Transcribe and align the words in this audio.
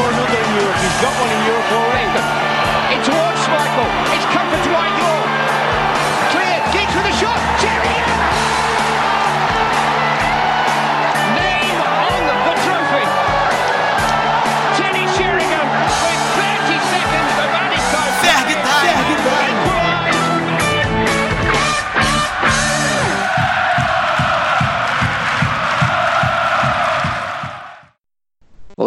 score 0.00 0.12
another 0.12 0.40
in 0.40 0.54
Europe. 0.56 0.76
He's 0.80 1.00
got 1.02 1.12
one 1.20 1.30
in 1.30 1.42
Europe 1.44 1.72
already. 1.72 2.94
In 2.94 3.00
towards 3.04 3.48
Michael. 3.48 3.99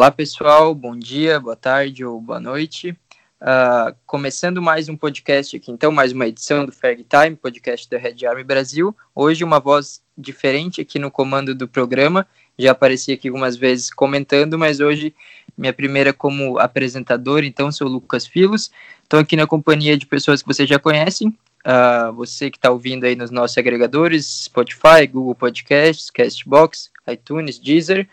Olá 0.03 0.11
pessoal, 0.11 0.75
bom 0.75 0.97
dia, 0.97 1.39
boa 1.39 1.55
tarde 1.55 2.03
ou 2.03 2.19
boa 2.19 2.37
noite. 2.37 2.93
Ah, 3.39 3.95
começando 4.05 4.61
mais 4.61 4.89
um 4.89 4.97
podcast 4.97 5.55
aqui, 5.55 5.71
então, 5.71 5.93
mais 5.93 6.11
uma 6.11 6.27
edição 6.27 6.65
do 6.65 6.73
Ferg 6.73 7.05
Time, 7.05 7.37
podcast 7.37 7.89
da 7.89 7.97
Red 7.97 8.25
Army 8.25 8.43
Brasil. 8.43 8.93
Hoje 9.15 9.45
uma 9.45 9.61
voz 9.61 10.01
diferente 10.17 10.81
aqui 10.81 10.99
no 10.99 11.09
comando 11.09 11.55
do 11.55 11.69
programa. 11.69 12.27
Já 12.59 12.71
apareci 12.71 13.13
aqui 13.13 13.29
algumas 13.29 13.55
vezes 13.55 13.89
comentando, 13.93 14.59
mas 14.59 14.81
hoje 14.81 15.15
minha 15.57 15.71
primeira 15.71 16.11
como 16.11 16.59
apresentador, 16.59 17.45
então 17.45 17.71
sou 17.71 17.87
Lucas 17.87 18.27
Filos. 18.27 18.71
Estou 19.03 19.21
aqui 19.21 19.37
na 19.37 19.47
companhia 19.47 19.97
de 19.97 20.05
pessoas 20.05 20.41
que 20.41 20.47
vocês 20.49 20.67
já 20.67 20.77
conhecem. 20.77 21.33
Ah, 21.63 22.11
você 22.11 22.51
que 22.51 22.57
está 22.57 22.69
ouvindo 22.71 23.05
aí 23.05 23.15
nos 23.15 23.31
nossos 23.31 23.57
agregadores, 23.57 24.43
Spotify, 24.43 25.07
Google 25.09 25.33
Podcasts, 25.33 26.09
Castbox, 26.09 26.91
iTunes, 27.07 27.57
Deezer. 27.57 28.05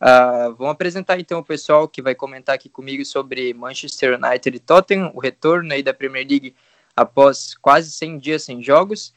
Uh, 0.00 0.54
vamos 0.56 0.72
apresentar 0.72 1.18
então 1.18 1.38
o 1.38 1.44
pessoal 1.44 1.88
que 1.88 2.02
vai 2.02 2.14
comentar 2.14 2.54
aqui 2.54 2.68
comigo 2.68 3.04
sobre 3.04 3.54
Manchester 3.54 4.18
United 4.22 4.56
e 4.56 4.60
Tottenham, 4.60 5.10
o 5.14 5.20
retorno 5.20 5.72
aí 5.72 5.82
da 5.82 5.94
Premier 5.94 6.26
League 6.28 6.54
após 6.94 7.54
quase 7.54 7.90
100 7.90 8.18
dias 8.18 8.42
sem 8.42 8.62
jogos. 8.62 9.14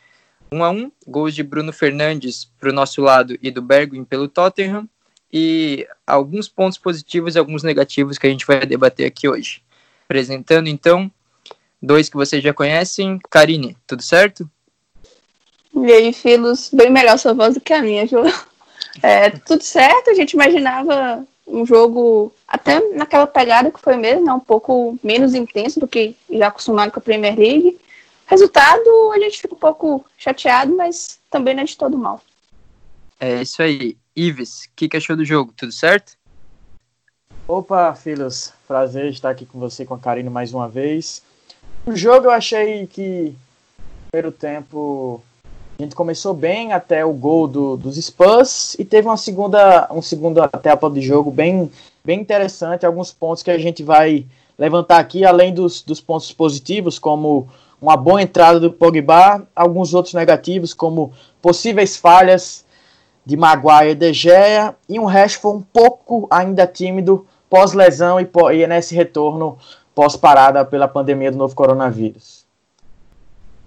1 0.52 0.58
um 0.58 0.64
a 0.64 0.70
1 0.72 0.78
um, 0.78 0.92
gols 1.06 1.36
de 1.36 1.44
Bruno 1.44 1.72
Fernandes 1.72 2.46
para 2.60 2.70
o 2.70 2.74
nosso 2.74 3.02
lado 3.02 3.38
e 3.42 3.52
do 3.52 3.62
Bergwijn 3.62 4.04
pelo 4.04 4.28
Tottenham 4.28 4.90
e 5.32 5.88
alguns 6.08 6.50
pontos 6.50 6.78
positivos 6.78 7.36
e 7.36 7.40
alguns 7.40 7.62
negativos 7.62 8.18
que 8.18 8.26
a 8.26 8.30
gente 8.30 8.48
vai 8.48 8.66
debater 8.66 9.06
aqui 9.06 9.28
hoje. 9.28 9.62
Apresentando 10.06 10.68
então 10.68 11.12
dois 11.82 12.10
que 12.10 12.16
vocês 12.16 12.44
já 12.44 12.54
conhecem, 12.54 13.20
Karine, 13.30 13.78
tudo 13.86 14.02
certo? 14.02 14.50
E 15.74 15.92
aí, 15.92 16.12
filhos, 16.12 16.72
bem 16.74 16.90
melhor 16.90 17.18
sua 17.20 17.34
voz 17.34 17.54
do 17.54 17.62
que 17.62 17.72
a 17.72 17.82
minha, 17.82 18.06
viu? 18.06 18.24
É, 19.02 19.30
tudo 19.30 19.64
certo, 19.64 20.10
a 20.10 20.14
gente 20.14 20.34
imaginava 20.34 21.26
um 21.48 21.66
jogo 21.66 22.34
até 22.48 22.80
naquela 22.96 23.26
pegada 23.26 23.72
que 23.72 23.80
foi 23.80 23.96
mesmo, 23.96 24.26
né, 24.26 24.34
um 24.34 24.40
pouco 24.40 24.98
menos 25.04 25.34
intenso 25.34 25.80
do 25.80 25.88
que 25.88 26.16
já 26.30 26.48
acostumado 26.48 26.92
com 26.92 27.00
a 27.00 27.04
Premier 27.04 27.38
League. 27.38 27.80
Resultado, 28.28 29.12
a 29.14 29.20
gente 29.20 29.42
fica 29.42 29.56
um 29.56 29.58
pouco 29.58 30.06
chateado, 30.18 30.76
mas 30.76 31.20
também 31.32 31.56
não 31.56 31.64
é 31.64 31.66
de 31.66 31.76
todo 31.76 31.98
mal. 31.98 32.22
É 33.20 33.42
isso 33.42 33.62
aí. 33.62 33.98
Ives, 34.16 34.66
o 34.66 34.70
que, 34.76 34.88
que 34.88 34.98
achou 34.98 35.16
do 35.16 35.26
jogo? 35.26 35.54
Tudo 35.56 35.72
certo? 35.72 36.18
Opa, 37.48 37.96
filhos, 37.96 38.54
prazer 38.68 39.06
estar 39.12 39.32
aqui 39.32 39.46
com 39.46 39.60
você, 39.60 39.86
com 39.86 39.96
a 39.96 40.00
Karine 40.00 40.30
mais 40.30 40.54
uma 40.54 40.70
vez. 40.70 41.24
O 41.86 41.96
jogo 41.96 42.28
eu 42.28 42.32
achei 42.32 42.86
que 42.86 43.36
primeiro 44.12 44.32
tempo 44.32 45.24
a 45.80 45.82
gente 45.82 45.96
começou 45.96 46.34
bem 46.34 46.74
até 46.74 47.06
o 47.06 47.14
gol 47.14 47.48
do, 47.48 47.78
dos 47.78 47.96
Spurs 47.96 48.76
e 48.78 48.84
teve 48.84 49.08
uma 49.08 49.16
segunda, 49.16 49.88
um 49.90 50.02
segunda 50.02 50.44
etapa 50.44 50.90
de 50.90 51.00
jogo 51.00 51.32
bem, 51.32 51.72
bem 52.04 52.20
interessante, 52.20 52.86
alguns 52.86 53.14
pontos 53.14 53.42
que 53.42 53.50
a 53.50 53.58
gente 53.58 53.82
vai 53.82 54.26
levantar 54.58 55.00
aqui, 55.00 55.24
além 55.24 55.54
dos, 55.54 55.82
dos 55.82 56.02
pontos 56.02 56.34
positivos, 56.34 57.00
como 57.00 57.48
uma 57.82 57.96
boa 57.96 58.22
entrada 58.22 58.60
do 58.60 58.74
Pogba, 58.74 59.48
alguns 59.56 59.94
outros 59.94 60.14
negativos, 60.14 60.74
como 60.74 61.14
possíveis 61.42 61.96
falhas 61.96 62.66
de 63.26 63.38
Maguire 63.38 63.92
e 63.92 63.96
De 63.96 64.12
Gea, 64.12 64.76
e 64.90 65.00
um 65.00 65.06
Rashford 65.06 65.60
um 65.60 65.62
pouco 65.62 66.28
ainda 66.30 66.68
tímido 66.68 67.26
pós-lesão 67.50 68.20
e, 68.20 68.26
pós, 68.26 68.54
e 68.54 68.68
nesse 68.68 68.94
retorno 68.94 69.58
pós-parada 69.96 70.66
pela 70.66 70.90
pandemia 70.90 71.32
do 71.32 71.38
novo 71.38 71.56
coronavírus. 71.56 72.39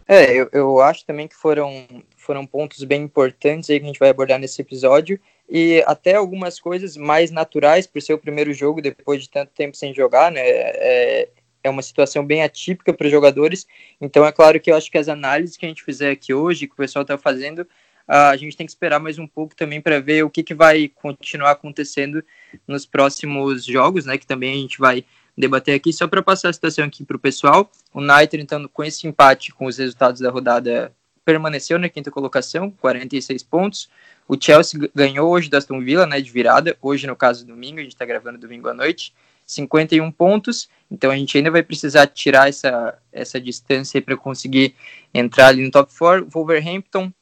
É, 0.06 0.34
eu, 0.34 0.48
eu 0.52 0.80
acho 0.80 1.06
também 1.06 1.28
que 1.28 1.36
foram, 1.36 1.86
foram 2.16 2.46
pontos 2.46 2.82
bem 2.84 3.02
importantes 3.02 3.70
aí 3.70 3.78
que 3.78 3.84
a 3.84 3.88
gente 3.88 3.98
vai 3.98 4.10
abordar 4.10 4.38
nesse 4.38 4.60
episódio 4.60 5.18
e 5.48 5.82
até 5.86 6.14
algumas 6.14 6.58
coisas 6.58 6.96
mais 6.96 7.30
naturais 7.30 7.86
por 7.86 8.00
ser 8.02 8.14
o 8.14 8.18
primeiro 8.18 8.52
jogo 8.52 8.80
depois 8.80 9.22
de 9.22 9.30
tanto 9.30 9.52
tempo 9.52 9.76
sem 9.76 9.94
jogar, 9.94 10.30
né? 10.32 10.40
É, 10.44 11.28
é 11.64 11.70
uma 11.70 11.82
situação 11.82 12.26
bem 12.26 12.42
atípica 12.42 12.92
para 12.92 13.06
os 13.06 13.12
jogadores, 13.12 13.66
então 14.00 14.26
é 14.26 14.32
claro 14.32 14.58
que 14.58 14.70
eu 14.70 14.76
acho 14.76 14.90
que 14.90 14.98
as 14.98 15.08
análises 15.08 15.56
que 15.56 15.64
a 15.64 15.68
gente 15.68 15.84
fizer 15.84 16.10
aqui 16.10 16.34
hoje, 16.34 16.66
que 16.66 16.72
o 16.72 16.76
pessoal 16.76 17.02
está 17.02 17.16
fazendo, 17.16 17.66
a 18.06 18.36
gente 18.36 18.56
tem 18.56 18.66
que 18.66 18.72
esperar 18.72 18.98
mais 18.98 19.18
um 19.18 19.26
pouco 19.26 19.54
também 19.54 19.80
para 19.80 20.00
ver 20.00 20.24
o 20.24 20.30
que, 20.30 20.42
que 20.42 20.54
vai 20.54 20.88
continuar 20.88 21.52
acontecendo 21.52 22.24
nos 22.66 22.84
próximos 22.84 23.64
jogos, 23.64 24.04
né? 24.04 24.18
Que 24.18 24.26
também 24.26 24.52
a 24.52 24.56
gente 24.56 24.78
vai 24.78 25.04
debater 25.36 25.74
aqui, 25.74 25.92
só 25.92 26.06
para 26.06 26.22
passar 26.22 26.50
a 26.50 26.52
situação 26.52 26.84
aqui 26.84 27.04
para 27.04 27.16
o 27.16 27.20
pessoal. 27.20 27.70
O 27.92 28.00
United, 28.00 28.42
então, 28.42 28.68
com 28.68 28.84
esse 28.84 29.06
empate 29.06 29.52
com 29.52 29.66
os 29.66 29.78
resultados 29.78 30.20
da 30.20 30.30
rodada, 30.30 30.92
permaneceu 31.24 31.78
na 31.78 31.88
quinta 31.88 32.10
colocação, 32.10 32.70
46 32.70 33.42
pontos. 33.42 33.88
O 34.28 34.36
Chelsea 34.40 34.90
ganhou 34.94 35.30
hoje 35.30 35.48
da 35.48 35.58
Aston 35.58 35.80
Villa, 35.80 36.06
né, 36.06 36.20
de 36.20 36.30
virada, 36.30 36.76
hoje 36.80 37.06
no 37.06 37.16
caso 37.16 37.46
domingo, 37.46 37.78
a 37.78 37.82
gente 37.82 37.92
está 37.92 38.04
gravando 38.04 38.38
domingo 38.38 38.68
à 38.68 38.74
noite, 38.74 39.12
51 39.46 40.10
pontos, 40.12 40.68
então 40.90 41.10
a 41.10 41.16
gente 41.16 41.36
ainda 41.36 41.50
vai 41.50 41.62
precisar 41.62 42.06
tirar 42.06 42.48
essa, 42.48 42.98
essa 43.12 43.40
distância 43.40 44.00
para 44.00 44.16
conseguir 44.16 44.74
entrar 45.12 45.48
ali 45.48 45.64
no 45.64 45.70
top 45.70 45.92
4. 45.96 46.28
Wolverhampton, 46.30 47.12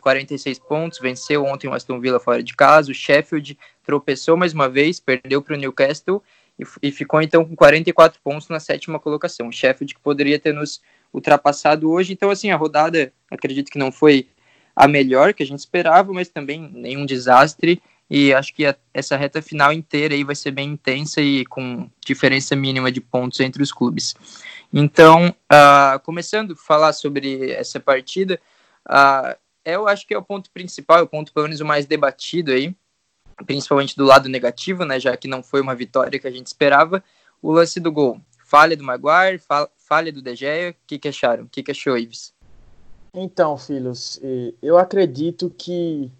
46 0.00 0.58
pontos, 0.60 0.98
venceu 0.98 1.44
ontem 1.44 1.68
o 1.68 1.74
Aston 1.74 2.00
Villa 2.00 2.20
fora 2.20 2.42
de 2.42 2.54
casa, 2.54 2.90
o 2.90 2.94
Sheffield 2.94 3.58
tropeçou 3.84 4.36
mais 4.36 4.52
uma 4.52 4.68
vez, 4.68 5.00
perdeu 5.00 5.42
para 5.42 5.54
o 5.54 5.58
Newcastle, 5.58 6.22
e, 6.62 6.88
e 6.88 6.92
ficou 6.92 7.20
então 7.20 7.44
com 7.44 7.54
44 7.54 8.20
pontos 8.22 8.48
na 8.48 8.60
sétima 8.60 8.98
colocação. 8.98 9.48
O 9.48 9.52
Sheffield 9.52 9.94
que 9.94 10.00
poderia 10.00 10.38
ter 10.38 10.54
nos 10.54 10.80
ultrapassado 11.12 11.90
hoje. 11.90 12.12
Então, 12.12 12.30
assim, 12.30 12.50
a 12.50 12.56
rodada, 12.56 13.12
acredito 13.30 13.70
que 13.70 13.78
não 13.78 13.92
foi 13.92 14.28
a 14.74 14.88
melhor 14.88 15.34
que 15.34 15.42
a 15.42 15.46
gente 15.46 15.58
esperava, 15.58 16.12
mas 16.12 16.28
também 16.28 16.70
nenhum 16.72 17.04
desastre. 17.04 17.82
E 18.08 18.32
acho 18.32 18.54
que 18.54 18.66
a, 18.66 18.74
essa 18.92 19.16
reta 19.16 19.40
final 19.40 19.72
inteira 19.72 20.14
aí 20.14 20.24
vai 20.24 20.34
ser 20.34 20.50
bem 20.50 20.70
intensa 20.70 21.20
e 21.20 21.44
com 21.46 21.88
diferença 22.04 22.56
mínima 22.56 22.90
de 22.90 23.00
pontos 23.00 23.40
entre 23.40 23.62
os 23.62 23.72
clubes. 23.72 24.14
Então, 24.72 25.28
uh, 25.28 25.98
começando 26.00 26.52
a 26.52 26.56
falar 26.56 26.92
sobre 26.92 27.50
essa 27.52 27.78
partida, 27.78 28.40
uh, 28.88 29.36
eu 29.64 29.86
acho 29.86 30.06
que 30.06 30.14
é 30.14 30.18
o 30.18 30.22
ponto 30.22 30.50
principal, 30.50 30.98
é 30.98 31.02
o 31.02 31.06
ponto 31.06 31.32
pelo 31.32 31.44
menos 31.44 31.60
o 31.60 31.64
mais 31.64 31.86
debatido 31.86 32.52
aí, 32.52 32.74
principalmente 33.46 33.96
do 33.96 34.04
lado 34.04 34.28
negativo, 34.28 34.84
né, 34.84 34.98
já 34.98 35.16
que 35.16 35.28
não 35.28 35.42
foi 35.42 35.60
uma 35.60 35.74
vitória 35.74 36.18
que 36.18 36.26
a 36.26 36.30
gente 36.30 36.46
esperava, 36.46 37.02
o 37.40 37.52
lance 37.52 37.80
do 37.80 37.90
gol. 37.90 38.20
Falha 38.44 38.76
do 38.76 38.84
Maguire, 38.84 39.40
falha 39.78 40.12
do 40.12 40.20
De 40.20 40.34
Gea, 40.34 40.70
o 40.70 40.74
que, 40.86 40.98
que 40.98 41.08
acharam? 41.08 41.44
O 41.44 41.48
que, 41.48 41.62
que 41.62 41.70
achou, 41.70 41.96
Ives? 41.96 42.34
Então, 43.14 43.58
filhos, 43.58 44.20
eu 44.62 44.78
acredito 44.78 45.52
que, 45.56 46.10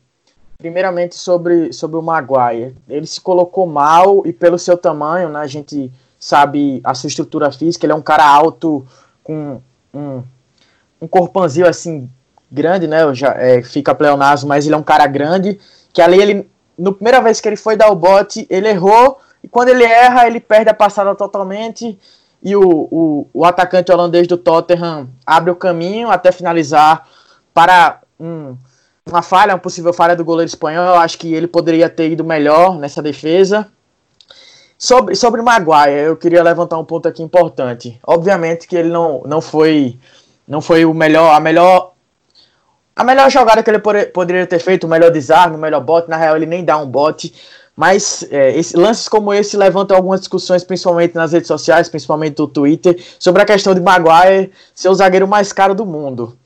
primeiramente, 0.59 1.15
sobre, 1.15 1.73
sobre 1.73 1.97
o 1.97 2.03
Maguire, 2.03 2.77
ele 2.89 3.07
se 3.07 3.21
colocou 3.21 3.67
mal 3.67 4.27
e 4.27 4.33
pelo 4.33 4.59
seu 4.59 4.77
tamanho, 4.77 5.29
né, 5.29 5.41
a 5.41 5.47
gente 5.47 5.91
sabe 6.19 6.81
a 6.85 6.95
sua 6.95 7.09
estrutura 7.09 7.51
física, 7.51 7.87
ele 7.87 7.93
é 7.93 7.97
um 7.97 8.03
cara 8.03 8.27
alto, 8.27 8.87
com 9.25 9.61
um, 9.93 10.23
um 11.01 11.09
corpãozinho 11.09 11.67
assim, 11.67 12.11
grande, 12.51 12.87
né, 12.87 13.13
já, 13.15 13.33
é, 13.35 13.63
fica 13.63 13.95
pleonasmo, 13.95 14.49
mas 14.49 14.67
ele 14.67 14.75
é 14.75 14.79
um 14.79 14.83
cara 14.83 15.07
grande, 15.07 15.59
que 15.93 16.03
ali 16.03 16.21
ele 16.21 16.52
no 16.79 16.93
primeira 16.93 17.21
vez 17.21 17.41
que 17.41 17.49
ele 17.49 17.57
foi 17.57 17.77
dar 17.77 17.91
o 17.91 17.95
bote, 17.95 18.47
ele 18.51 18.69
errou, 18.69 19.19
e 19.43 19.49
quando 19.49 19.69
ele 19.69 19.85
erra, 19.85 20.27
ele 20.27 20.41
perde 20.41 20.71
a 20.71 20.75
passada 20.75 21.15
totalmente, 21.15 21.99
e 22.43 22.57
o, 22.57 22.63
o, 22.63 23.29
o 23.33 23.45
atacante 23.45 23.93
holandês 23.93 24.27
do 24.27 24.37
Tottenham 24.37 25.09
abre 25.25 25.51
o 25.51 25.57
caminho 25.57 26.11
até 26.11 26.33
finalizar 26.33 27.07
para 27.55 28.01
um, 28.19 28.57
uma 29.07 29.23
falha, 29.23 29.55
uma 29.55 29.59
possível 29.59 29.93
falha 29.93 30.17
do 30.17 30.25
goleiro 30.25 30.49
espanhol. 30.49 30.87
Eu 30.87 30.97
acho 30.97 31.19
que 31.19 31.33
ele 31.33 31.47
poderia 31.47 31.89
ter 31.89 32.11
ido 32.11 32.25
melhor 32.25 32.79
nessa 32.79 33.01
defesa. 33.01 33.69
Sobre, 34.77 35.15
sobre 35.15 35.41
Maguire, 35.41 36.07
eu 36.07 36.17
queria 36.17 36.43
levantar 36.43 36.79
um 36.79 36.85
ponto 36.85 37.07
aqui 37.07 37.23
importante. 37.23 38.01
Obviamente 38.05 38.67
que 38.67 38.75
ele 38.75 38.89
não, 38.89 39.23
não 39.25 39.41
foi 39.41 39.97
não 40.47 40.61
foi 40.61 40.85
o 40.85 40.93
melhor, 40.93 41.33
a 41.33 41.39
melhor 41.39 41.92
a 42.95 43.05
melhor 43.05 43.31
jogada 43.31 43.63
que 43.63 43.71
ele 43.71 43.79
poderia 43.79 44.47
ter 44.47 44.59
feito, 44.59 44.85
o 44.85 44.91
melhor 44.91 45.11
desarme, 45.11 45.57
o 45.57 45.59
melhor 45.59 45.81
bote, 45.81 46.11
na 46.11 46.17
real 46.17 46.37
ele 46.37 46.47
nem 46.47 46.65
dá 46.65 46.77
um 46.77 46.87
bote, 46.87 47.33
mas 47.75 48.27
é, 48.31 48.57
esse, 48.57 48.77
lances 48.77 49.09
como 49.09 49.33
esse 49.33 49.57
levantam 49.57 49.97
algumas 49.97 50.21
discussões, 50.21 50.63
principalmente 50.63 51.15
nas 51.15 51.33
redes 51.33 51.49
sociais, 51.49 51.89
principalmente 51.89 52.39
no 52.39 52.47
Twitter, 52.47 53.03
sobre 53.19 53.43
a 53.43 53.47
questão 53.47 53.75
de 53.75 53.81
Maguire 53.81 54.53
ser 54.75 54.89
o 54.89 54.95
zagueiro 54.95 55.27
mais 55.27 55.53
caro 55.53 55.75
do 55.75 55.87
mundo. 55.87 56.37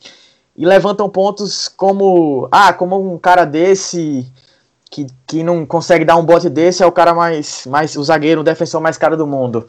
E 0.57 0.65
levantam 0.65 1.09
pontos 1.09 1.69
como, 1.69 2.49
ah, 2.51 2.73
como 2.73 3.13
um 3.13 3.19
cara 3.19 3.45
desse 3.45 4.27
que, 4.91 5.07
que 5.27 5.43
não 5.43 5.67
consegue 5.67 6.05
dar 6.05 6.17
um 6.17 6.25
bote 6.25 6.49
desse 6.49 6.83
é 6.83 6.87
o 6.87 6.93
cara 6.93 7.13
mais, 7.13 7.67
mais 7.67 7.97
o 7.97 8.05
zagueiro, 8.05 8.41
o 8.41 8.45
defensor 8.45 8.81
mais 8.81 8.97
caro 8.97 9.17
do 9.17 9.27
mundo. 9.27 9.67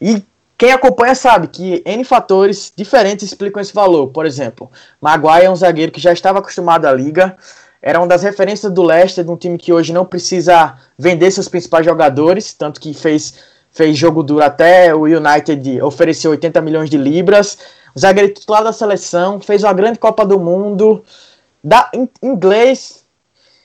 E 0.00 0.22
quem 0.60 0.72
acompanha 0.72 1.14
sabe 1.14 1.48
que 1.48 1.82
N 1.86 2.04
fatores 2.04 2.70
diferentes 2.76 3.24
explicam 3.24 3.62
esse 3.62 3.72
valor. 3.72 4.08
Por 4.08 4.26
exemplo, 4.26 4.70
Maguire 5.00 5.46
é 5.46 5.50
um 5.50 5.56
zagueiro 5.56 5.90
que 5.90 5.98
já 5.98 6.12
estava 6.12 6.38
acostumado 6.38 6.84
à 6.84 6.92
liga, 6.92 7.34
era 7.80 7.98
uma 7.98 8.06
das 8.06 8.22
referências 8.22 8.70
do 8.70 8.82
Leicester, 8.82 9.24
de 9.24 9.30
um 9.30 9.38
time 9.38 9.56
que 9.56 9.72
hoje 9.72 9.90
não 9.90 10.04
precisa 10.04 10.76
vender 10.98 11.30
seus 11.30 11.48
principais 11.48 11.86
jogadores, 11.86 12.52
tanto 12.52 12.78
que 12.78 12.92
fez, 12.92 13.42
fez 13.72 13.96
jogo 13.96 14.22
duro 14.22 14.44
até 14.44 14.94
o 14.94 15.04
United 15.04 15.80
ofereceu 15.80 16.30
80 16.32 16.60
milhões 16.60 16.90
de 16.90 16.98
libras. 16.98 17.56
O 17.96 17.98
zagueiro 17.98 18.34
titular 18.34 18.62
da 18.62 18.70
seleção, 18.74 19.40
fez 19.40 19.64
uma 19.64 19.72
grande 19.72 19.98
Copa 19.98 20.26
do 20.26 20.38
Mundo, 20.38 21.02
da, 21.64 21.90
in, 21.94 22.06
inglês. 22.22 23.02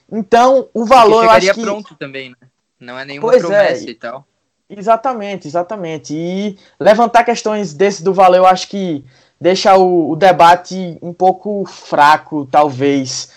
Então, 0.09 0.69
o 0.74 0.86
valor 0.86 1.25
eu 1.25 1.30
acho 1.30 1.53
que... 1.56 1.62
pronto 1.62 1.94
também, 1.95 2.30
né? 2.30 2.47
Não 2.80 2.97
é 2.97 3.03
nenhuma 3.03 3.27
pois 3.27 3.44
é. 3.44 3.47
promessa 3.47 3.86
é. 3.86 3.89
e 3.89 3.95
tal. 3.95 4.25
Exatamente, 4.69 5.47
exatamente. 5.47 6.13
E 6.13 6.57
levantar 6.79 7.23
questões 7.23 7.73
desse 7.73 8.03
do 8.03 8.13
valor, 8.13 8.38
eu 8.38 8.45
acho 8.45 8.67
que 8.67 9.06
deixa 9.39 9.75
o, 9.77 10.12
o, 10.12 10.15
debate 10.15 10.97
um 11.01 11.13
pouco 11.13 11.65
fraco, 11.65 12.47
talvez. 12.50 13.29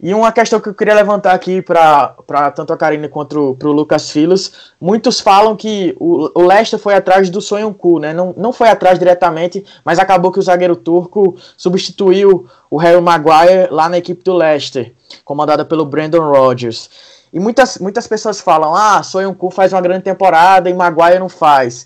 E 0.00 0.12
uma 0.12 0.32
questão 0.32 0.60
que 0.60 0.68
eu 0.68 0.74
queria 0.74 0.94
levantar 0.94 1.32
aqui 1.32 1.62
para 1.62 2.50
tanto 2.56 2.72
a 2.72 2.76
Karine 2.76 3.08
quanto 3.08 3.54
para 3.56 3.68
o 3.68 3.72
Lucas 3.72 4.10
Filos, 4.10 4.72
muitos 4.80 5.20
falam 5.20 5.54
que 5.54 5.94
o, 5.98 6.28
o 6.34 6.42
Leicester 6.42 6.78
foi 6.78 6.94
atrás 6.94 7.30
do 7.30 7.40
Sonhonku, 7.40 8.00
né? 8.00 8.12
Não, 8.12 8.34
não 8.36 8.52
foi 8.52 8.68
atrás 8.68 8.98
diretamente, 8.98 9.64
mas 9.84 10.00
acabou 10.00 10.32
que 10.32 10.40
o 10.40 10.42
zagueiro 10.42 10.74
turco 10.74 11.36
substituiu 11.56 12.48
o 12.68 12.76
Harry 12.76 13.00
Maguire 13.00 13.68
lá 13.70 13.88
na 13.88 13.98
equipe 13.98 14.24
do 14.24 14.34
Leicester, 14.34 14.92
comandada 15.24 15.64
pelo 15.64 15.86
Brandon 15.86 16.28
Rodgers. 16.28 17.13
E 17.34 17.40
muitas, 17.40 17.78
muitas 17.78 18.06
pessoas 18.06 18.40
falam: 18.40 18.76
ah, 18.76 19.02
Soyuncu 19.02 19.50
faz 19.50 19.72
uma 19.72 19.80
grande 19.80 20.04
temporada 20.04 20.70
e 20.70 20.74
Maguire 20.74 21.18
não 21.18 21.28
faz. 21.28 21.84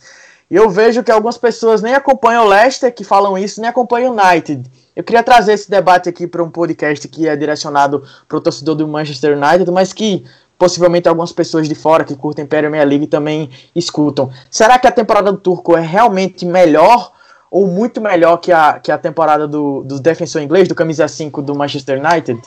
E 0.51 0.55
eu 0.55 0.69
vejo 0.69 1.03
que 1.03 1.11
algumas 1.11 1.39
pessoas 1.39 1.81
nem 1.81 1.95
acompanham 1.95 2.45
o 2.45 2.49
Leicester 2.49 2.95
que 2.95 3.03
falam 3.03 3.37
isso, 3.37 3.59
nem 3.59 3.71
acompanham 3.71 4.15
o 4.15 4.21
United. 4.21 4.71
Eu 4.95 5.03
queria 5.03 5.23
trazer 5.23 5.55
esse 5.55 5.71
debate 5.71 6.07
aqui 6.07 6.27
para 6.27 6.43
um 6.43 6.51
podcast 6.51 7.09
que 7.09 7.27
é 7.27 7.35
direcionado 7.35 8.05
para 8.29 8.37
o 8.37 8.41
torcedor 8.43 8.75
do 8.75 8.87
Manchester 8.87 9.39
United, 9.39 9.71
mas 9.71 9.93
que 9.93 10.25
possivelmente 10.59 11.09
algumas 11.09 11.33
pessoas 11.33 11.67
de 11.67 11.75
fora 11.75 12.05
que 12.05 12.15
curtem 12.15 12.45
Premier 12.45 12.87
League 12.87 13.07
também 13.07 13.49
escutam. 13.75 14.31
Será 14.51 14.79
que 14.79 14.87
a 14.87 14.93
temporada 14.93 15.33
do 15.33 15.39
Turco 15.39 15.77
é 15.77 15.81
realmente 15.81 16.45
melhor 16.45 17.13
ou 17.51 17.67
muito 17.67 18.03
melhor 18.03 18.37
que 18.37 18.53
a, 18.53 18.79
que 18.81 18.93
a 18.93 18.99
temporada 18.99 19.49
do, 19.49 19.83
do 19.83 19.99
defensor 19.99 20.43
inglês, 20.43 20.69
do 20.69 20.75
camisa 20.75 21.09
5 21.09 21.41
do 21.41 21.55
Manchester 21.55 22.03
United? 22.05 22.41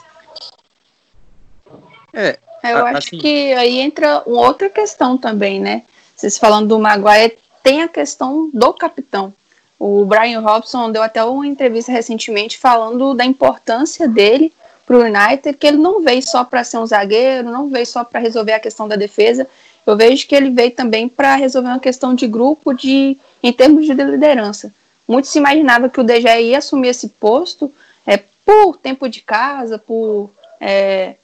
É, 2.12 2.38
eu 2.62 2.86
acho 2.86 3.08
assim... 3.08 3.18
que 3.18 3.52
aí 3.54 3.80
entra 3.80 4.22
uma 4.26 4.42
outra 4.42 4.68
questão 4.68 5.16
também, 5.18 5.60
né? 5.60 5.82
Vocês 6.16 6.38
falando 6.38 6.68
do 6.68 6.78
Maguire, 6.78 7.38
tem 7.62 7.82
a 7.82 7.88
questão 7.88 8.50
do 8.52 8.72
capitão. 8.72 9.32
O 9.78 10.04
Brian 10.04 10.40
Robson 10.40 10.92
deu 10.92 11.02
até 11.02 11.24
uma 11.24 11.46
entrevista 11.46 11.90
recentemente 11.90 12.56
falando 12.58 13.14
da 13.14 13.24
importância 13.24 14.06
dele 14.06 14.52
para 14.86 14.96
o 14.96 15.00
United, 15.00 15.56
que 15.58 15.66
ele 15.66 15.76
não 15.76 16.02
veio 16.02 16.22
só 16.22 16.44
para 16.44 16.62
ser 16.62 16.78
um 16.78 16.86
zagueiro, 16.86 17.50
não 17.50 17.68
veio 17.68 17.86
só 17.86 18.04
para 18.04 18.20
resolver 18.20 18.52
a 18.52 18.60
questão 18.60 18.86
da 18.86 18.94
defesa. 18.94 19.48
Eu 19.84 19.96
vejo 19.96 20.26
que 20.28 20.34
ele 20.34 20.50
veio 20.50 20.70
também 20.70 21.08
para 21.08 21.34
resolver 21.34 21.68
uma 21.68 21.80
questão 21.80 22.14
de 22.14 22.26
grupo, 22.26 22.72
de 22.72 23.18
em 23.42 23.52
termos 23.52 23.84
de 23.84 23.92
liderança. 23.92 24.72
Muito 25.06 25.26
se 25.26 25.38
imaginava 25.38 25.88
que 25.88 26.00
o 26.00 26.04
DG 26.04 26.28
ia 26.42 26.58
assumir 26.58 26.88
esse 26.88 27.08
posto 27.08 27.72
é, 28.06 28.16
por 28.44 28.76
tempo 28.76 29.08
de 29.08 29.20
casa, 29.20 29.78
por 29.78 30.30
é, 30.60 31.16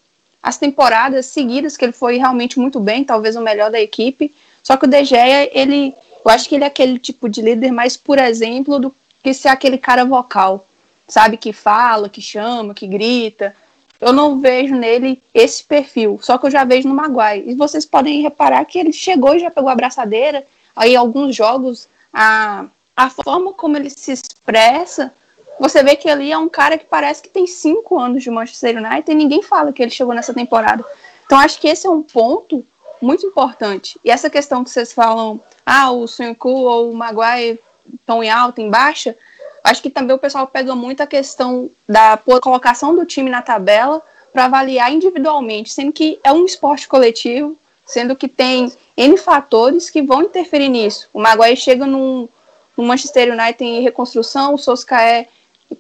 as 0.49 0.57
temporadas 0.57 1.27
seguidas 1.27 1.77
que 1.77 1.85
ele 1.85 1.93
foi 1.93 2.17
realmente 2.17 2.59
muito 2.59 2.81
bem, 2.81 3.05
talvez 3.05 3.37
o 3.37 3.41
melhor 3.43 3.71
da 3.71 3.79
equipe. 3.79 4.35
Só 4.63 4.79
que 4.79 4.87
o 4.87 4.89
De 4.89 5.05
Gea, 5.05 5.51
ele, 5.53 5.95
eu 6.25 6.31
acho 6.31 6.49
que 6.49 6.55
ele 6.55 6.65
é 6.65 6.67
aquele 6.67 6.99
tipo 6.99 7.29
de 7.29 7.43
líder 7.43 7.71
mais 7.71 7.99
por 7.99 8.19
exemplo 8.19 8.79
do 8.79 8.95
que 9.23 9.35
ser 9.35 9.49
aquele 9.49 9.77
cara 9.77 10.07
vocal, 10.07 10.67
sabe 11.07 11.37
que 11.37 11.53
fala, 11.53 12.09
que 12.09 12.23
chama, 12.23 12.73
que 12.73 12.87
grita. 12.87 13.55
Eu 14.01 14.11
não 14.11 14.41
vejo 14.41 14.75
nele 14.75 15.23
esse 15.35 15.63
perfil, 15.63 16.19
só 16.23 16.39
que 16.39 16.47
eu 16.47 16.51
já 16.51 16.65
vejo 16.65 16.89
no 16.89 16.95
Maguire. 16.95 17.51
E 17.51 17.55
vocês 17.55 17.85
podem 17.85 18.23
reparar 18.23 18.65
que 18.65 18.79
ele 18.79 18.93
chegou 18.93 19.35
e 19.35 19.41
já 19.41 19.51
pegou 19.51 19.69
a 19.69 19.73
abraçadeira. 19.73 20.47
Aí 20.75 20.97
alguns 20.97 21.37
jogos 21.37 21.89
a 22.11 22.65
a 22.97 23.09
forma 23.11 23.53
como 23.53 23.77
ele 23.77 23.91
se 23.91 24.11
expressa 24.11 25.13
você 25.59 25.83
vê 25.83 25.97
que 25.97 26.09
ali 26.09 26.31
é 26.31 26.39
um 26.39 26.49
cara 26.49 26.79
que 26.79 26.85
parece 26.85 27.23
que 27.23 27.29
tem 27.29 27.47
cinco 27.47 27.99
anos 27.99 28.23
de 28.23 28.31
Manchester 28.31 28.77
United 28.77 29.11
e 29.11 29.15
ninguém 29.15 29.43
fala 29.43 29.73
que 29.73 29.83
ele 29.83 29.91
chegou 29.91 30.15
nessa 30.15 30.33
temporada. 30.33 30.85
Então 31.27 31.39
acho 31.39 31.61
que 31.61 31.69
esse 31.69 31.87
é 31.87 31.91
um 31.91 32.03
ponto 32.03 32.65
muito 33.01 33.27
importante. 33.27 33.99
E 34.05 34.11
essa 34.11 34.31
questão 34.31 34.65
que 34.65 34.71
vocês 34.71 34.93
falam, 34.93 35.41
ah, 35.65 35.91
o 35.91 36.07
Sunku 36.07 36.49
ou 36.49 36.91
o 36.91 36.95
Maguire 36.95 37.61
estão 37.93 38.23
em 38.23 38.31
alta, 38.31 38.61
em 38.61 38.71
baixa, 38.71 39.17
acho 39.63 39.83
que 39.83 39.91
também 39.91 40.15
o 40.15 40.19
pessoal 40.19 40.47
pega 40.47 40.75
muito 40.75 41.01
a 41.01 41.07
questão 41.07 41.71
da 41.89 42.17
colocação 42.17 42.95
do 42.95 43.05
time 43.05 43.31
na 43.31 43.43
tabela 43.43 44.03
para 44.33 44.45
avaliar 44.45 44.93
individualmente, 44.93 45.73
sendo 45.73 45.93
que 45.93 46.19
é 46.23 46.33
um 46.33 46.45
esporte 46.45 46.87
coletivo, 46.87 47.57
sendo 47.87 48.15
que 48.15 48.29
tem 48.29 48.73
N 48.97 49.17
fatores 49.17 49.91
que 49.91 50.03
vão 50.03 50.23
interferir 50.23 50.69
nisso. 50.69 51.09
O 51.13 51.21
Maguire 51.21 51.57
chega 51.57 51.87
num, 51.87 52.29
no 52.77 52.85
Manchester 52.85 53.33
United 53.33 53.65
em 53.65 53.83
reconstrução, 53.83 54.55
o 54.55 54.59
Solskjaer 54.59 55.27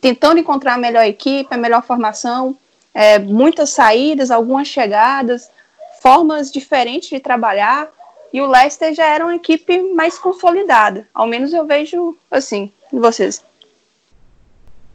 tentando 0.00 0.38
encontrar 0.38 0.74
a 0.74 0.78
melhor 0.78 1.04
equipe, 1.04 1.52
a 1.52 1.56
melhor 1.56 1.82
formação, 1.82 2.56
é, 2.92 3.18
muitas 3.18 3.70
saídas, 3.70 4.30
algumas 4.30 4.68
chegadas, 4.68 5.50
formas 6.00 6.50
diferentes 6.50 7.08
de 7.08 7.20
trabalhar. 7.20 7.88
E 8.32 8.40
o 8.40 8.46
Leicester 8.46 8.94
já 8.94 9.06
era 9.06 9.24
uma 9.24 9.36
equipe 9.36 9.82
mais 9.94 10.18
consolidada. 10.18 11.08
Ao 11.14 11.26
menos 11.26 11.52
eu 11.52 11.66
vejo 11.66 12.16
assim, 12.30 12.72
vocês. 12.92 13.42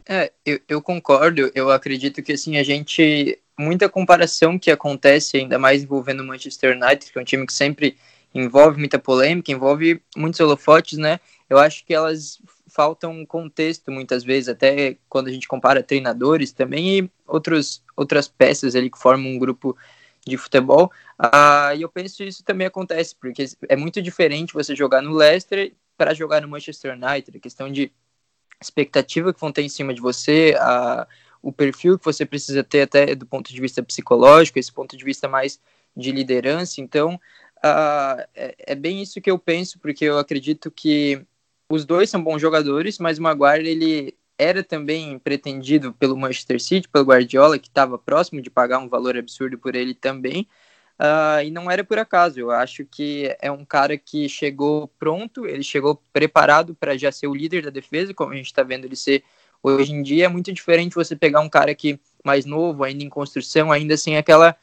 É, 0.06 0.30
eu, 0.44 0.60
eu 0.68 0.82
concordo. 0.82 1.50
Eu 1.54 1.70
acredito 1.70 2.22
que 2.22 2.32
assim, 2.32 2.56
a 2.58 2.62
gente. 2.62 3.38
Muita 3.56 3.88
comparação 3.88 4.58
que 4.58 4.68
acontece, 4.68 5.36
ainda 5.36 5.60
mais 5.60 5.84
envolvendo 5.84 6.24
o 6.24 6.26
Manchester 6.26 6.76
United, 6.76 7.12
que 7.12 7.16
é 7.16 7.22
um 7.22 7.24
time 7.24 7.46
que 7.46 7.52
sempre 7.52 7.96
envolve 8.34 8.76
muita 8.80 8.98
polêmica, 8.98 9.52
envolve 9.52 10.02
muitos 10.16 10.40
holofotes, 10.40 10.98
né? 10.98 11.20
Eu 11.48 11.56
acho 11.56 11.84
que 11.84 11.94
elas 11.94 12.40
falta 12.74 13.06
um 13.06 13.24
contexto 13.24 13.92
muitas 13.92 14.24
vezes, 14.24 14.48
até 14.48 14.98
quando 15.08 15.28
a 15.28 15.32
gente 15.32 15.46
compara 15.46 15.82
treinadores 15.82 16.52
também 16.52 16.98
e 16.98 17.10
outros, 17.26 17.84
outras 17.96 18.26
peças 18.26 18.74
ali 18.74 18.90
que 18.90 18.98
formam 18.98 19.30
um 19.30 19.38
grupo 19.38 19.76
de 20.26 20.36
futebol. 20.36 20.90
Ah, 21.16 21.72
e 21.76 21.82
eu 21.82 21.88
penso 21.88 22.16
que 22.16 22.24
isso 22.24 22.42
também 22.42 22.66
acontece, 22.66 23.14
porque 23.14 23.44
é 23.68 23.76
muito 23.76 24.02
diferente 24.02 24.52
você 24.52 24.74
jogar 24.74 25.00
no 25.02 25.14
Leicester 25.14 25.72
para 25.96 26.12
jogar 26.14 26.40
no 26.40 26.48
Manchester 26.48 26.94
United, 26.94 27.38
a 27.38 27.40
questão 27.40 27.70
de 27.70 27.92
expectativa 28.60 29.32
que 29.32 29.40
vão 29.40 29.52
ter 29.52 29.62
em 29.62 29.68
cima 29.68 29.94
de 29.94 30.00
você, 30.00 30.56
a, 30.58 31.06
o 31.40 31.52
perfil 31.52 31.96
que 31.96 32.04
você 32.04 32.26
precisa 32.26 32.64
ter 32.64 32.82
até 32.82 33.14
do 33.14 33.26
ponto 33.26 33.52
de 33.52 33.60
vista 33.60 33.82
psicológico, 33.82 34.58
esse 34.58 34.72
ponto 34.72 34.96
de 34.96 35.04
vista 35.04 35.28
mais 35.28 35.60
de 35.96 36.10
liderança. 36.10 36.80
Então, 36.80 37.14
uh, 37.58 38.24
é, 38.34 38.54
é, 38.58 38.74
bem 38.74 39.00
isso 39.00 39.20
que 39.20 39.30
eu 39.30 39.38
penso, 39.38 39.78
porque 39.78 40.04
eu 40.04 40.18
acredito 40.18 40.70
que 40.70 41.24
os 41.74 41.84
dois 41.84 42.08
são 42.08 42.22
bons 42.22 42.40
jogadores, 42.40 42.98
mas 42.98 43.18
o 43.18 43.22
Maguire 43.22 43.68
ele 43.68 44.16
era 44.38 44.62
também 44.62 45.18
pretendido 45.18 45.92
pelo 45.92 46.16
Manchester 46.16 46.60
City, 46.60 46.88
pelo 46.88 47.04
Guardiola, 47.04 47.58
que 47.58 47.68
estava 47.68 47.98
próximo 47.98 48.40
de 48.40 48.50
pagar 48.50 48.78
um 48.78 48.88
valor 48.88 49.16
absurdo 49.16 49.58
por 49.58 49.74
ele 49.74 49.94
também. 49.94 50.48
Uh, 50.98 51.42
e 51.44 51.50
não 51.50 51.70
era 51.70 51.82
por 51.84 51.98
acaso. 51.98 52.38
Eu 52.38 52.50
acho 52.50 52.84
que 52.84 53.34
é 53.40 53.50
um 53.50 53.64
cara 53.64 53.96
que 53.96 54.28
chegou 54.28 54.88
pronto, 54.98 55.46
ele 55.46 55.62
chegou 55.62 56.02
preparado 56.12 56.74
para 56.74 56.96
já 56.96 57.10
ser 57.10 57.26
o 57.26 57.34
líder 57.34 57.62
da 57.62 57.70
defesa, 57.70 58.14
como 58.14 58.32
a 58.32 58.36
gente 58.36 58.46
está 58.46 58.62
vendo 58.62 58.84
ele 58.84 58.96
ser 58.96 59.24
hoje 59.62 59.92
em 59.92 60.02
dia. 60.02 60.26
É 60.26 60.28
muito 60.28 60.52
diferente 60.52 60.94
você 60.94 61.16
pegar 61.16 61.40
um 61.40 61.48
cara 61.48 61.74
que 61.74 61.98
mais 62.24 62.44
novo, 62.44 62.84
ainda 62.84 63.04
em 63.04 63.08
construção, 63.08 63.72
ainda 63.72 63.96
sem 63.96 64.16
aquela. 64.16 64.56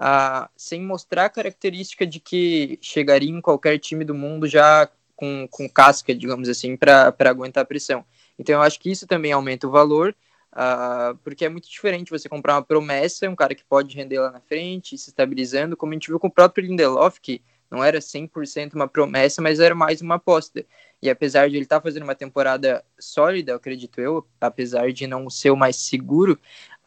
Uh, 0.00 0.48
sem 0.56 0.80
mostrar 0.80 1.24
a 1.24 1.28
característica 1.28 2.06
de 2.06 2.20
que 2.20 2.78
chegaria 2.80 3.30
em 3.30 3.40
qualquer 3.40 3.78
time 3.78 4.04
do 4.04 4.14
mundo 4.14 4.46
já 4.46 4.88
com, 5.18 5.48
com 5.50 5.68
casca, 5.68 6.14
digamos 6.14 6.48
assim, 6.48 6.76
para 6.76 7.12
aguentar 7.18 7.62
a 7.62 7.66
pressão. 7.66 8.04
Então 8.38 8.54
eu 8.54 8.62
acho 8.62 8.78
que 8.78 8.88
isso 8.88 9.04
também 9.04 9.32
aumenta 9.32 9.66
o 9.66 9.70
valor, 9.70 10.14
uh, 10.52 11.18
porque 11.24 11.44
é 11.44 11.48
muito 11.48 11.68
diferente 11.68 12.12
você 12.12 12.28
comprar 12.28 12.54
uma 12.54 12.62
promessa, 12.62 13.28
um 13.28 13.34
cara 13.34 13.52
que 13.52 13.64
pode 13.64 13.96
render 13.96 14.20
lá 14.20 14.30
na 14.30 14.38
frente, 14.38 14.96
se 14.96 15.10
estabilizando, 15.10 15.76
como 15.76 15.90
a 15.90 15.96
gente 15.96 16.06
viu 16.06 16.20
com 16.20 16.28
o 16.28 16.32
próprio 16.32 16.64
Lindelof, 16.64 17.18
que 17.20 17.42
não 17.68 17.82
era 17.82 17.98
100% 17.98 18.74
uma 18.74 18.86
promessa, 18.86 19.42
mas 19.42 19.58
era 19.58 19.74
mais 19.74 20.00
uma 20.00 20.14
aposta. 20.14 20.64
E 21.02 21.10
apesar 21.10 21.50
de 21.50 21.56
ele 21.56 21.64
estar 21.64 21.80
tá 21.80 21.82
fazendo 21.82 22.04
uma 22.04 22.14
temporada 22.14 22.84
sólida, 22.96 23.56
acredito 23.56 24.00
eu, 24.00 24.24
apesar 24.40 24.92
de 24.92 25.08
não 25.08 25.28
ser 25.28 25.50
o 25.50 25.56
mais 25.56 25.74
seguro, 25.74 26.38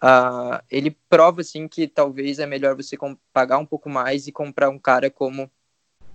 uh, 0.01 0.63
ele 0.71 0.97
prova 1.09 1.41
assim 1.41 1.67
que 1.67 1.85
talvez 1.85 2.39
é 2.39 2.45
melhor 2.45 2.77
você 2.77 2.97
pagar 3.33 3.57
um 3.57 3.65
pouco 3.65 3.89
mais 3.89 4.25
e 4.25 4.31
comprar 4.31 4.69
um 4.69 4.79
cara 4.79 5.11
como 5.11 5.51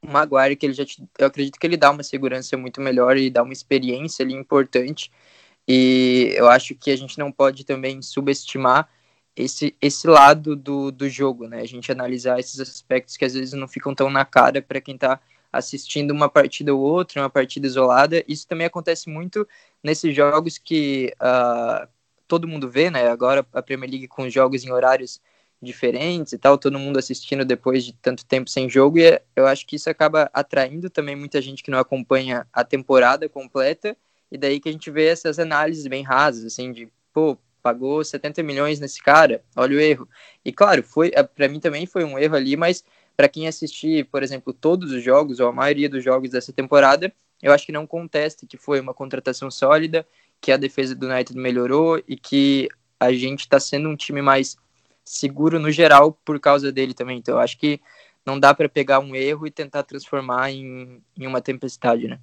o 0.03 0.11
Maguire, 0.11 0.57
que 0.57 0.67
ele 0.67 0.73
já 0.73 0.85
te, 0.85 1.03
eu 1.19 1.27
acredito 1.27 1.59
que 1.59 1.67
ele 1.67 1.77
dá 1.77 1.91
uma 1.91 2.03
segurança 2.03 2.57
muito 2.57 2.81
melhor 2.81 3.17
e 3.17 3.31
dá 3.31 3.43
uma 3.43 3.53
experiência 3.53 4.25
ali 4.25 4.35
importante. 4.35 5.11
E 5.69 6.33
eu 6.37 6.49
acho 6.49 6.75
que 6.75 6.91
a 6.91 6.97
gente 6.97 7.19
não 7.19 7.33
pode 7.33 7.65
também 7.65 8.01
subestimar 8.03 8.89
esse, 9.37 9.77
esse 9.83 10.07
lado 10.07 10.57
do, 10.57 10.91
do 10.91 11.09
jogo, 11.09 11.47
né? 11.49 11.61
A 11.61 11.67
gente 11.67 11.93
analisar 11.93 12.39
esses 12.41 12.59
aspectos 12.61 13.17
que 13.17 13.25
às 13.25 13.35
vezes 13.35 13.53
não 13.55 13.69
ficam 13.69 13.95
tão 13.95 14.09
na 14.11 14.25
cara 14.25 14.63
para 14.63 14.81
quem 14.81 14.95
está 14.95 15.21
assistindo 15.53 16.11
uma 16.13 16.29
partida 16.29 16.75
ou 16.75 16.81
outra, 16.81 17.23
uma 17.23 17.31
partida 17.31 17.67
isolada. 17.67 18.25
Isso 18.29 18.47
também 18.47 18.67
acontece 18.67 19.09
muito 19.11 19.47
nesses 19.83 20.15
jogos 20.15 20.59
que 20.59 21.13
uh, 21.21 21.89
todo 22.27 22.49
mundo 22.49 22.71
vê, 22.71 22.91
né? 22.91 23.09
Agora 23.09 23.47
a 23.53 23.63
Premier 23.63 23.91
League 23.91 24.09
com 24.09 24.29
jogos 24.31 24.65
em 24.65 24.73
horários 24.73 25.21
diferentes 25.61 26.33
e 26.33 26.39
tal, 26.39 26.59
todo 26.59 26.79
mundo 26.79 26.99
assistindo 26.99 27.45
depois 27.45 27.85
de 27.85 27.93
tanto 27.95 28.25
tempo 28.25 28.51
sem 28.51 28.69
jogo, 28.69 28.99
e 28.99 29.21
eu 29.35 29.47
acho 29.47 29.67
que 29.67 29.77
isso 29.77 29.89
acaba 29.89 30.31
atraindo 30.33 30.91
também 30.91 31.17
muita 31.17 31.41
gente 31.41 31.63
que 31.63 31.71
não 31.71 31.79
acompanha 31.79 32.47
a 32.53 32.63
temporada 32.65 33.29
completa, 33.29 33.97
e 34.31 34.37
daí 34.37 34.61
que 34.61 34.69
a 34.69 34.73
gente 34.73 34.91
vê 34.91 35.07
essas 35.07 35.39
análises 35.39 35.87
bem 35.87 36.03
rasas, 36.03 36.45
assim, 36.45 36.73
de, 36.73 36.89
pô, 37.13 37.39
pagou 37.63 38.05
70 38.05 38.43
milhões 38.43 38.79
nesse 38.79 39.03
cara, 39.03 39.43
olha 39.57 39.77
o 39.77 39.81
erro. 39.81 40.09
E 40.45 40.53
claro, 40.53 40.83
foi 40.83 41.11
eh, 41.15 41.23
para 41.23 41.49
mim 41.49 41.59
também 41.59 41.85
foi 41.85 42.05
um 42.05 42.17
erro 42.19 42.37
ali, 42.37 42.57
mas 42.57 42.85
para 43.17 43.29
quem 43.29 43.49
assistir, 43.49 44.05
por 44.07 44.23
exemplo, 44.23 44.53
todos 44.53 44.93
os 44.93 45.03
jogos 45.03 45.41
ou 45.41 45.49
a 45.49 45.53
maioria 45.53 45.89
dos 45.89 46.05
jogos 46.05 46.31
dessa 46.31 46.53
temporada, 46.53 47.13
eu 47.43 47.53
acho 47.53 47.67
que 47.67 47.73
não 47.73 47.87
contesta 47.87 48.47
que 48.47 48.57
foi 48.57 48.79
uma 48.79 48.95
contratação 48.95 49.51
sólida, 49.51 50.07
que 50.41 50.53
a 50.53 50.57
defesa 50.57 50.95
do 50.95 51.09
United 51.09 51.37
melhorou 51.37 52.01
e 52.07 52.17
que 52.17 52.69
a 53.01 53.13
gente 53.13 53.41
está 53.41 53.59
sendo 53.59 53.89
um 53.89 53.97
time 53.97 54.23
mais 54.23 54.57
seguro 55.07 55.61
no 55.61 55.71
geral 55.71 56.19
por 56.25 56.39
causa 56.41 56.73
dele 56.73 56.93
também. 56.93 57.19
Então 57.19 57.37
eu 57.37 57.41
acho 57.41 57.57
que 57.57 57.81
não 58.27 58.39
dá 58.39 58.53
para 58.53 58.69
pegar 58.69 58.99
um 58.99 59.15
erro 59.15 59.47
e 59.47 59.51
tentar 59.51 59.85
transformar 59.85 60.51
em, 60.51 61.01
em 61.17 61.27
uma 61.27 61.41
tempestade, 61.41 62.09
né? 62.09 62.19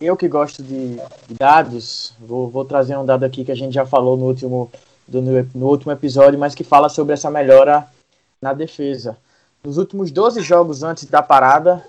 Eu 0.00 0.16
que 0.16 0.28
gosto 0.28 0.62
de, 0.62 0.98
dados, 1.38 2.14
vou, 2.18 2.50
vou, 2.50 2.64
trazer 2.64 2.96
um 2.96 3.06
dado 3.06 3.24
aqui 3.24 3.44
que 3.44 3.52
a 3.52 3.54
gente 3.54 3.74
já 3.74 3.86
falou 3.86 4.16
no 4.16 4.26
último, 4.26 4.70
do, 5.06 5.22
no, 5.22 5.66
último 5.66 5.92
episódio, 5.92 6.38
mas 6.38 6.54
que 6.54 6.64
fala 6.64 6.88
sobre 6.88 7.14
essa 7.14 7.30
melhora 7.30 7.86
na 8.40 8.52
defesa. 8.52 9.16
Nos 9.64 9.78
últimos 9.78 10.10
12 10.10 10.42
jogos 10.42 10.82
antes 10.82 11.06
da 11.06 11.22
parada, 11.22 11.82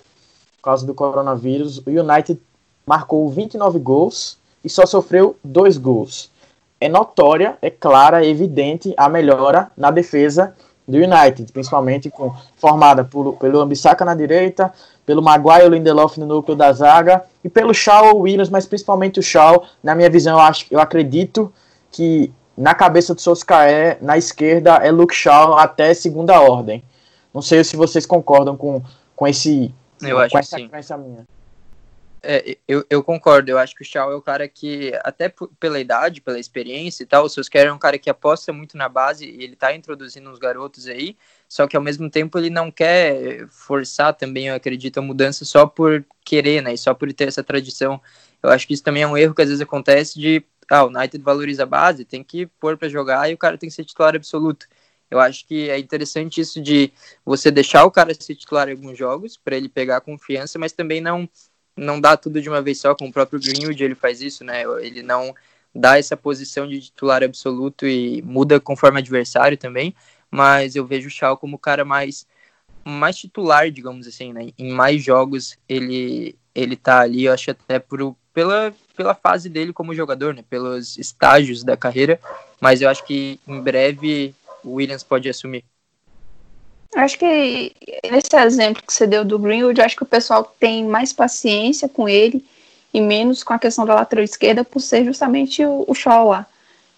por 0.55 0.63
causa 0.63 0.85
do 0.85 0.93
coronavírus, 0.93 1.79
o 1.79 1.89
United 1.89 2.39
marcou 2.85 3.29
29 3.29 3.77
gols 3.79 4.37
e 4.63 4.69
só 4.69 4.85
sofreu 4.85 5.37
dois 5.43 5.77
gols 5.77 6.31
é 6.79 6.87
notória, 6.87 7.57
é 7.61 7.69
clara, 7.69 8.25
é 8.25 8.29
evidente 8.29 8.93
a 8.97 9.09
melhora 9.09 9.71
na 9.75 9.91
defesa 9.91 10.53
do 10.87 10.97
United, 10.97 11.51
principalmente 11.51 12.09
com, 12.09 12.33
formada 12.55 13.03
por, 13.03 13.33
pelo 13.37 13.59
Ambissaca 13.59 14.05
na 14.05 14.15
direita, 14.15 14.73
pelo 15.05 15.21
Maguire 15.21 15.65
e 15.65 15.69
Lindelof 15.69 16.17
no 16.17 16.25
núcleo 16.25 16.55
da 16.55 16.71
zaga 16.71 17.23
e 17.43 17.49
pelo 17.49 17.73
Shaw 17.73 18.17
Williams, 18.17 18.49
mas 18.49 18.65
principalmente 18.65 19.19
o 19.19 19.23
Shaw. 19.23 19.65
Na 19.83 19.93
minha 19.95 20.09
visão, 20.09 20.37
eu, 20.37 20.41
acho, 20.41 20.65
eu 20.71 20.79
acredito 20.79 21.51
que 21.91 22.31
na 22.57 22.73
cabeça 22.73 23.13
do 23.13 23.21
Solskjaer, 23.21 23.97
na 24.01 24.17
esquerda, 24.17 24.75
é 24.75 24.91
Luke 24.91 25.13
Shaw 25.13 25.57
até 25.57 25.93
segunda 25.93 26.39
ordem. 26.39 26.83
Não 27.33 27.41
sei 27.41 27.63
se 27.63 27.75
vocês 27.75 28.05
concordam 28.05 28.55
com, 28.55 28.81
com, 29.15 29.27
esse, 29.27 29.73
eu 30.01 30.17
com 30.29 30.39
essa 30.39 30.57
crença 30.57 30.97
minha. 30.97 31.25
É, 32.23 32.57
eu, 32.67 32.83
eu 32.89 33.03
concordo, 33.03 33.51
eu 33.51 33.59
acho 33.59 33.75
que 33.75 33.83
o 33.83 33.85
Shaw 33.85 34.11
é 34.11 34.15
o 34.15 34.21
cara 34.21 34.47
que, 34.47 34.91
até 35.03 35.31
pela 35.59 35.79
idade, 35.79 36.19
pela 36.19 36.39
experiência 36.39 37.03
e 37.03 37.05
tal, 37.05 37.25
o 37.25 37.29
Solskjaer 37.29 37.67
é 37.67 37.73
um 37.73 37.77
cara 37.77 37.97
que 37.99 38.09
aposta 38.09 38.51
muito 38.51 38.75
na 38.75 38.89
base 38.89 39.25
e 39.25 39.43
ele 39.43 39.55
tá 39.55 39.73
introduzindo 39.73 40.29
uns 40.29 40.39
garotos 40.39 40.87
aí, 40.87 41.15
só 41.47 41.67
que 41.67 41.77
ao 41.77 41.81
mesmo 41.83 42.09
tempo 42.09 42.37
ele 42.39 42.49
não 42.49 42.71
quer 42.71 43.47
forçar 43.49 44.13
também, 44.15 44.47
eu 44.47 44.55
acredito, 44.55 44.97
a 44.97 45.01
mudança 45.01 45.45
só 45.45 45.67
por 45.67 46.03
querer, 46.25 46.61
né, 46.61 46.73
e 46.73 46.77
só 46.77 46.93
por 46.93 47.11
ter 47.13 47.27
essa 47.27 47.43
tradição. 47.43 48.01
Eu 48.41 48.49
acho 48.49 48.67
que 48.67 48.73
isso 48.73 48.83
também 48.83 49.03
é 49.03 49.07
um 49.07 49.17
erro 49.17 49.35
que 49.35 49.41
às 49.43 49.49
vezes 49.49 49.61
acontece 49.61 50.19
de, 50.19 50.43
ah, 50.71 50.83
o 50.85 50.87
United 50.87 51.23
valoriza 51.23 51.63
a 51.63 51.65
base, 51.67 52.03
tem 52.03 52.23
que 52.23 52.47
pôr 52.47 52.77
para 52.77 52.89
jogar 52.89 53.29
e 53.29 53.33
o 53.35 53.37
cara 53.37 53.57
tem 53.57 53.69
que 53.69 53.75
ser 53.75 53.85
titular 53.85 54.15
absoluto. 54.15 54.67
Eu 55.09 55.19
acho 55.19 55.45
que 55.47 55.69
é 55.69 55.79
interessante 55.79 56.41
isso 56.41 56.61
de 56.61 56.91
você 57.23 57.49
deixar 57.49 57.85
o 57.85 57.91
cara 57.91 58.13
ser 58.13 58.35
titular 58.35 58.67
em 58.67 58.71
alguns 58.73 58.97
jogos, 58.97 59.37
para 59.37 59.55
ele 59.55 59.69
pegar 59.69 60.01
confiança, 60.01 60.59
mas 60.59 60.73
também 60.73 60.99
não 60.99 61.29
não 61.77 62.01
dá 62.01 62.17
tudo 62.17 62.41
de 62.41 62.49
uma 62.49 62.61
vez 62.61 62.79
só, 62.79 62.95
com 62.95 63.07
o 63.07 63.11
próprio 63.11 63.39
Greenwood 63.39 63.83
ele 63.83 63.95
faz 63.95 64.21
isso, 64.21 64.43
né? 64.43 64.63
Ele 64.81 65.03
não 65.03 65.33
dá 65.73 65.97
essa 65.97 66.17
posição 66.17 66.67
de 66.67 66.81
titular 66.81 67.23
absoluto 67.23 67.85
e 67.87 68.21
muda 68.23 68.59
conforme 68.59 68.99
adversário 68.99 69.57
também, 69.57 69.95
mas 70.31 70.75
eu 70.75 70.85
vejo 70.85 71.07
o 71.07 71.11
Shaw 71.11 71.37
como 71.37 71.55
o 71.55 71.59
cara 71.59 71.85
mais 71.85 72.25
mais 72.83 73.17
titular, 73.17 73.69
digamos 73.69 74.07
assim, 74.07 74.33
né? 74.33 74.49
Em 74.57 74.71
mais 74.71 75.03
jogos 75.03 75.57
ele 75.69 76.35
ele 76.55 76.75
tá 76.75 77.01
ali, 77.01 77.25
eu 77.25 77.33
acho 77.33 77.51
até 77.51 77.77
por, 77.79 78.15
pela 78.33 78.73
pela 78.95 79.13
fase 79.13 79.49
dele 79.49 79.71
como 79.71 79.93
jogador, 79.93 80.33
né? 80.33 80.43
Pelos 80.49 80.97
estágios 80.97 81.63
da 81.63 81.77
carreira, 81.77 82.19
mas 82.59 82.81
eu 82.81 82.89
acho 82.89 83.05
que 83.05 83.39
em 83.47 83.61
breve 83.61 84.33
o 84.63 84.73
Williams 84.75 85.03
pode 85.03 85.29
assumir. 85.29 85.63
Acho 86.95 87.19
que 87.19 87.73
nesse 88.09 88.35
exemplo 88.35 88.83
que 88.85 88.93
você 88.93 89.05
deu 89.05 89.25
do 89.25 89.37
Greenwood, 89.37 89.81
acho 89.81 89.95
que 89.95 90.03
o 90.03 90.07
pessoal 90.07 90.43
tem 90.59 90.85
mais 90.85 91.11
paciência 91.11 91.87
com 91.87 92.07
ele 92.07 92.45
e 92.93 93.01
menos 93.01 93.43
com 93.43 93.53
a 93.53 93.59
questão 93.59 93.85
da 93.85 93.95
lateral 93.95 94.23
esquerda 94.23 94.63
por 94.63 94.79
ser 94.79 95.03
justamente 95.05 95.63
o, 95.65 95.85
o 95.87 95.93
Shaw 95.93 96.29
lá. 96.29 96.47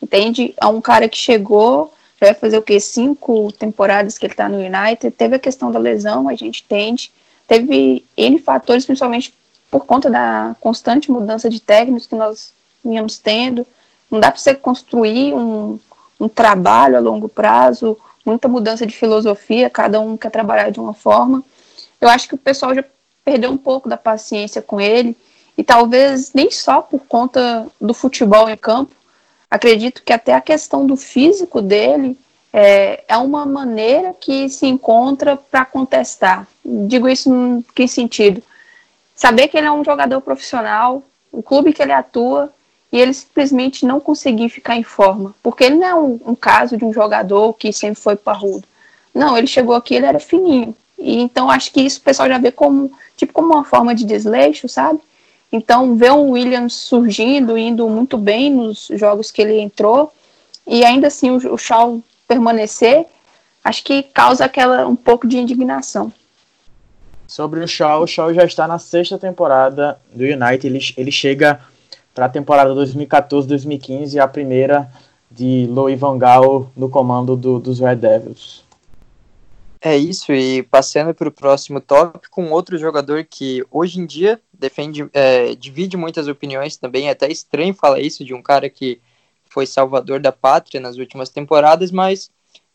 Entende? 0.01 0.53
É 0.61 0.65
um 0.67 0.79
cara 0.79 1.09
que 1.09 1.17
chegou, 1.17 1.93
já 2.19 2.27
vai 2.27 2.35
fazer 2.35 2.57
o 2.57 2.61
quê? 2.61 2.79
Cinco 2.79 3.51
temporadas 3.51 4.17
que 4.17 4.25
ele 4.25 4.33
está 4.33 4.47
no 4.47 4.57
United. 4.57 5.11
Teve 5.11 5.35
a 5.35 5.39
questão 5.39 5.71
da 5.71 5.79
lesão, 5.79 6.29
a 6.29 6.35
gente 6.35 6.63
entende. 6.63 7.11
Teve 7.47 8.05
N 8.15 8.39
fatores, 8.39 8.85
principalmente 8.85 9.33
por 9.69 9.85
conta 9.85 10.09
da 10.09 10.55
constante 10.59 11.11
mudança 11.11 11.49
de 11.49 11.59
técnicos 11.59 12.05
que 12.05 12.15
nós 12.15 12.53
vínhamos 12.83 13.17
tendo. 13.17 13.65
Não 14.09 14.19
dá 14.19 14.31
para 14.31 14.39
você 14.39 14.55
construir 14.55 15.33
um, 15.33 15.79
um 16.19 16.29
trabalho 16.29 16.95
a 16.95 16.99
longo 16.99 17.27
prazo 17.27 17.97
muita 18.29 18.47
mudança 18.47 18.85
de 18.85 18.95
filosofia, 18.95 19.69
cada 19.69 19.99
um 19.99 20.15
quer 20.15 20.29
trabalhar 20.29 20.69
de 20.69 20.79
uma 20.79 20.93
forma. 20.93 21.43
Eu 21.99 22.07
acho 22.07 22.27
que 22.27 22.35
o 22.35 22.37
pessoal 22.37 22.75
já 22.75 22.83
perdeu 23.25 23.49
um 23.51 23.57
pouco 23.57 23.89
da 23.89 23.97
paciência 23.97 24.61
com 24.61 24.79
ele, 24.79 25.17
e 25.57 25.63
talvez 25.63 26.31
nem 26.33 26.51
só 26.51 26.81
por 26.81 27.01
conta 27.05 27.67
do 27.81 27.93
futebol 27.93 28.47
em 28.47 28.55
campo, 28.55 28.93
acredito 29.49 30.03
que 30.03 30.13
até 30.13 30.33
a 30.33 30.41
questão 30.41 30.85
do 30.85 30.95
físico 30.95 31.61
dele 31.61 32.17
é, 32.53 33.03
é 33.07 33.17
uma 33.17 33.45
maneira 33.45 34.13
que 34.13 34.47
se 34.47 34.67
encontra 34.67 35.35
para 35.35 35.65
contestar. 35.65 36.47
Digo 36.63 37.09
isso 37.09 37.33
em 37.33 37.65
que 37.75 37.87
sentido? 37.87 38.43
Saber 39.15 39.47
que 39.47 39.57
ele 39.57 39.67
é 39.67 39.71
um 39.71 39.83
jogador 39.83 40.21
profissional, 40.21 41.03
o 41.31 41.43
clube 41.43 41.73
que 41.73 41.81
ele 41.81 41.91
atua 41.91 42.53
e 42.91 42.99
ele 42.99 43.13
simplesmente 43.13 43.85
não 43.85 43.99
conseguir 43.99 44.49
ficar 44.49 44.75
em 44.75 44.83
forma. 44.83 45.35
Porque 45.43 45.63
ele 45.63 45.75
não 45.75 45.87
é 45.87 45.95
um, 45.95 46.19
um 46.27 46.35
caso 46.35 46.75
de 46.75 46.83
um 46.83 46.91
jogador 46.91 47.53
que 47.53 47.71
sempre 47.71 48.01
foi 48.01 48.15
parrudo. 48.15 48.63
Não, 49.13 49.37
ele 49.37 49.47
chegou 49.47 49.75
aqui, 49.75 49.95
ele 49.95 50.05
era 50.05 50.19
fininho. 50.19 50.75
E 50.97 51.19
então 51.19 51.49
acho 51.49 51.71
que 51.71 51.81
isso 51.81 51.99
o 51.99 52.03
pessoal 52.03 52.27
já 52.27 52.37
vê 52.37 52.51
como 52.51 52.91
tipo 53.15 53.31
como 53.31 53.53
uma 53.53 53.63
forma 53.63 53.95
de 53.95 54.03
desleixo, 54.03 54.67
sabe? 54.67 54.99
Então 55.51 55.95
ver 55.95 56.11
um 56.11 56.31
Williams 56.31 56.73
surgindo, 56.73 57.57
indo 57.57 57.87
muito 57.87 58.17
bem 58.17 58.51
nos 58.51 58.87
jogos 58.91 59.31
que 59.31 59.41
ele 59.41 59.59
entrou 59.59 60.11
e 60.67 60.83
ainda 60.83 61.07
assim 61.07 61.31
o, 61.31 61.53
o 61.53 61.57
Shaw 61.57 62.03
permanecer, 62.27 63.05
acho 63.63 63.83
que 63.83 64.03
causa 64.03 64.45
aquela 64.45 64.87
um 64.87 64.95
pouco 64.95 65.27
de 65.27 65.37
indignação. 65.37 66.13
Sobre 67.25 67.61
o 67.61 67.67
Shaw, 67.67 68.03
o 68.03 68.07
Shaw 68.07 68.33
já 68.33 68.43
está 68.43 68.67
na 68.67 68.77
sexta 68.77 69.17
temporada 69.17 69.99
do 70.13 70.23
United, 70.23 70.67
ele, 70.67 70.79
ele 70.97 71.11
chega 71.11 71.59
para 72.13 72.25
a 72.25 72.29
temporada 72.29 72.73
2014-2015, 72.73 74.19
a 74.19 74.27
primeira 74.27 74.91
de 75.31 75.67
Louis 75.67 75.99
Van 75.99 76.17
Gaal 76.17 76.71
no 76.75 76.89
comando 76.89 77.35
do, 77.35 77.59
dos 77.59 77.79
Red 77.79 77.97
Devils. 77.97 78.63
É 79.81 79.95
isso, 79.95 80.33
e 80.33 80.61
passando 80.63 81.13
para 81.13 81.29
o 81.29 81.31
próximo 81.31 81.79
tópico, 81.79 82.41
um 82.41 82.51
outro 82.51 82.77
jogador 82.77 83.23
que 83.23 83.63
hoje 83.71 83.99
em 83.99 84.05
dia 84.05 84.41
defende, 84.53 85.09
é, 85.13 85.55
divide 85.55 85.95
muitas 85.95 86.27
opiniões 86.27 86.75
também, 86.75 87.07
é 87.07 87.11
até 87.11 87.31
estranho 87.31 87.73
falar 87.73 88.01
isso 88.01 88.25
de 88.25 88.33
um 88.33 88.41
cara 88.41 88.69
que 88.69 88.99
foi 89.49 89.65
salvador 89.65 90.19
da 90.19 90.33
pátria 90.33 90.81
nas 90.81 90.97
últimas 90.97 91.29
temporadas, 91.29 91.91
mas 91.91 92.29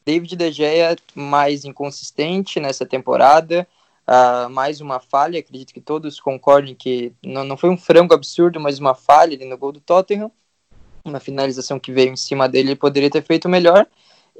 David 0.04 0.34
De 0.34 0.50
Gea 0.50 0.96
mais 1.14 1.66
inconsistente 1.66 2.58
nessa 2.58 2.86
temporada, 2.86 3.66
Uh, 4.06 4.50
mais 4.50 4.82
uma 4.82 5.00
falha, 5.00 5.40
acredito 5.40 5.72
que 5.72 5.80
todos 5.80 6.20
concordem 6.20 6.74
que 6.74 7.12
não, 7.24 7.42
não 7.42 7.56
foi 7.56 7.70
um 7.70 7.78
frango 7.78 8.12
absurdo, 8.12 8.60
mas 8.60 8.78
uma 8.78 8.94
falha 8.94 9.34
ali 9.34 9.46
no 9.46 9.56
gol 9.56 9.72
do 9.72 9.80
Tottenham. 9.80 10.30
Uma 11.04 11.20
finalização 11.20 11.78
que 11.78 11.92
veio 11.92 12.12
em 12.12 12.16
cima 12.16 12.48
dele, 12.48 12.70
ele 12.70 12.76
poderia 12.76 13.10
ter 13.10 13.22
feito 13.22 13.48
melhor. 13.48 13.86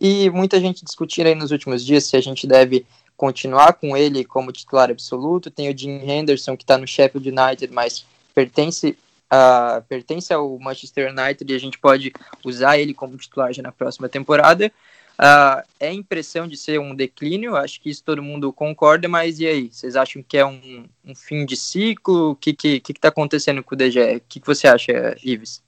E 0.01 0.29
muita 0.31 0.61
gente 0.61 0.85
discutindo 0.85 1.29
aí 1.29 1.35
nos 1.35 1.51
últimos 1.51 1.85
dias 1.85 2.05
se 2.05 2.17
a 2.17 2.21
gente 2.21 2.47
deve 2.47 2.85
continuar 3.17 3.75
com 3.75 3.97
ele 3.97 4.25
como 4.25 4.53
titular 4.53 4.91
absoluto. 4.91 5.51
Tem 5.51 5.73
o 5.73 5.77
Jim 5.77 6.01
Henderson, 6.03 6.57
que 6.57 6.65
está 6.65 6.77
no 6.77 6.87
Sheffield 6.87 7.29
United, 7.29 7.73
mas 7.73 8.05
pertence, 8.35 8.97
uh, 9.33 9.83
pertence 9.89 10.33
ao 10.33 10.59
Manchester 10.59 11.11
United 11.11 11.51
e 11.51 11.57
a 11.57 11.61
gente 11.61 11.79
pode 11.79 12.13
usar 12.45 12.79
ele 12.79 12.93
como 12.93 13.17
titular 13.17 13.53
já 13.53 13.63
na 13.63 13.73
próxima 13.73 14.09
temporada. 14.09 14.71
Uh, 15.19 15.63
é 15.79 15.93
impressão 15.93 16.49
de 16.49 16.57
ser 16.57 16.81
um 16.81 16.95
declínio, 16.95 17.57
acho 17.57 17.81
que 17.81 17.89
isso 17.89 18.03
todo 18.03 18.23
mundo 18.23 18.53
concorda, 18.53 19.09
mas 19.09 19.39
e 19.39 19.47
aí? 19.47 19.69
Vocês 19.71 19.95
acham 19.95 20.23
que 20.23 20.37
é 20.37 20.45
um, 20.45 20.87
um 21.05 21.15
fim 21.15 21.47
de 21.47 21.57
ciclo? 21.57 22.31
O 22.31 22.37
que 22.37 22.51
está 22.51 22.63
que, 22.63 22.81
que, 22.81 22.93
que 22.95 23.01
tá 23.01 23.09
acontecendo 23.09 23.63
com 23.63 23.75
o 23.75 23.79
DG? 23.79 24.17
O 24.17 24.21
que, 24.29 24.41
que 24.41 24.47
você 24.47 24.67
acha, 24.67 25.17
Ives? 25.23 25.63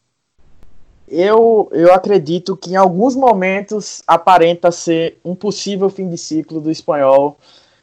eu, 1.08 1.68
eu 1.72 1.92
acredito 1.92 2.56
que 2.56 2.72
em 2.72 2.76
alguns 2.76 3.14
momentos 3.14 4.02
aparenta 4.06 4.70
ser 4.72 5.18
um 5.24 5.34
possível 5.34 5.88
fim 5.88 6.08
de 6.08 6.18
ciclo 6.18 6.60
do 6.60 6.70
espanhol 6.70 7.38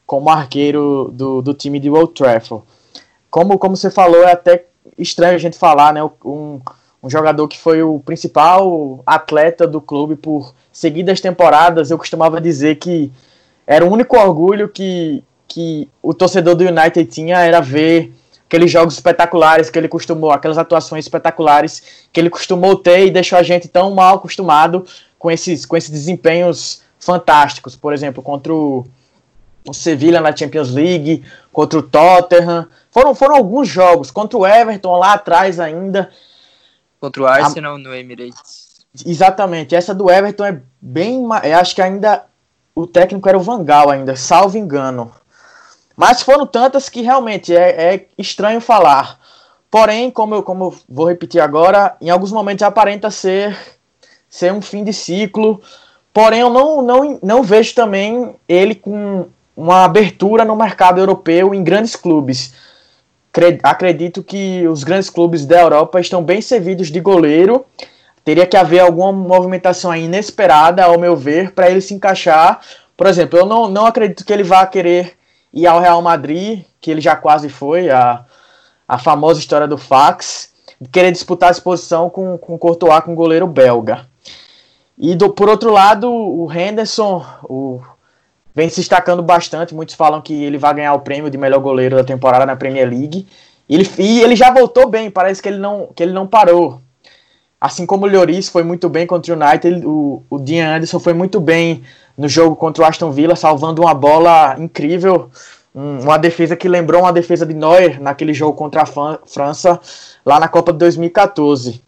como 0.05 0.29
arqueiro 0.29 1.09
do, 1.13 1.41
do 1.41 1.53
time 1.53 1.79
de 1.79 1.89
Old 1.89 2.13
Trafford. 2.13 2.65
Como, 3.29 3.57
como 3.57 3.77
você 3.77 3.89
falou, 3.89 4.23
é 4.23 4.33
até 4.33 4.67
estranho 4.97 5.35
a 5.35 5.39
gente 5.39 5.57
falar, 5.57 5.93
né? 5.93 6.03
Um, 6.23 6.59
um 7.03 7.09
jogador 7.09 7.49
que 7.49 7.59
foi 7.59 7.83
o 7.83 7.99
principal 7.99 9.03
atleta 9.05 9.67
do 9.67 9.81
clube 9.81 10.15
por 10.15 10.55
seguidas 10.71 11.19
temporadas. 11.19 11.91
Eu 11.91 11.97
costumava 11.97 12.39
dizer 12.39 12.75
que 12.75 13.11
era 13.67 13.83
o 13.83 13.91
único 13.91 14.17
orgulho 14.17 14.69
que, 14.69 15.21
que 15.47 15.89
o 16.01 16.13
torcedor 16.13 16.55
do 16.55 16.63
United 16.63 17.05
tinha 17.05 17.39
era 17.39 17.59
ver 17.59 18.13
aqueles 18.45 18.71
jogos 18.71 18.93
espetaculares 18.93 19.69
que 19.69 19.77
ele 19.77 19.89
costumou, 19.89 20.31
aquelas 20.31 20.57
atuações 20.57 21.03
espetaculares 21.03 22.05
que 22.13 22.19
ele 22.19 22.29
costumou 22.29 22.77
ter 22.77 23.07
e 23.07 23.11
deixou 23.11 23.37
a 23.37 23.43
gente 23.43 23.67
tão 23.67 23.91
mal 23.91 24.15
acostumado 24.15 24.85
com 25.19 25.29
esses, 25.29 25.65
com 25.65 25.75
esses 25.75 25.89
desempenhos 25.89 26.83
fantásticos. 26.99 27.75
Por 27.75 27.91
exemplo, 27.91 28.23
contra 28.23 28.53
o, 28.53 28.85
o 29.67 29.73
Sevilla 29.73 30.21
na 30.21 30.35
Champions 30.35 30.71
League, 30.71 31.23
contra 31.51 31.79
o 31.79 31.83
Tottenham. 31.83 32.67
Foram, 32.91 33.13
foram 33.13 33.35
alguns 33.35 33.67
jogos, 33.67 34.09
contra 34.11 34.37
o 34.37 34.47
Everton 34.47 34.97
lá 34.97 35.13
atrás 35.13 35.59
ainda. 35.59 36.09
Contra 37.03 37.21
o 37.21 37.27
Arsenal 37.27 37.75
a... 37.75 37.77
no 37.77 37.93
Emirates. 37.93 38.85
Exatamente, 39.05 39.75
essa 39.75 39.93
do 39.93 40.09
Everton 40.09 40.45
é 40.45 40.61
bem. 40.79 41.21
Eu 41.43 41.57
acho 41.57 41.75
que 41.75 41.81
ainda 41.81 42.23
o 42.73 42.87
técnico 42.87 43.27
era 43.27 43.37
o 43.37 43.41
Vangal 43.41 43.89
ainda, 43.89 44.15
salvo 44.15 44.57
engano. 44.57 45.11
Mas 45.97 46.21
foram 46.21 46.45
tantas 46.45 46.87
que 46.87 47.01
realmente 47.01 47.53
é, 47.53 47.93
é 47.93 48.07
estranho 48.17 48.61
falar. 48.61 49.19
Porém, 49.69 50.09
como 50.09 50.35
eu, 50.35 50.43
como 50.43 50.63
eu 50.63 50.75
vou 50.87 51.09
repetir 51.09 51.41
agora, 51.41 51.97
em 51.99 52.09
alguns 52.09 52.31
momentos 52.31 52.63
aparenta 52.63 53.11
ser, 53.11 53.57
ser 54.29 54.53
um 54.53 54.61
fim 54.61 54.81
de 54.81 54.93
ciclo. 54.93 55.61
Porém, 56.13 56.39
eu 56.39 56.49
não, 56.49 56.81
não, 56.81 57.19
não 57.21 57.43
vejo 57.43 57.75
também 57.75 58.33
ele 58.47 58.75
com 58.75 59.27
uma 59.57 59.83
abertura 59.83 60.45
no 60.45 60.55
mercado 60.55 60.99
europeu 60.99 61.53
em 61.53 61.65
grandes 61.65 61.97
clubes. 61.97 62.53
Acredito 63.63 64.23
que 64.23 64.67
os 64.67 64.83
grandes 64.83 65.09
clubes 65.09 65.45
da 65.45 65.61
Europa 65.61 65.99
estão 65.99 66.23
bem 66.23 66.41
servidos 66.41 66.91
de 66.91 66.99
goleiro. 66.99 67.65
Teria 68.23 68.45
que 68.45 68.55
haver 68.55 68.79
alguma 68.79 69.11
movimentação 69.11 69.95
inesperada, 69.95 70.83
ao 70.85 70.99
meu 70.99 71.15
ver, 71.15 71.51
para 71.51 71.69
ele 71.69 71.81
se 71.81 71.93
encaixar. 71.93 72.61
Por 72.95 73.07
exemplo, 73.07 73.39
eu 73.39 73.45
não, 73.45 73.67
não 73.67 73.85
acredito 73.85 74.23
que 74.23 74.31
ele 74.31 74.43
vá 74.43 74.65
querer 74.67 75.17
e 75.53 75.67
ao 75.67 75.79
Real 75.79 76.01
Madrid, 76.01 76.63
que 76.81 76.89
ele 76.89 76.99
já 76.99 77.15
quase 77.15 77.47
foi, 77.47 77.89
a, 77.89 78.25
a 78.87 78.97
famosa 78.97 79.39
história 79.39 79.67
do 79.67 79.77
fax, 79.77 80.51
querer 80.91 81.11
disputar 81.11 81.49
a 81.49 81.51
exposição 81.51 82.09
com, 82.09 82.37
com 82.37 82.55
o 82.55 82.57
Courtois, 82.57 83.03
com 83.03 83.13
o 83.13 83.15
goleiro 83.15 83.45
belga. 83.45 84.07
E 84.97 85.15
do, 85.15 85.29
por 85.29 85.49
outro 85.49 85.71
lado, 85.71 86.11
o 86.11 86.51
Henderson 86.51 87.25
o, 87.43 87.81
vem 88.55 88.69
se 88.69 88.77
destacando 88.77 89.23
bastante. 89.23 89.73
Muitos 89.73 89.95
falam 89.95 90.21
que 90.21 90.43
ele 90.43 90.57
vai 90.57 90.73
ganhar 90.73 90.93
o 90.93 90.99
prêmio 90.99 91.29
de 91.29 91.37
melhor 91.37 91.59
goleiro 91.59 91.95
da 91.95 92.03
temporada 92.03 92.45
na 92.45 92.55
Premier 92.55 92.89
League. 92.89 93.27
Ele, 93.69 93.89
e 93.97 94.21
ele 94.21 94.35
já 94.35 94.51
voltou 94.51 94.87
bem, 94.87 95.09
parece 95.09 95.41
que 95.41 95.49
ele 95.49 95.57
não, 95.57 95.89
que 95.95 96.03
ele 96.03 96.13
não 96.13 96.27
parou. 96.27 96.81
Assim 97.59 97.85
como 97.85 98.05
o 98.05 98.09
Lloris 98.09 98.49
foi 98.49 98.61
muito 98.61 98.89
bem 98.89 99.07
contra 99.07 99.33
o 99.33 99.41
United, 99.41 99.85
o, 99.85 100.21
o 100.29 100.37
Dean 100.37 100.75
Anderson 100.75 100.99
foi 100.99 101.13
muito 101.13 101.39
bem 101.39 101.81
no 102.17 102.27
jogo 102.27 102.55
contra 102.55 102.83
o 102.83 102.85
Aston 102.85 103.09
Villa, 103.09 103.35
salvando 103.37 103.81
uma 103.81 103.93
bola 103.93 104.55
incrível, 104.59 105.31
uma 105.73 106.17
defesa 106.17 106.55
que 106.55 106.67
lembrou 106.67 107.01
uma 107.01 107.13
defesa 107.13 107.45
de 107.45 107.53
Neuer 107.53 108.01
naquele 108.01 108.33
jogo 108.33 108.55
contra 108.55 108.83
a 108.83 108.85
França, 109.25 109.79
lá 110.25 110.39
na 110.39 110.47
Copa 110.47 110.73
de 110.73 110.79
2014. 110.79 111.81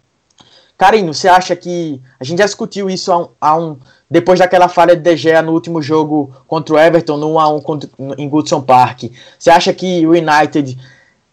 Carino, 0.77 1.13
você 1.13 1.27
acha 1.27 1.55
que. 1.55 2.01
A 2.19 2.23
gente 2.23 2.39
já 2.39 2.45
discutiu 2.45 2.89
isso 2.89 3.11
há 3.11 3.17
um, 3.17 3.29
há 3.39 3.57
um 3.57 3.77
depois 4.15 4.39
daquela 4.39 4.69
falha 4.69 4.95
de 4.95 5.01
De 5.01 5.17
Gea 5.17 5.41
no 5.41 5.51
último 5.51 5.81
jogo 5.81 6.33
contra 6.47 6.73
o 6.73 6.79
Everton, 6.79 7.17
no 7.17 7.33
1x1 7.33 8.15
em 8.17 8.29
Goodson 8.29 8.61
Park. 8.61 9.11
Você 9.37 9.49
acha 9.49 9.73
que 9.73 10.07
o 10.07 10.11
United 10.11 10.79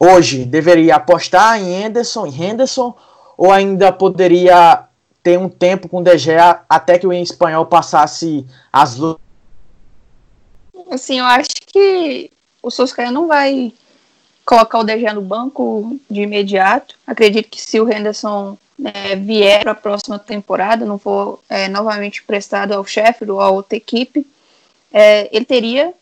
hoje 0.00 0.44
deveria 0.44 0.96
apostar 0.96 1.61
em 1.61 1.80
Henderson, 1.80 2.26
em 2.26 2.42
Henderson 2.42 2.92
ou 3.38 3.52
ainda 3.52 3.92
poderia 3.92 4.83
ter 5.22 5.38
um 5.38 5.48
tempo 5.48 5.88
com 5.88 5.98
o 5.98 6.02
De 6.02 6.18
Gea 6.18 6.62
até 6.68 6.98
que 6.98 7.06
o 7.06 7.12
espanhol 7.12 7.66
passasse 7.66 8.44
as 8.72 8.96
lutas. 8.96 9.22
Assim, 10.90 11.20
eu 11.20 11.24
acho 11.24 11.54
que 11.64 12.33
o 12.61 12.68
Solskjaer 12.68 13.12
não 13.12 13.28
vai 13.28 13.72
colocar 14.44 14.78
o 14.78 14.87
Gea 14.87 15.14
no 15.14 15.22
banco 15.22 15.98
de 16.11 16.22
imediato. 16.22 16.96
Acredito 17.07 17.48
que 17.48 17.61
se 17.61 17.81
o 17.81 17.90
Henderson 17.90 18.57
é, 18.85 19.16
vier 19.16 19.62
para 19.62 19.72
a 19.72 19.76
próxima 19.76 20.18
temporada, 20.18 20.85
não 20.85 20.98
for 20.98 21.40
é, 21.48 21.68
novamente 21.68 22.22
emprestado 22.22 22.72
ao 22.72 22.85
Sheffield 22.85 23.33
ou 23.33 23.40
a 23.40 23.50
outra 23.50 23.76
equipe, 23.76 24.26
é, 24.92 25.28
ele 25.35 25.44
teria 25.44 25.92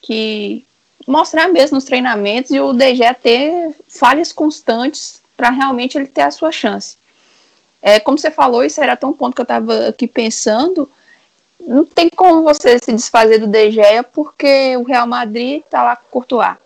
que 0.00 0.64
mostrar 1.06 1.48
mesmo 1.48 1.76
nos 1.76 1.84
treinamentos 1.84 2.50
e 2.50 2.60
o 2.60 2.76
Gea 2.78 3.14
ter 3.14 3.74
falhas 3.88 4.32
constantes 4.32 5.20
para 5.36 5.50
realmente 5.50 5.96
ele 5.96 6.06
ter 6.06 6.22
a 6.22 6.30
sua 6.30 6.52
chance. 6.52 6.96
É, 7.80 8.00
como 8.00 8.18
você 8.18 8.30
falou, 8.30 8.64
isso 8.64 8.80
era 8.80 8.96
tão 8.96 9.12
ponto 9.12 9.34
que 9.34 9.40
eu 9.40 9.44
estava 9.44 9.88
aqui 9.88 10.06
pensando. 10.06 10.90
Não 11.60 11.84
tem 11.84 12.08
como 12.08 12.42
você 12.42 12.78
se 12.82 12.92
desfazer 12.92 13.38
do 13.38 13.70
Gea 13.70 14.02
porque 14.02 14.76
o 14.76 14.82
Real 14.82 15.06
Madrid 15.06 15.62
está 15.64 15.82
lá 15.82 15.96
com 15.96 16.06
o 16.06 16.10
Courtois. 16.10 16.56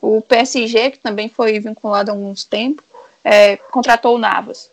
O 0.00 0.22
PSG, 0.22 0.92
que 0.92 0.98
também 0.98 1.28
foi 1.28 1.58
vinculado 1.60 2.10
há 2.10 2.14
alguns 2.14 2.44
tempos, 2.44 2.84
é, 3.24 3.56
contratou 3.56 4.14
o 4.14 4.18
Navas. 4.18 4.70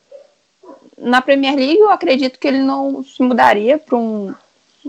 Na 0.98 1.22
Premier 1.22 1.56
League, 1.56 1.80
eu 1.80 1.90
acredito 1.90 2.40
que 2.40 2.48
ele 2.48 2.60
não 2.60 3.04
se 3.04 3.22
mudaria 3.22 3.78
para 3.78 3.98
um, 3.98 4.34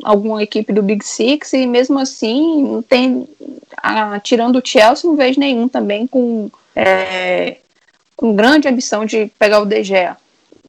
alguma 0.03 0.43
equipe 0.43 0.73
do 0.73 0.83
Big 0.83 1.05
Six 1.05 1.53
e 1.53 1.67
mesmo 1.67 1.99
assim, 1.99 2.63
não 2.63 2.83
tem, 2.83 3.29
a, 3.77 4.19
tirando 4.21 4.57
o 4.57 4.63
Chelsea, 4.65 5.09
não 5.09 5.17
vejo 5.17 5.41
nenhum 5.41 5.69
também 5.69 6.07
com, 6.07 6.51
é, 6.75 7.57
com 8.17 8.35
grande 8.35 8.69
ambição 8.69 9.05
de 9.05 9.31
pegar 9.39 9.61
o 9.61 9.67
De 9.67 9.83
Gea. 9.83 10.17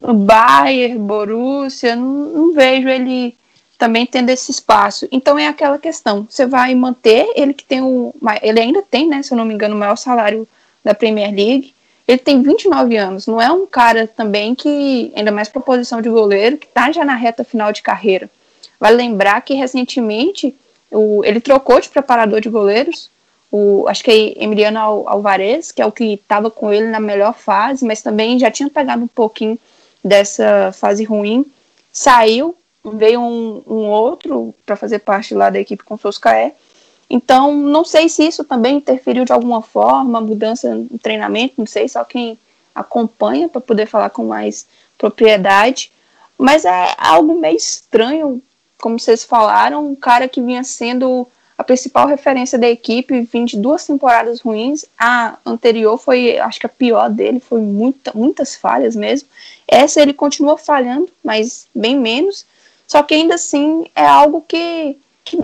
Bayern, 0.00 0.98
Borussia, 0.98 1.94
não, 1.94 2.06
não 2.06 2.52
vejo 2.52 2.88
ele 2.88 3.36
também 3.80 4.04
tendo 4.04 4.28
esse 4.28 4.50
espaço. 4.50 5.08
Então 5.10 5.38
é 5.38 5.48
aquela 5.48 5.78
questão, 5.78 6.26
você 6.28 6.44
vai 6.44 6.74
manter 6.74 7.32
ele 7.34 7.54
que 7.54 7.64
tem 7.64 7.80
o, 7.80 8.14
ele 8.42 8.60
ainda 8.60 8.82
tem, 8.82 9.08
né, 9.08 9.22
se 9.22 9.32
eu 9.32 9.38
não 9.38 9.44
me 9.46 9.54
engano, 9.54 9.74
o 9.74 9.78
maior 9.78 9.96
salário 9.96 10.46
da 10.84 10.92
Premier 10.92 11.34
League. 11.34 11.74
Ele 12.06 12.18
tem 12.18 12.42
29 12.42 12.94
anos, 12.98 13.26
não 13.26 13.40
é 13.40 13.50
um 13.50 13.66
cara 13.66 14.06
também 14.06 14.54
que, 14.54 15.10
ainda 15.16 15.32
mais 15.32 15.48
para 15.48 15.62
posição 15.62 16.02
de 16.02 16.10
goleiro, 16.10 16.58
que 16.58 16.66
está 16.66 16.92
já 16.92 17.06
na 17.06 17.14
reta 17.14 17.42
final 17.42 17.72
de 17.72 17.80
carreira. 17.80 18.28
Vale 18.78 18.96
lembrar 18.96 19.40
que 19.40 19.54
recentemente 19.54 20.54
o, 20.90 21.24
ele 21.24 21.40
trocou 21.40 21.80
de 21.80 21.88
preparador 21.88 22.42
de 22.42 22.50
goleiros, 22.50 23.10
o, 23.50 23.86
acho 23.88 24.04
que 24.04 24.10
é 24.10 24.44
Emiliano 24.44 24.78
Alvarez, 25.08 25.72
que 25.72 25.80
é 25.80 25.86
o 25.86 25.92
que 25.92 26.14
estava 26.14 26.50
com 26.50 26.70
ele 26.70 26.88
na 26.88 27.00
melhor 27.00 27.32
fase, 27.32 27.82
mas 27.86 28.02
também 28.02 28.38
já 28.38 28.50
tinha 28.50 28.68
pegado 28.68 29.02
um 29.02 29.08
pouquinho 29.08 29.58
dessa 30.04 30.70
fase 30.72 31.02
ruim, 31.04 31.46
saiu, 31.90 32.54
veio 32.84 33.20
um, 33.20 33.62
um 33.66 33.88
outro 33.88 34.54
para 34.64 34.76
fazer 34.76 35.00
parte 35.00 35.34
lá 35.34 35.50
da 35.50 35.60
equipe 35.60 35.84
com 35.84 35.94
o 35.94 35.98
Soscaé. 35.98 36.54
Então, 37.08 37.54
não 37.54 37.84
sei 37.84 38.08
se 38.08 38.26
isso 38.26 38.44
também 38.44 38.76
interferiu 38.76 39.24
de 39.24 39.32
alguma 39.32 39.60
forma, 39.60 40.20
mudança 40.20 40.74
no 40.74 40.98
treinamento, 40.98 41.54
não 41.58 41.66
sei, 41.66 41.88
só 41.88 42.04
quem 42.04 42.38
acompanha 42.74 43.48
para 43.48 43.60
poder 43.60 43.86
falar 43.86 44.10
com 44.10 44.24
mais 44.26 44.66
propriedade. 44.96 45.90
Mas 46.38 46.64
é 46.64 46.94
algo 46.96 47.34
meio 47.34 47.56
estranho, 47.56 48.40
como 48.78 48.98
vocês 48.98 49.24
falaram, 49.24 49.86
um 49.88 49.94
cara 49.94 50.28
que 50.28 50.40
vinha 50.40 50.64
sendo 50.64 51.26
a 51.58 51.64
principal 51.64 52.06
referência 52.06 52.58
da 52.58 52.70
equipe, 52.70 53.20
vindo 53.22 53.48
de 53.48 53.58
duas 53.58 53.84
temporadas 53.84 54.40
ruins. 54.40 54.86
A 54.98 55.36
anterior 55.44 55.98
foi, 55.98 56.38
acho 56.38 56.58
que 56.58 56.64
a 56.64 56.70
pior 56.70 57.10
dele, 57.10 57.38
foi 57.38 57.60
muita, 57.60 58.12
muitas 58.14 58.54
falhas 58.54 58.96
mesmo. 58.96 59.28
Essa 59.68 60.00
ele 60.00 60.14
continua 60.14 60.56
falhando, 60.56 61.10
mas 61.22 61.68
bem 61.74 61.98
menos. 61.98 62.46
Só 62.90 63.04
que 63.04 63.14
ainda 63.14 63.36
assim 63.36 63.86
é 63.94 64.04
algo 64.04 64.44
que, 64.48 64.98
que 65.24 65.38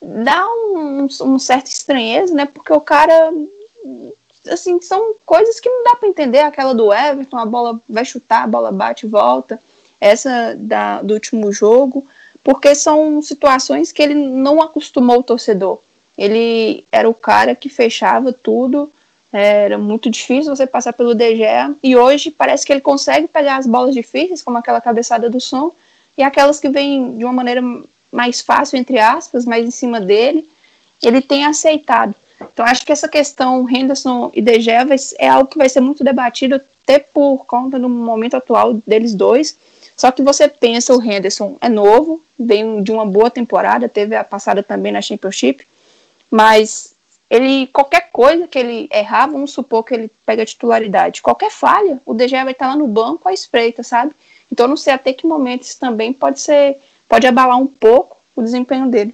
dá 0.00 0.48
um, 0.48 1.06
um 1.20 1.38
certa 1.38 1.68
estranheza, 1.68 2.32
né? 2.32 2.46
Porque 2.46 2.72
o 2.72 2.80
cara 2.80 3.30
assim, 4.48 4.80
são 4.80 5.14
coisas 5.26 5.60
que 5.60 5.68
não 5.68 5.84
dá 5.84 5.96
para 5.96 6.08
entender. 6.08 6.38
Aquela 6.38 6.74
do 6.74 6.90
Everton, 6.90 7.36
a 7.36 7.44
bola 7.44 7.78
vai 7.86 8.06
chutar, 8.06 8.44
a 8.44 8.46
bola 8.46 8.72
bate 8.72 9.04
e 9.04 9.08
volta. 9.10 9.60
Essa 10.00 10.56
da, 10.58 11.02
do 11.02 11.12
último 11.12 11.52
jogo 11.52 12.06
porque 12.42 12.74
são 12.74 13.20
situações 13.20 13.92
que 13.92 14.02
ele 14.02 14.14
não 14.14 14.62
acostumou 14.62 15.18
o 15.18 15.22
torcedor. 15.22 15.80
Ele 16.16 16.86
era 16.90 17.06
o 17.06 17.14
cara 17.14 17.54
que 17.54 17.68
fechava 17.68 18.32
tudo, 18.32 18.90
era 19.30 19.76
muito 19.76 20.08
difícil 20.08 20.56
você 20.56 20.66
passar 20.66 20.94
pelo 20.94 21.14
De 21.14 21.36
Gea, 21.36 21.74
e 21.82 21.94
hoje 21.94 22.30
parece 22.30 22.64
que 22.64 22.72
ele 22.72 22.80
consegue 22.80 23.28
pegar 23.28 23.56
as 23.56 23.66
bolas 23.66 23.94
difíceis, 23.94 24.40
como 24.42 24.56
aquela 24.56 24.80
cabeçada 24.80 25.28
do 25.28 25.40
som, 25.40 25.72
e 26.16 26.22
aquelas 26.22 26.60
que 26.60 26.68
vêm 26.68 27.16
de 27.18 27.24
uma 27.24 27.32
maneira 27.32 27.62
mais 28.12 28.40
fácil, 28.40 28.78
entre 28.78 28.98
aspas, 28.98 29.44
mais 29.44 29.66
em 29.66 29.70
cima 29.70 30.00
dele, 30.00 30.48
ele 31.02 31.20
tem 31.20 31.44
aceitado. 31.44 32.14
Então 32.52 32.64
acho 32.64 32.84
que 32.84 32.92
essa 32.92 33.08
questão 33.08 33.68
Henderson 33.68 34.30
e 34.34 34.40
De 34.40 34.60
Gea 34.60 34.86
é 35.18 35.28
algo 35.28 35.50
que 35.50 35.58
vai 35.58 35.68
ser 35.68 35.80
muito 35.80 36.04
debatido 36.04 36.60
até 36.84 36.98
por 36.98 37.44
conta 37.46 37.78
do 37.78 37.88
momento 37.88 38.36
atual 38.36 38.74
deles 38.86 39.14
dois, 39.14 39.56
Só 39.96 40.10
que 40.10 40.22
você 40.22 40.48
pensa, 40.48 40.94
o 40.94 41.02
Henderson 41.02 41.56
é 41.60 41.68
novo, 41.68 42.22
vem 42.38 42.82
de 42.82 42.90
uma 42.90 43.06
boa 43.06 43.30
temporada, 43.30 43.88
teve 43.88 44.16
a 44.16 44.24
passada 44.24 44.62
também 44.62 44.92
na 44.92 45.00
Championship, 45.00 45.64
mas 46.30 46.94
ele 47.30 47.68
qualquer 47.68 48.10
coisa 48.12 48.46
que 48.48 48.58
ele 48.58 48.88
errar, 48.92 49.28
vamos 49.28 49.52
supor 49.52 49.84
que 49.84 49.94
ele 49.94 50.10
pega 50.26 50.42
a 50.42 50.46
titularidade, 50.46 51.22
qualquer 51.22 51.50
falha, 51.50 52.00
o 52.04 52.12
DG 52.12 52.32
vai 52.42 52.52
estar 52.52 52.68
lá 52.68 52.76
no 52.76 52.88
banco 52.88 53.28
à 53.28 53.32
espreita, 53.32 53.82
sabe? 53.82 54.12
Então 54.54 54.68
não 54.68 54.76
sei 54.76 54.92
até 54.92 55.12
que 55.12 55.26
momento 55.26 55.62
isso 55.62 55.80
também 55.80 56.12
pode 56.12 56.40
ser, 56.40 56.76
pode 57.08 57.26
abalar 57.26 57.58
um 57.58 57.66
pouco 57.66 58.16
o 58.36 58.42
desempenho 58.42 58.88
dele. 58.88 59.12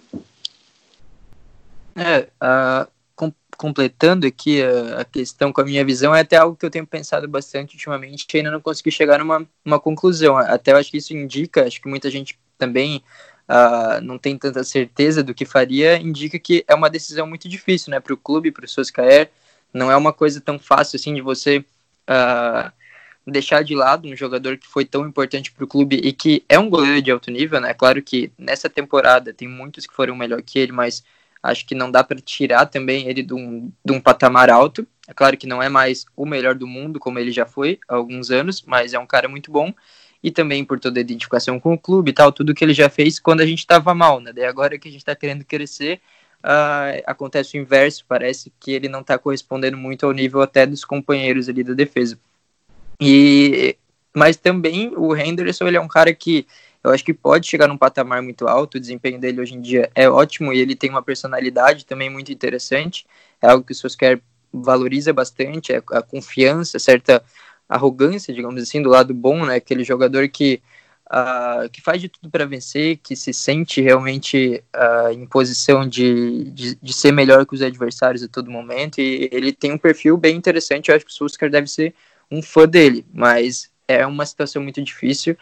É, 1.96 2.28
uh, 2.42 2.86
com, 3.16 3.32
completando 3.56 4.26
aqui 4.26 4.62
a, 4.98 5.02
questão 5.02 5.50
com 5.50 5.62
a 5.62 5.64
minha 5.64 5.82
visão, 5.82 6.14
é 6.14 6.20
até 6.20 6.36
algo 6.36 6.54
que 6.54 6.66
eu 6.66 6.70
tenho 6.70 6.86
pensado 6.86 7.26
bastante 7.26 7.72
ultimamente 7.74 8.26
e 8.30 8.36
ainda 8.36 8.50
não 8.50 8.60
consegui 8.60 8.90
chegar 8.90 9.18
numa 9.18 9.46
uma 9.64 9.80
conclusão. 9.80 10.36
Até 10.36 10.72
eu 10.72 10.76
acho 10.76 10.90
que 10.90 10.98
isso 10.98 11.16
indica, 11.16 11.64
acho 11.64 11.80
que 11.80 11.88
muita 11.88 12.10
gente 12.10 12.38
também 12.58 13.02
uh, 13.48 14.02
não 14.02 14.18
tem 14.18 14.36
tanta 14.36 14.62
certeza 14.62 15.22
do 15.22 15.32
que 15.32 15.46
faria, 15.46 15.96
indica 15.96 16.38
que 16.38 16.62
é 16.68 16.74
uma 16.74 16.90
decisão 16.90 17.26
muito 17.26 17.48
difícil, 17.48 17.92
né, 17.92 17.98
para 17.98 18.12
o 18.12 18.18
clube, 18.18 18.52
para 18.52 18.66
o 18.66 18.68
Soscaer, 18.68 19.30
não 19.72 19.90
é 19.90 19.96
uma 19.96 20.12
coisa 20.12 20.38
tão 20.38 20.58
fácil 20.58 20.96
assim 20.96 21.14
de 21.14 21.22
você 21.22 21.64
uh, 22.10 22.70
deixar 23.26 23.62
de 23.62 23.74
lado 23.74 24.08
um 24.08 24.16
jogador 24.16 24.56
que 24.56 24.66
foi 24.66 24.84
tão 24.84 25.06
importante 25.06 25.52
para 25.52 25.64
o 25.64 25.68
clube 25.68 25.96
e 25.96 26.12
que 26.12 26.44
é 26.48 26.58
um 26.58 26.68
goleiro 26.68 27.02
de 27.02 27.10
alto 27.10 27.30
nível, 27.30 27.60
né, 27.60 27.74
claro 27.74 28.02
que 28.02 28.32
nessa 28.38 28.68
temporada 28.68 29.32
tem 29.32 29.46
muitos 29.46 29.86
que 29.86 29.94
foram 29.94 30.16
melhor 30.16 30.42
que 30.42 30.58
ele, 30.58 30.72
mas 30.72 31.04
acho 31.42 31.66
que 31.66 31.74
não 31.74 31.90
dá 31.90 32.02
para 32.02 32.20
tirar 32.20 32.66
também 32.66 33.08
ele 33.08 33.22
de 33.22 33.34
um, 33.34 33.70
de 33.84 33.92
um 33.92 34.00
patamar 34.00 34.50
alto, 34.50 34.86
é 35.06 35.12
claro 35.14 35.36
que 35.36 35.46
não 35.46 35.62
é 35.62 35.68
mais 35.68 36.06
o 36.16 36.24
melhor 36.24 36.54
do 36.54 36.66
mundo, 36.66 37.00
como 37.00 37.18
ele 37.18 37.32
já 37.32 37.46
foi 37.46 37.78
há 37.88 37.94
alguns 37.94 38.30
anos, 38.30 38.62
mas 38.62 38.94
é 38.94 38.98
um 38.98 39.06
cara 39.06 39.28
muito 39.28 39.50
bom 39.50 39.72
e 40.22 40.30
também 40.30 40.64
por 40.64 40.78
toda 40.78 41.00
a 41.00 41.02
identificação 41.02 41.58
com 41.58 41.72
o 41.72 41.78
clube 41.78 42.10
e 42.10 42.14
tal, 42.14 42.30
tudo 42.30 42.54
que 42.54 42.62
ele 42.64 42.74
já 42.74 42.88
fez 42.88 43.18
quando 43.18 43.40
a 43.40 43.46
gente 43.46 43.60
estava 43.60 43.94
mal, 43.94 44.20
né? 44.20 44.32
Daí 44.32 44.44
agora 44.44 44.78
que 44.78 44.88
a 44.88 44.90
gente 44.90 45.00
está 45.00 45.16
querendo 45.16 45.44
crescer, 45.44 46.00
uh, 46.44 47.02
acontece 47.06 47.56
o 47.56 47.60
inverso, 47.60 48.04
parece 48.06 48.52
que 48.60 48.72
ele 48.72 48.88
não 48.88 49.00
está 49.00 49.18
correspondendo 49.18 49.76
muito 49.76 50.04
ao 50.06 50.12
nível 50.12 50.42
até 50.42 50.66
dos 50.66 50.84
companheiros 50.84 51.48
ali 51.48 51.64
da 51.64 51.72
defesa. 51.72 52.18
E 53.00 53.76
mas 54.14 54.36
também 54.36 54.92
o 54.96 55.16
Henderson 55.16 55.68
ele 55.68 55.76
é 55.76 55.80
um 55.80 55.88
cara 55.88 56.12
que 56.12 56.46
eu 56.82 56.90
acho 56.90 57.04
que 57.04 57.14
pode 57.14 57.46
chegar 57.46 57.68
num 57.68 57.76
patamar 57.76 58.22
muito 58.22 58.48
alto, 58.48 58.76
o 58.76 58.80
desempenho 58.80 59.20
dele 59.20 59.40
hoje 59.40 59.54
em 59.54 59.60
dia 59.60 59.90
é 59.94 60.08
ótimo 60.08 60.52
e 60.52 60.58
ele 60.58 60.74
tem 60.74 60.90
uma 60.90 61.02
personalidade 61.02 61.84
também 61.86 62.10
muito 62.10 62.32
interessante, 62.32 63.06
é 63.40 63.48
algo 63.48 63.64
que 63.64 63.72
o 63.72 63.74
Solskjaer 63.74 64.20
valoriza 64.52 65.12
bastante, 65.12 65.72
é 65.72 65.82
a 65.92 66.02
confiança, 66.02 66.78
certa 66.78 67.22
arrogância, 67.68 68.34
digamos 68.34 68.60
assim, 68.62 68.82
do 68.82 68.88
lado 68.88 69.14
bom, 69.14 69.44
né? 69.46 69.56
Aquele 69.56 69.84
jogador 69.84 70.28
que, 70.28 70.60
uh, 71.06 71.68
que 71.70 71.80
faz 71.80 72.00
de 72.00 72.08
tudo 72.08 72.28
para 72.28 72.44
vencer, 72.44 72.96
que 72.96 73.14
se 73.14 73.32
sente 73.32 73.80
realmente 73.80 74.62
uh, 74.74 75.12
em 75.12 75.24
posição 75.26 75.88
de, 75.88 76.50
de, 76.50 76.74
de, 76.74 76.92
ser 76.92 77.12
melhor 77.12 77.46
que 77.46 77.54
os 77.54 77.62
adversários 77.62 78.24
a 78.24 78.28
todo 78.28 78.50
momento. 78.50 79.00
E 79.00 79.28
ele 79.30 79.52
tem 79.52 79.72
um 79.72 79.78
perfil 79.78 80.16
bem 80.16 80.36
interessante. 80.36 80.88
Eu 80.88 80.96
acho 80.96 81.04
que 81.04 81.12
o 81.12 81.14
Sulskar 81.14 81.48
deve 81.48 81.68
ser 81.68 81.94
um 82.30 82.42
fã 82.42 82.66
dele, 82.66 83.04
mas 83.12 83.70
é 83.88 84.06
uma 84.06 84.24
situação 84.24 84.62
muito 84.62 84.82
difícil. 84.82 85.36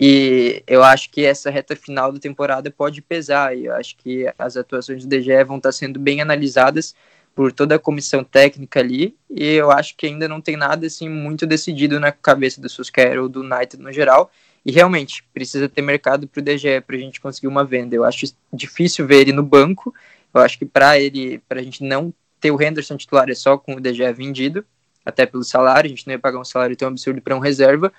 E 0.00 0.62
eu 0.66 0.84
acho 0.84 1.10
que 1.10 1.24
essa 1.24 1.50
reta 1.50 1.74
final 1.74 2.12
da 2.12 2.20
temporada 2.20 2.70
pode 2.70 3.02
pesar. 3.02 3.56
E 3.56 3.66
eu 3.66 3.74
acho 3.74 3.96
que 3.96 4.32
as 4.38 4.56
atuações 4.56 5.04
do 5.04 5.08
DGE 5.08 5.42
vão 5.44 5.56
estar 5.56 5.72
sendo 5.72 5.98
bem 5.98 6.20
analisadas 6.20 6.94
por 7.34 7.52
toda 7.52 7.76
a 7.76 7.78
comissão 7.78 8.24
técnica 8.24 8.80
ali, 8.80 9.16
e 9.30 9.44
eu 9.44 9.70
acho 9.70 9.96
que 9.96 10.06
ainda 10.06 10.26
não 10.26 10.40
tem 10.40 10.56
nada 10.56 10.88
assim 10.88 11.08
muito 11.08 11.46
decidido 11.46 12.00
na 12.00 12.10
cabeça 12.10 12.60
do 12.60 12.68
Susquero 12.68 13.22
ou 13.22 13.28
do 13.28 13.42
United 13.42 13.80
no 13.80 13.92
geral, 13.92 14.28
e 14.66 14.72
realmente 14.72 15.22
precisa 15.32 15.68
ter 15.68 15.80
mercado 15.80 16.26
para 16.26 16.40
o 16.40 16.42
DGE 16.42 16.80
para 16.80 16.96
a 16.96 16.98
gente 16.98 17.20
conseguir 17.20 17.46
uma 17.46 17.64
venda. 17.64 17.94
Eu 17.94 18.02
acho 18.02 18.26
difícil 18.52 19.06
ver 19.06 19.20
ele 19.20 19.32
no 19.32 19.44
banco. 19.44 19.94
Eu 20.34 20.40
acho 20.40 20.58
que 20.58 20.66
para 20.66 20.98
ele, 20.98 21.38
para 21.48 21.60
a 21.60 21.62
gente 21.62 21.84
não 21.84 22.12
ter 22.40 22.50
o 22.50 22.60
Henderson 22.60 22.96
titular 22.96 23.30
é 23.30 23.34
só 23.36 23.56
com 23.56 23.76
o 23.76 23.80
DGE 23.80 24.12
vendido, 24.12 24.64
até 25.08 25.26
pelo 25.26 25.44
salário, 25.44 25.86
a 25.86 25.90
gente 25.90 26.06
não 26.06 26.12
ia 26.12 26.18
pagar 26.18 26.38
um 26.38 26.44
salário 26.44 26.76
tão 26.76 26.88
absurdo 26.88 27.20
para 27.20 27.36
um 27.36 27.40
reserva. 27.40 27.92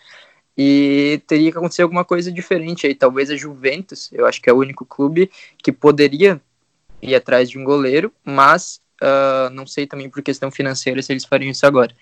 E 0.58 1.22
teria 1.26 1.52
que 1.52 1.58
acontecer 1.58 1.84
alguma 1.84 2.04
coisa 2.04 2.32
diferente 2.32 2.86
aí. 2.86 2.94
Talvez 2.94 3.32
a 3.32 3.36
Juventus, 3.36 4.10
eu 4.12 4.26
acho 4.26 4.42
que 4.42 4.50
é 4.50 4.54
o 4.54 4.58
único 4.58 4.86
clube 4.86 5.32
que 5.64 5.72
poderia 5.72 6.42
ir 7.02 7.16
atrás 7.16 7.50
de 7.50 7.58
um 7.58 7.64
goleiro, 7.64 8.12
mas 8.26 8.82
Uh, 9.02 9.50
não 9.52 9.66
sei 9.66 9.88
também 9.88 10.10
por 10.10 10.22
questão 10.22 10.52
financeira 10.52 11.02
se 11.02 11.14
eles 11.14 11.26
fariam 11.26 11.52
isso 11.52 11.66
agora. 11.66 11.96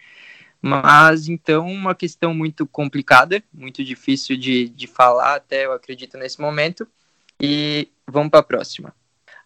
Mas 0.59 1.27
então, 1.27 1.67
uma 1.67 1.93
questão 1.93 2.33
muito 2.33 2.65
complicada, 2.65 3.43
muito 3.53 3.83
difícil 3.83 4.35
de, 4.35 4.69
de 4.69 4.87
falar, 4.87 5.35
até 5.35 5.65
eu 5.65 5.73
acredito 5.73 6.17
nesse 6.17 6.41
momento. 6.41 6.87
E 7.39 7.89
vamos 8.07 8.31
para 8.31 8.39
a 8.39 8.43
próxima. 8.43 8.93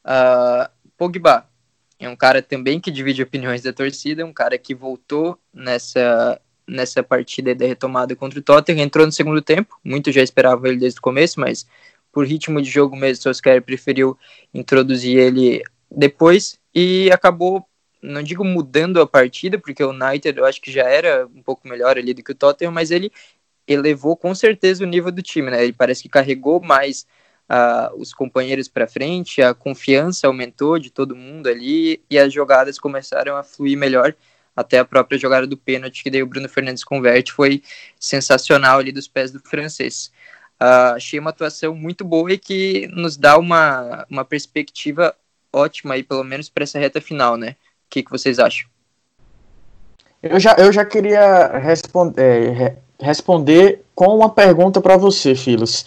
Uh, 0.06 0.71
Pogba 0.97 1.45
é 2.02 2.10
um 2.10 2.16
cara 2.16 2.42
também 2.42 2.80
que 2.80 2.90
divide 2.90 3.22
opiniões 3.22 3.62
da 3.62 3.72
torcida, 3.72 4.26
um 4.26 4.34
cara 4.34 4.58
que 4.58 4.74
voltou 4.74 5.38
nessa, 5.54 6.42
nessa 6.68 7.04
partida 7.04 7.54
da 7.54 7.68
retomada 7.68 8.16
contra 8.16 8.40
o 8.40 8.42
Tottenham, 8.42 8.84
entrou 8.84 9.06
no 9.06 9.12
segundo 9.12 9.40
tempo, 9.40 9.80
muito 9.84 10.12
já 10.12 10.24
esperava 10.24 10.68
ele 10.68 10.78
desde 10.78 10.98
o 10.98 11.02
começo, 11.02 11.40
mas 11.40 11.68
por 12.12 12.26
ritmo 12.26 12.60
de 12.60 12.70
jogo 12.70 12.96
mesmo, 12.96 13.22
Solskjaer 13.22 13.62
preferiu 13.62 14.18
introduzir 14.52 15.16
ele 15.16 15.62
depois 15.92 16.60
e 16.74 17.08
acabou, 17.12 17.64
não 18.02 18.24
digo 18.24 18.44
mudando 18.44 19.00
a 19.00 19.06
partida, 19.06 19.60
porque 19.60 19.84
o 19.84 19.92
United 19.92 20.40
eu 20.40 20.46
acho 20.46 20.60
que 20.60 20.72
já 20.72 20.90
era 20.90 21.28
um 21.28 21.44
pouco 21.44 21.68
melhor 21.68 22.00
ali 22.00 22.16
do 22.16 22.24
que 22.24 22.32
o 22.32 22.36
Tottenham, 22.36 22.72
mas 22.72 22.90
ele 22.90 23.12
elevou 23.68 24.18
com 24.18 24.34
certeza 24.34 24.84
o 24.84 24.88
nível 24.88 25.12
do 25.12 25.22
time, 25.22 25.52
né? 25.52 25.64
Ele 25.64 25.74
parece 25.74 26.02
que 26.02 26.10
carregou 26.10 26.60
mais 26.60 27.06
uh, 27.49 27.95
os 27.97 28.13
companheiros 28.13 28.67
para 28.67 28.88
frente, 28.88 29.41
a 29.41 29.54
confiança 29.54 30.27
aumentou 30.27 30.77
de 30.80 30.89
todo 30.89 31.15
mundo 31.15 31.47
ali 31.47 32.01
e 32.10 32.17
as 32.17 32.34
jogadas 32.34 32.80
começaram 32.80 33.36
a 33.36 33.43
fluir 33.43 33.77
melhor. 33.77 34.13
Até 34.56 34.80
a 34.80 34.86
própria 34.86 35.17
jogada 35.17 35.47
do 35.47 35.56
pênalti 35.56 36.04
que 36.04 36.10
daí 36.10 36.21
o 36.21 36.27
Bruno 36.27 36.49
Fernandes 36.49 36.84
converte 36.84 37.32
foi 37.32 37.63
sensacional 37.99 38.80
ali 38.80 38.91
dos 38.91 39.08
pés 39.08 39.32
do 39.32 39.39
francês. 39.39 40.12
Uh, 40.62 40.93
achei 40.95 41.19
uma 41.19 41.32
atuação 41.32 41.73
muito 41.73 42.04
boa 42.04 42.32
e 42.32 42.38
que 42.38 42.88
nos 42.93 43.17
dá 43.17 43.38
uma, 43.38 44.06
uma 44.10 44.23
perspectiva 44.23 45.15
ótima 45.51 45.95
aí, 45.95 46.04
pelo 46.04 46.23
menos 46.23 46.49
para 46.49 46.63
essa 46.63 46.77
reta 46.77 47.01
final, 47.01 47.38
né? 47.38 47.51
O 47.86 47.89
que, 47.89 48.04
que 48.04 48.12
vocês 48.12 48.39
acham? 48.39 48.69
Eu 50.21 50.39
já, 50.39 50.54
eu 50.60 50.71
já 50.71 50.86
queria 50.86 51.58
responder, 51.58 52.62
é, 52.62 52.77
responder 52.99 53.84
com 53.95 54.15
uma 54.15 54.30
pergunta 54.30 54.80
para 54.80 54.95
você, 54.95 55.34
Filos. 55.34 55.86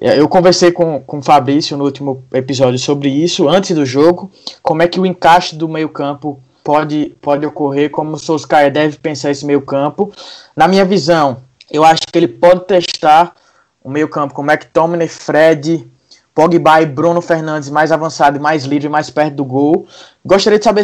É, 0.00 0.18
eu 0.18 0.28
conversei 0.28 0.72
com, 0.72 1.00
com 1.00 1.18
o 1.18 1.22
Fabrício 1.22 1.76
no 1.76 1.84
último 1.84 2.24
episódio 2.32 2.78
sobre 2.78 3.08
isso, 3.08 3.48
antes 3.48 3.74
do 3.74 3.86
jogo, 3.86 4.30
como 4.62 4.82
é 4.82 4.88
que 4.88 4.98
o 4.98 5.06
encaixe 5.06 5.54
do 5.54 5.68
meio-campo 5.68 6.40
pode, 6.64 7.14
pode 7.20 7.46
ocorrer, 7.46 7.90
como 7.90 8.12
o 8.12 8.18
Solskjaer 8.18 8.72
deve 8.72 8.96
pensar 8.96 9.30
esse 9.30 9.44
meio-campo. 9.46 10.12
Na 10.56 10.66
minha 10.66 10.84
visão, 10.84 11.38
eu 11.70 11.84
acho 11.84 12.02
que 12.10 12.18
ele 12.18 12.28
pode 12.28 12.64
testar 12.64 13.34
o 13.82 13.90
meio-campo 13.90 14.34
com 14.34 14.42
McTominay, 14.42 15.08
Fred, 15.08 15.86
Pogba 16.34 16.82
e 16.82 16.86
Bruno 16.86 17.20
Fernandes 17.20 17.70
mais 17.70 17.92
avançado 17.92 18.40
mais 18.40 18.64
livre, 18.64 18.88
mais 18.88 19.10
perto 19.10 19.34
do 19.34 19.44
gol. 19.44 19.86
Gostaria 20.24 20.58
de 20.58 20.64
saber 20.64 20.82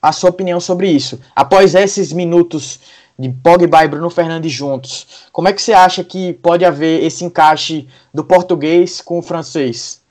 a 0.00 0.12
sua 0.12 0.30
opinião 0.30 0.60
sobre 0.60 0.88
isso. 0.88 1.18
Após 1.34 1.74
esses 1.74 2.12
minutos 2.12 2.78
de 3.18 3.30
Pogba 3.30 3.84
e 3.84 3.88
Bruno 3.88 4.10
Fernandes 4.10 4.52
juntos, 4.52 5.28
como 5.30 5.48
é 5.48 5.52
que 5.52 5.62
você 5.62 5.72
acha 5.72 6.02
que 6.02 6.32
pode 6.34 6.64
haver 6.64 7.02
esse 7.02 7.24
encaixe 7.24 7.88
do 8.12 8.24
português 8.24 9.00
com 9.00 9.18
o 9.18 9.22
francês? 9.22 10.02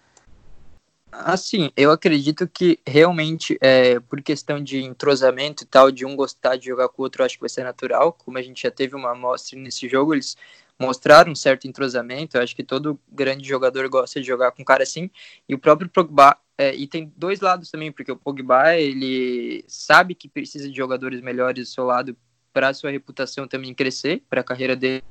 Assim, 1.12 1.70
eu 1.78 1.92
acredito 1.92 2.48
que 2.48 2.80
realmente, 2.88 3.58
é, 3.62 4.00
por 4.00 4.22
questão 4.22 4.62
de 4.62 4.84
entrosamento 4.84 5.64
e 5.64 5.68
tal, 5.68 5.92
de 5.92 6.06
um 6.06 6.16
gostar 6.16 6.56
de 6.56 6.66
jogar 6.66 6.90
com 6.90 7.02
o 7.02 7.06
outro, 7.06 7.24
acho 7.24 7.36
que 7.36 7.42
vai 7.42 7.50
ser 7.50 7.64
natural. 7.64 8.12
Como 8.14 8.38
a 8.38 8.42
gente 8.42 8.64
já 8.64 8.72
teve 8.72 8.96
uma 8.96 9.12
amostra 9.12 9.60
nesse 9.60 9.88
jogo, 9.88 10.16
eles 10.16 10.36
mostrar 10.80 11.30
um 11.30 11.36
certo 11.36 11.68
entrosamento. 11.68 12.36
Eu 12.36 12.42
acho 12.42 12.56
que 12.56 12.64
todo 12.64 13.00
grande 13.12 13.48
jogador 13.48 13.88
gosta 13.90 14.20
de 14.20 14.26
jogar 14.26 14.52
com 14.52 14.64
um 14.64 14.66
cara 14.66 14.84
assim. 14.84 15.10
E 15.48 15.54
o 15.54 15.60
próprio 15.60 15.88
Pogba, 15.88 16.36
é, 16.58 16.74
e 16.74 16.88
tem 16.88 17.12
dois 17.16 17.40
lados 17.42 17.70
também, 17.70 17.92
porque 17.92 18.12
o 18.12 18.18
Pogba, 18.18 18.76
ele 18.76 19.64
sabe 19.68 20.16
que 20.16 20.28
precisa 20.28 20.68
de 20.68 20.76
jogadores 20.76 21.22
melhores 21.22 21.70
do 21.70 21.74
seu 21.74 21.86
lado 21.86 22.18
para 22.54 22.74
sua 22.74 22.92
reputação 22.92 23.48
também 23.48 23.74
crescer, 23.74 24.22
para 24.30 24.42
a 24.42 24.44
carreira 24.44 24.76
dele 24.76 25.04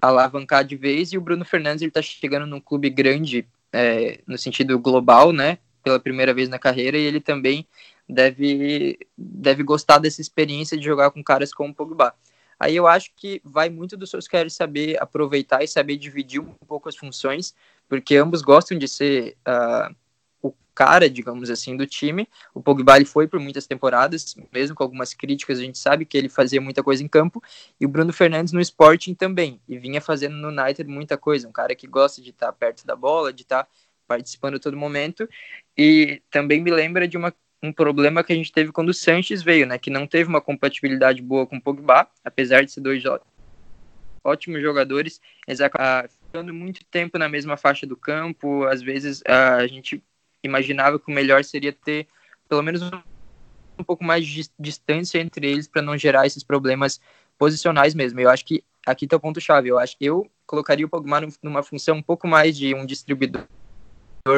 alavancar 0.00 0.64
de 0.64 0.74
vez. 0.74 1.12
E 1.12 1.18
o 1.18 1.20
Bruno 1.20 1.44
Fernandes, 1.44 1.82
ele 1.82 1.90
tá 1.90 2.00
chegando 2.02 2.46
num 2.46 2.60
clube 2.60 2.88
grande, 2.88 3.46
é, 3.72 4.20
no 4.26 4.38
sentido 4.38 4.78
global, 4.78 5.32
né? 5.32 5.58
Pela 5.84 6.00
primeira 6.00 6.34
vez 6.34 6.48
na 6.48 6.58
carreira, 6.58 6.96
e 6.96 7.04
ele 7.04 7.20
também 7.20 7.66
deve, 8.08 8.98
deve 9.16 9.62
gostar 9.62 9.98
dessa 9.98 10.20
experiência 10.20 10.76
de 10.76 10.84
jogar 10.84 11.10
com 11.10 11.22
caras 11.22 11.52
como 11.52 11.70
o 11.70 11.74
Pogba. 11.74 12.14
Aí 12.58 12.74
eu 12.74 12.88
acho 12.88 13.12
que 13.14 13.40
vai 13.44 13.70
muito 13.70 13.96
dos 13.96 14.10
seus 14.10 14.26
querem 14.26 14.50
saber 14.50 15.00
aproveitar 15.00 15.62
e 15.62 15.68
saber 15.68 15.96
dividir 15.96 16.40
um 16.40 16.54
pouco 16.66 16.88
as 16.88 16.96
funções, 16.96 17.54
porque 17.88 18.16
ambos 18.16 18.42
gostam 18.42 18.76
de 18.76 18.88
ser 18.88 19.36
uh, 19.46 19.94
cara, 20.78 21.10
digamos 21.10 21.50
assim, 21.50 21.76
do 21.76 21.84
time. 21.84 22.28
O 22.54 22.62
Pogba 22.62 22.94
ele 22.94 23.04
foi 23.04 23.26
por 23.26 23.40
muitas 23.40 23.66
temporadas, 23.66 24.36
mesmo 24.52 24.76
com 24.76 24.84
algumas 24.84 25.12
críticas, 25.12 25.58
a 25.58 25.62
gente 25.62 25.76
sabe 25.76 26.04
que 26.04 26.16
ele 26.16 26.28
fazia 26.28 26.60
muita 26.60 26.84
coisa 26.84 27.02
em 27.02 27.08
campo. 27.08 27.42
E 27.80 27.84
o 27.84 27.88
Bruno 27.88 28.12
Fernandes 28.12 28.52
no 28.52 28.60
Sporting 28.60 29.12
também, 29.12 29.60
e 29.68 29.76
vinha 29.76 30.00
fazendo 30.00 30.36
no 30.36 30.50
United 30.50 30.88
muita 30.88 31.18
coisa. 31.18 31.48
Um 31.48 31.52
cara 31.52 31.74
que 31.74 31.88
gosta 31.88 32.22
de 32.22 32.30
estar 32.30 32.52
perto 32.52 32.86
da 32.86 32.94
bola, 32.94 33.32
de 33.32 33.42
estar 33.42 33.66
participando 34.06 34.54
a 34.54 34.60
todo 34.60 34.76
momento. 34.76 35.28
E 35.76 36.22
também 36.30 36.62
me 36.62 36.70
lembra 36.70 37.08
de 37.08 37.16
uma, 37.16 37.34
um 37.60 37.72
problema 37.72 38.22
que 38.22 38.32
a 38.32 38.36
gente 38.36 38.52
teve 38.52 38.70
quando 38.70 38.90
o 38.90 38.94
Sanches 38.94 39.42
veio, 39.42 39.66
né? 39.66 39.78
Que 39.78 39.90
não 39.90 40.06
teve 40.06 40.28
uma 40.28 40.40
compatibilidade 40.40 41.20
boa 41.20 41.44
com 41.44 41.56
o 41.56 41.60
Pogba, 41.60 42.06
apesar 42.24 42.64
de 42.64 42.70
ser 42.70 42.82
dois 42.82 43.02
ótimos 44.22 44.62
jogadores, 44.62 45.20
eles 45.44 45.60
ficando 46.24 46.54
muito 46.54 46.84
tempo 46.84 47.18
na 47.18 47.28
mesma 47.28 47.56
faixa 47.56 47.84
do 47.84 47.96
campo. 47.96 48.64
Às 48.64 48.80
vezes 48.80 49.24
a 49.26 49.66
gente 49.66 50.00
imaginava 50.42 50.98
que 50.98 51.10
o 51.10 51.14
melhor 51.14 51.44
seria 51.44 51.72
ter 51.72 52.06
pelo 52.48 52.62
menos 52.62 52.82
um 53.78 53.84
pouco 53.84 54.04
mais 54.04 54.26
de 54.26 54.48
distância 54.58 55.18
entre 55.18 55.46
eles 55.50 55.68
para 55.68 55.82
não 55.82 55.96
gerar 55.96 56.26
esses 56.26 56.42
problemas 56.42 57.00
posicionais 57.38 57.94
mesmo. 57.94 58.18
Eu 58.20 58.30
acho 58.30 58.44
que 58.44 58.64
aqui 58.86 59.04
está 59.04 59.16
o 59.16 59.20
ponto 59.20 59.40
chave. 59.40 59.68
Eu 59.68 59.78
acho 59.78 59.96
que 59.96 60.04
eu 60.04 60.28
colocaria 60.46 60.86
o 60.86 60.88
Pogba 60.88 61.20
numa 61.42 61.62
função 61.62 61.96
um 61.96 62.02
pouco 62.02 62.26
mais 62.26 62.56
de 62.56 62.74
um 62.74 62.84
distribuidor 62.84 63.46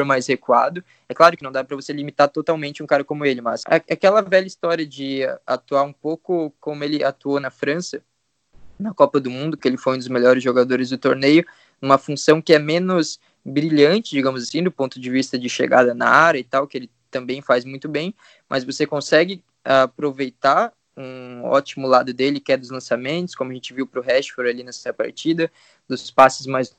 mais 0.05 0.25
recuado. 0.27 0.83
É 1.09 1.13
claro 1.13 1.35
que 1.35 1.43
não 1.43 1.51
dá 1.51 1.63
para 1.63 1.75
você 1.75 1.91
limitar 1.91 2.29
totalmente 2.29 2.81
um 2.81 2.87
cara 2.87 3.03
como 3.03 3.25
ele, 3.25 3.41
mas 3.41 3.63
aquela 3.67 4.21
velha 4.21 4.47
história 4.47 4.85
de 4.85 5.21
atuar 5.45 5.83
um 5.83 5.91
pouco 5.91 6.53
como 6.61 6.81
ele 6.83 7.03
atuou 7.03 7.41
na 7.41 7.49
França, 7.49 8.01
na 8.79 8.93
Copa 8.93 9.19
do 9.19 9.29
Mundo, 9.29 9.57
que 9.57 9.67
ele 9.67 9.77
foi 9.77 9.95
um 9.95 9.97
dos 9.97 10.07
melhores 10.07 10.41
jogadores 10.41 10.89
do 10.89 10.97
torneio, 10.97 11.45
numa 11.81 11.97
função 11.97 12.41
que 12.41 12.53
é 12.53 12.59
menos 12.59 13.19
brilhante, 13.43 14.11
digamos 14.11 14.43
assim, 14.43 14.63
do 14.63 14.71
ponto 14.71 14.99
de 14.99 15.09
vista 15.09 15.37
de 15.37 15.49
chegada 15.49 15.93
na 15.93 16.07
área 16.07 16.39
e 16.39 16.43
tal, 16.43 16.67
que 16.67 16.77
ele 16.77 16.89
também 17.09 17.41
faz 17.41 17.65
muito 17.65 17.89
bem, 17.89 18.13
mas 18.47 18.63
você 18.63 18.85
consegue 18.85 19.43
aproveitar 19.63 20.71
um 20.95 21.43
ótimo 21.45 21.87
lado 21.87 22.13
dele, 22.13 22.39
que 22.39 22.51
é 22.51 22.57
dos 22.57 22.69
lançamentos, 22.69 23.33
como 23.33 23.51
a 23.51 23.53
gente 23.53 23.73
viu 23.73 23.87
para 23.87 23.99
o 23.99 24.03
Rashford 24.03 24.49
ali 24.49 24.63
nessa 24.63 24.93
partida, 24.93 25.51
dos 25.87 26.11
passes 26.11 26.45
mais 26.45 26.75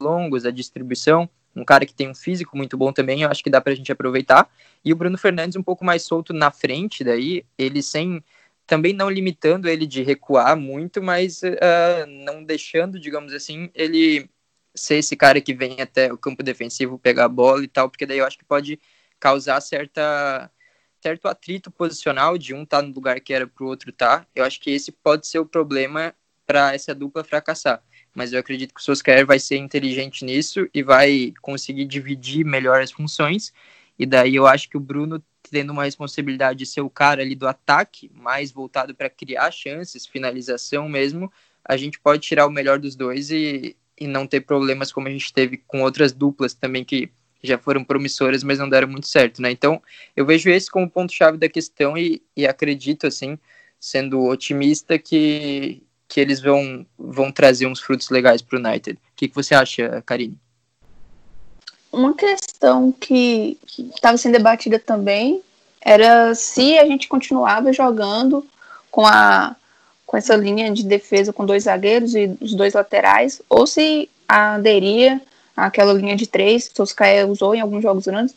longos, 0.00 0.42
da 0.44 0.50
distribuição, 0.50 1.28
um 1.56 1.64
cara 1.64 1.86
que 1.86 1.94
tem 1.94 2.08
um 2.08 2.14
físico 2.14 2.56
muito 2.56 2.76
bom 2.76 2.92
também, 2.92 3.22
eu 3.22 3.30
acho 3.30 3.42
que 3.42 3.50
dá 3.50 3.60
para 3.60 3.72
a 3.72 3.76
gente 3.76 3.90
aproveitar, 3.90 4.50
e 4.84 4.92
o 4.92 4.96
Bruno 4.96 5.16
Fernandes 5.16 5.56
um 5.56 5.62
pouco 5.62 5.84
mais 5.84 6.02
solto 6.02 6.32
na 6.32 6.50
frente 6.50 7.02
daí, 7.04 7.44
ele 7.56 7.82
sem 7.82 8.22
também 8.66 8.92
não 8.92 9.10
limitando 9.10 9.68
ele 9.68 9.86
de 9.86 10.02
recuar 10.02 10.56
muito, 10.56 11.02
mas 11.02 11.42
uh, 11.42 12.06
não 12.24 12.42
deixando, 12.42 12.98
digamos 12.98 13.32
assim, 13.32 13.70
ele 13.74 14.28
ser 14.74 14.96
esse 14.96 15.16
cara 15.16 15.40
que 15.40 15.54
vem 15.54 15.80
até 15.80 16.12
o 16.12 16.18
campo 16.18 16.42
defensivo 16.42 16.98
pegar 16.98 17.26
a 17.26 17.28
bola 17.28 17.62
e 17.62 17.68
tal, 17.68 17.88
porque 17.88 18.06
daí 18.06 18.18
eu 18.18 18.26
acho 18.26 18.38
que 18.38 18.44
pode 18.44 18.78
causar 19.20 19.60
certa 19.60 20.50
certo 21.00 21.28
atrito 21.28 21.70
posicional 21.70 22.38
de 22.38 22.54
um 22.54 22.64
tá 22.64 22.80
no 22.80 22.92
lugar 22.94 23.20
que 23.20 23.34
era 23.34 23.46
pro 23.46 23.66
outro 23.66 23.92
tá. 23.92 24.26
Eu 24.34 24.42
acho 24.42 24.58
que 24.58 24.70
esse 24.70 24.90
pode 24.90 25.26
ser 25.26 25.38
o 25.38 25.44
problema 25.44 26.14
para 26.46 26.74
essa 26.74 26.94
dupla 26.94 27.22
fracassar. 27.22 27.82
Mas 28.14 28.32
eu 28.32 28.40
acredito 28.40 28.72
que 28.72 28.80
o 28.80 28.82
Solskjaer 28.82 29.26
vai 29.26 29.38
ser 29.38 29.56
inteligente 29.56 30.24
nisso 30.24 30.66
e 30.72 30.82
vai 30.82 31.34
conseguir 31.42 31.84
dividir 31.84 32.44
melhor 32.44 32.80
as 32.80 32.90
funções. 32.90 33.52
E 33.98 34.06
daí 34.06 34.34
eu 34.36 34.46
acho 34.46 34.68
que 34.70 34.78
o 34.78 34.80
Bruno 34.80 35.22
tendo 35.54 35.70
uma 35.70 35.84
responsabilidade 35.84 36.58
de 36.58 36.66
ser 36.66 36.80
o 36.80 36.90
cara 36.90 37.22
ali 37.22 37.36
do 37.36 37.46
ataque, 37.46 38.10
mais 38.12 38.50
voltado 38.50 38.92
para 38.92 39.08
criar 39.08 39.52
chances, 39.52 40.04
finalização 40.04 40.88
mesmo, 40.88 41.32
a 41.64 41.76
gente 41.76 42.00
pode 42.00 42.22
tirar 42.22 42.44
o 42.48 42.50
melhor 42.50 42.80
dos 42.80 42.96
dois 42.96 43.30
e, 43.30 43.76
e 43.96 44.08
não 44.08 44.26
ter 44.26 44.40
problemas 44.40 44.90
como 44.90 45.06
a 45.06 45.10
gente 45.12 45.32
teve 45.32 45.58
com 45.58 45.82
outras 45.82 46.12
duplas 46.12 46.54
também 46.54 46.84
que 46.84 47.08
já 47.40 47.56
foram 47.56 47.84
promissoras, 47.84 48.42
mas 48.42 48.58
não 48.58 48.68
deram 48.68 48.88
muito 48.88 49.06
certo, 49.06 49.40
né? 49.40 49.52
Então, 49.52 49.80
eu 50.16 50.26
vejo 50.26 50.50
esse 50.50 50.68
como 50.68 50.90
ponto-chave 50.90 51.38
da 51.38 51.48
questão 51.48 51.96
e, 51.96 52.20
e 52.36 52.48
acredito, 52.48 53.06
assim, 53.06 53.38
sendo 53.78 54.24
otimista, 54.24 54.98
que, 54.98 55.84
que 56.08 56.20
eles 56.20 56.40
vão, 56.40 56.84
vão 56.98 57.30
trazer 57.30 57.66
uns 57.66 57.78
frutos 57.78 58.10
legais 58.10 58.42
para 58.42 58.58
o 58.58 58.60
United. 58.60 58.98
O 58.98 59.14
que, 59.14 59.28
que 59.28 59.34
você 59.34 59.54
acha, 59.54 60.02
Karine? 60.04 60.36
Uma 61.94 62.14
questão 62.14 62.92
que 62.92 63.58
estava 63.94 64.16
sendo 64.16 64.32
debatida 64.32 64.78
também 64.78 65.40
era 65.80 66.34
se 66.34 66.78
a 66.78 66.86
gente 66.86 67.08
continuava 67.08 67.72
jogando 67.72 68.44
com 68.90 69.06
a 69.06 69.56
com 70.06 70.18
essa 70.18 70.36
linha 70.36 70.70
de 70.70 70.84
defesa 70.84 71.32
com 71.32 71.44
dois 71.44 71.64
zagueiros 71.64 72.14
e 72.14 72.36
os 72.40 72.54
dois 72.54 72.74
laterais, 72.74 73.42
ou 73.48 73.66
se 73.66 74.08
aderia 74.28 75.20
àquela 75.56 75.92
linha 75.92 76.14
de 76.14 76.26
três 76.26 76.68
que 76.68 76.74
o 76.74 76.76
Solskjaer 76.76 77.28
usou 77.28 77.54
em 77.54 77.60
alguns 77.60 77.82
jogos 77.82 78.06
grandes, 78.06 78.34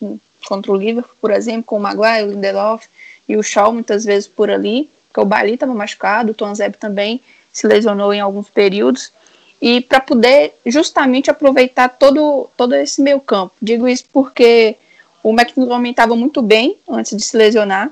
contra 0.48 0.72
o 0.72 0.76
Liverpool, 0.76 1.16
por 1.22 1.30
exemplo, 1.30 1.64
com 1.64 1.78
o 1.78 1.80
Maguire, 1.80 2.24
o 2.24 2.32
Lindelof 2.32 2.88
e 3.28 3.36
o 3.36 3.44
Shaw 3.44 3.72
muitas 3.74 4.06
vezes 4.06 4.28
por 4.28 4.50
ali, 4.50 4.90
porque 5.08 5.20
o 5.20 5.26
Bali 5.26 5.54
estava 5.54 5.74
machucado, 5.74 6.32
o 6.32 6.36
Tonzeb 6.36 6.78
também 6.78 7.22
se 7.52 7.68
lesionou 7.68 8.14
em 8.14 8.22
alguns 8.22 8.50
períodos, 8.50 9.12
e 9.62 9.82
para 9.82 10.00
poder 10.00 10.54
justamente 10.66 11.30
aproveitar 11.30 11.90
todo, 11.90 12.50
todo 12.56 12.76
esse 12.76 13.02
meio 13.02 13.20
campo. 13.20 13.54
Digo 13.62 13.88
isso 13.88 14.06
porque 14.14 14.76
o 15.24 15.32
McTominay 15.32 15.92
estava 15.92 16.16
muito 16.16 16.42
bem 16.42 16.78
antes 16.88 17.16
de 17.16 17.24
se 17.24 17.36
lesionar, 17.36 17.92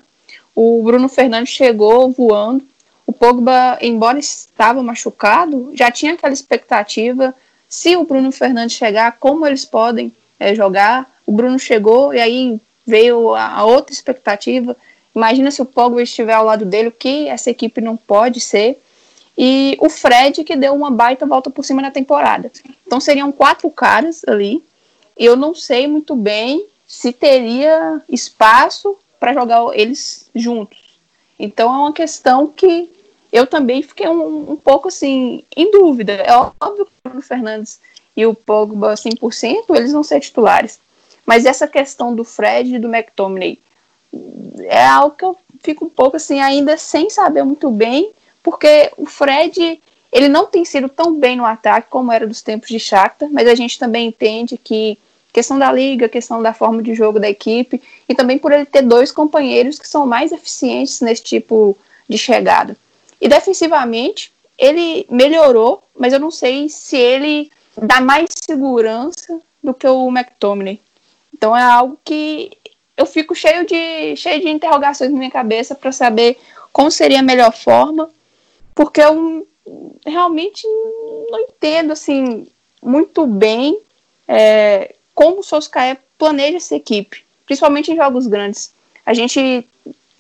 o 0.56 0.82
Bruno 0.84 1.10
Fernandes 1.10 1.54
chegou 1.54 2.10
voando, 2.12 2.64
o 3.06 3.12
Pogba, 3.12 3.78
embora 3.82 4.18
estava 4.18 4.82
machucado, 4.82 5.72
já 5.74 5.92
tinha 5.92 6.14
aquela 6.14 6.34
expectativa, 6.34 7.36
se 7.68 7.98
o 7.98 8.06
Bruno 8.06 8.32
Fernandes 8.32 8.78
chegar, 8.78 9.18
como 9.20 9.46
eles 9.46 9.66
podem 9.66 10.14
é, 10.40 10.56
jogar, 10.56 11.14
o 11.26 11.32
Bruno 11.32 11.60
chegou 11.60 12.14
e 12.14 12.22
aí 12.22 12.60
veio 12.88 13.36
a, 13.36 13.48
a 13.48 13.66
outra 13.66 13.94
expectativa, 13.94 14.78
imagina 15.14 15.52
se 15.52 15.62
o 15.62 15.66
Pogba 15.66 16.02
estiver 16.02 16.34
ao 16.34 16.46
lado 16.46 16.64
dele, 16.66 16.88
o 16.88 16.92
que 16.92 17.28
essa 17.28 17.50
equipe 17.50 17.82
não 17.82 17.98
pode 17.98 18.40
ser, 18.40 18.80
e 19.38 19.78
o 19.80 19.90
Fred, 19.90 20.44
que 20.44 20.56
deu 20.56 20.74
uma 20.74 20.90
baita 20.90 21.26
volta 21.26 21.50
por 21.50 21.66
cima 21.66 21.82
na 21.82 21.92
temporada. 21.92 22.52
Então 22.86 23.00
seriam 23.00 23.32
quatro 23.32 23.70
caras 23.70 24.24
ali. 24.28 24.64
Eu 25.18 25.36
não 25.36 25.54
sei 25.54 25.88
muito 25.88 26.16
bem 26.16 26.66
se 26.88 27.12
teria 27.12 28.02
espaço 28.08 28.98
para 29.20 29.34
jogar 29.34 29.78
eles 29.78 30.30
juntos. 30.34 31.00
Então 31.38 31.74
é 31.74 31.78
uma 31.78 31.94
questão 31.94 32.48
que 32.48 32.90
eu 33.32 33.46
também 33.46 33.82
fiquei 33.82 34.08
um, 34.08 34.52
um 34.52 34.56
pouco 34.56 34.88
assim 34.88 35.44
em 35.56 35.70
dúvida. 35.70 36.14
É 36.14 36.34
óbvio 36.34 36.86
que 36.86 36.92
o 36.92 37.10
Bruno 37.10 37.22
Fernandes 37.22 37.82
e 38.16 38.26
o 38.26 38.34
Pogba 38.34 38.94
100%, 38.94 39.76
eles 39.76 39.92
vão 39.92 40.04
ser 40.04 40.22
titulares. 40.22 40.80
Mas 41.26 41.46
essa 41.46 41.68
questão 41.68 42.16
do 42.16 42.24
Fred 42.24 42.76
e 42.76 42.80
do 42.80 42.88
McTominay 42.88 43.60
é 44.64 44.86
algo 44.86 45.16
que 45.18 45.26
eu 45.26 45.38
fico 45.62 45.86
um 45.86 45.90
pouco 45.90 46.16
assim 46.16 46.40
ainda 46.40 46.78
sem 46.78 47.10
saber 47.10 47.44
muito 47.44 47.70
bem 47.70 48.14
porque 48.46 48.92
o 48.96 49.08
Fred 49.08 49.82
ele 50.12 50.30
não 50.30 50.46
tem 50.46 50.64
sido 50.64 50.88
tão 50.88 51.20
bem 51.20 51.36
no 51.36 51.44
ataque 51.44 51.90
como 51.90 52.12
era 52.12 52.28
dos 52.28 52.44
tempos 52.44 52.70
de 52.70 52.80
Shakhtar, 52.80 53.28
mas 53.32 53.48
a 53.48 53.56
gente 53.56 53.80
também 53.80 54.08
entende 54.08 54.56
que 54.56 55.00
questão 55.34 55.58
da 55.58 55.72
liga, 55.72 56.08
questão 56.08 56.44
da 56.44 56.54
forma 56.54 56.84
de 56.84 56.94
jogo 56.94 57.20
da 57.20 57.28
equipe 57.28 57.82
e 58.08 58.14
também 58.14 58.38
por 58.38 58.52
ele 58.52 58.64
ter 58.64 58.84
dois 58.84 59.12
companheiros 59.12 59.80
que 59.80 59.90
são 59.90 60.06
mais 60.06 60.32
eficientes 60.32 61.02
nesse 61.02 61.24
tipo 61.24 61.76
de 62.08 62.20
chegada. 62.20 62.78
E 63.20 63.28
defensivamente 63.28 64.32
ele 64.60 65.08
melhorou, 65.10 65.82
mas 65.98 66.14
eu 66.14 66.20
não 66.20 66.30
sei 66.30 66.70
se 66.70 66.96
ele 66.96 67.52
dá 67.76 68.00
mais 68.00 68.28
segurança 68.32 69.42
do 69.62 69.74
que 69.74 69.88
o 69.88 70.08
McTominay. 70.10 70.80
Então 71.34 71.58
é 71.58 71.64
algo 71.64 71.98
que 72.06 72.52
eu 72.96 73.08
fico 73.08 73.34
cheio 73.34 73.66
de 73.66 74.16
cheio 74.16 74.40
de 74.40 74.50
interrogações 74.50 75.12
na 75.12 75.18
minha 75.18 75.32
cabeça 75.32 75.74
para 75.74 75.92
saber 75.92 76.38
como 76.72 76.92
seria 76.92 77.20
a 77.20 77.24
melhor 77.24 77.52
forma 77.52 78.10
porque 78.76 79.02
eu 79.02 79.48
realmente 80.06 80.68
não 81.32 81.40
entendo 81.40 81.92
assim 81.92 82.46
muito 82.84 83.26
bem 83.26 83.80
é, 84.28 84.94
como 85.16 85.40
o 85.40 85.44
Solskjaer 85.44 85.98
planeja 86.18 86.58
essa 86.58 86.76
equipe, 86.76 87.24
principalmente 87.46 87.92
em 87.92 87.96
jogos 87.96 88.28
grandes. 88.28 88.72
A 89.06 89.14
gente 89.14 89.68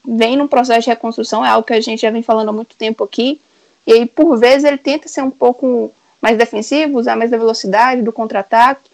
vem 0.03 0.37
num 0.37 0.47
processo 0.47 0.81
de 0.81 0.89
reconstrução, 0.89 1.45
é 1.45 1.49
algo 1.49 1.67
que 1.67 1.73
a 1.73 1.81
gente 1.81 2.01
já 2.01 2.09
vem 2.09 2.23
falando 2.23 2.49
há 2.49 2.53
muito 2.53 2.75
tempo 2.75 3.03
aqui, 3.03 3.41
e 3.85 3.93
aí 3.93 4.05
por 4.05 4.37
vezes 4.37 4.63
ele 4.63 4.77
tenta 4.77 5.07
ser 5.07 5.21
um 5.21 5.31
pouco 5.31 5.91
mais 6.21 6.37
defensivo, 6.37 6.99
usar 6.99 7.15
mais 7.15 7.31
da 7.31 7.37
velocidade, 7.37 8.01
do 8.01 8.13
contra-ataque, 8.13 8.89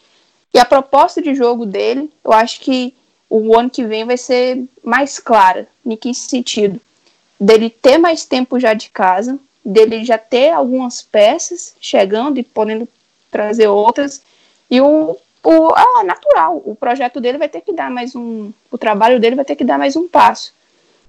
e 0.53 0.59
a 0.59 0.65
proposta 0.65 1.21
de 1.21 1.33
jogo 1.33 1.65
dele, 1.65 2.11
eu 2.23 2.33
acho 2.33 2.59
que 2.59 2.93
o 3.29 3.57
ano 3.57 3.69
que 3.69 3.85
vem 3.85 4.03
vai 4.03 4.17
ser 4.17 4.63
mais 4.83 5.17
clara, 5.17 5.67
em 5.85 5.95
que 5.95 6.13
sentido? 6.13 6.81
Dele 7.39 7.69
ter 7.69 7.97
mais 7.97 8.25
tempo 8.25 8.59
já 8.59 8.73
de 8.73 8.89
casa, 8.89 9.39
dele 9.63 10.03
já 10.03 10.17
ter 10.17 10.51
algumas 10.51 11.01
peças 11.01 11.75
chegando 11.79 12.39
e 12.39 12.43
podendo 12.43 12.87
trazer 13.29 13.67
outras. 13.67 14.21
E 14.69 14.81
o, 14.81 15.17
o 15.43 15.67
ah, 15.75 16.03
natural, 16.03 16.61
o 16.65 16.75
projeto 16.75 17.21
dele 17.21 17.37
vai 17.37 17.49
ter 17.49 17.61
que 17.61 17.73
dar 17.73 17.89
mais 17.89 18.15
um. 18.15 18.51
O 18.71 18.77
trabalho 18.77 19.19
dele 19.19 19.35
vai 19.35 19.45
ter 19.45 19.55
que 19.55 19.63
dar 19.63 19.77
mais 19.77 19.95
um 19.95 20.07
passo. 20.07 20.53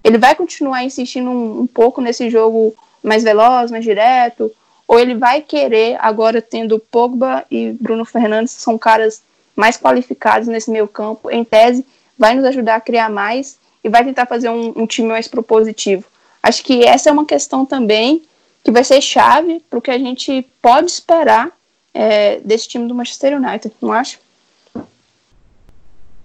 Ele 0.05 0.19
vai 0.19 0.35
continuar 0.35 0.85
insistindo 0.85 1.31
um, 1.31 1.61
um 1.61 1.67
pouco 1.67 2.01
nesse 2.01 2.29
jogo 2.29 2.75
mais 3.03 3.23
veloz, 3.23 3.71
mais 3.71 3.85
direto, 3.85 4.53
ou 4.87 4.99
ele 4.99 5.15
vai 5.15 5.41
querer, 5.41 5.97
agora 6.01 6.43
tendo 6.43 6.79
Pogba 6.79 7.45
e 7.51 7.73
Bruno 7.81 8.05
Fernandes, 8.05 8.55
que 8.55 8.62
são 8.62 8.77
caras 8.77 9.23
mais 9.57 9.77
qualificados 9.77 10.49
nesse 10.49 10.71
meio 10.71 10.88
campo, 10.88 11.31
em 11.31 11.45
tese, 11.45 11.87
vai 12.19 12.35
nos 12.35 12.45
ajudar 12.45 12.77
a 12.77 12.81
criar 12.81 13.09
mais 13.09 13.59
e 13.83 13.88
vai 13.88 14.05
tentar 14.05 14.27
fazer 14.27 14.49
um, 14.49 14.73
um 14.77 14.87
time 14.87 15.09
mais 15.09 15.27
propositivo. 15.29 16.05
Acho 16.43 16.62
que 16.62 16.85
essa 16.85 17.09
é 17.09 17.12
uma 17.12 17.25
questão 17.25 17.65
também 17.65 18.23
que 18.64 18.70
vai 18.70 18.85
ser 18.85 19.01
chave 19.01 19.61
para 19.68 19.79
o 19.79 19.83
que 19.83 19.90
a 19.90 19.98
gente 19.98 20.42
pode 20.61 20.90
esperar 20.90 21.53
é, 21.92 22.40
desse 22.40 22.68
time 22.68 22.87
do 22.87 22.94
Manchester 22.94 23.37
United, 23.37 23.75
não 23.81 23.92
acha? 23.92 24.18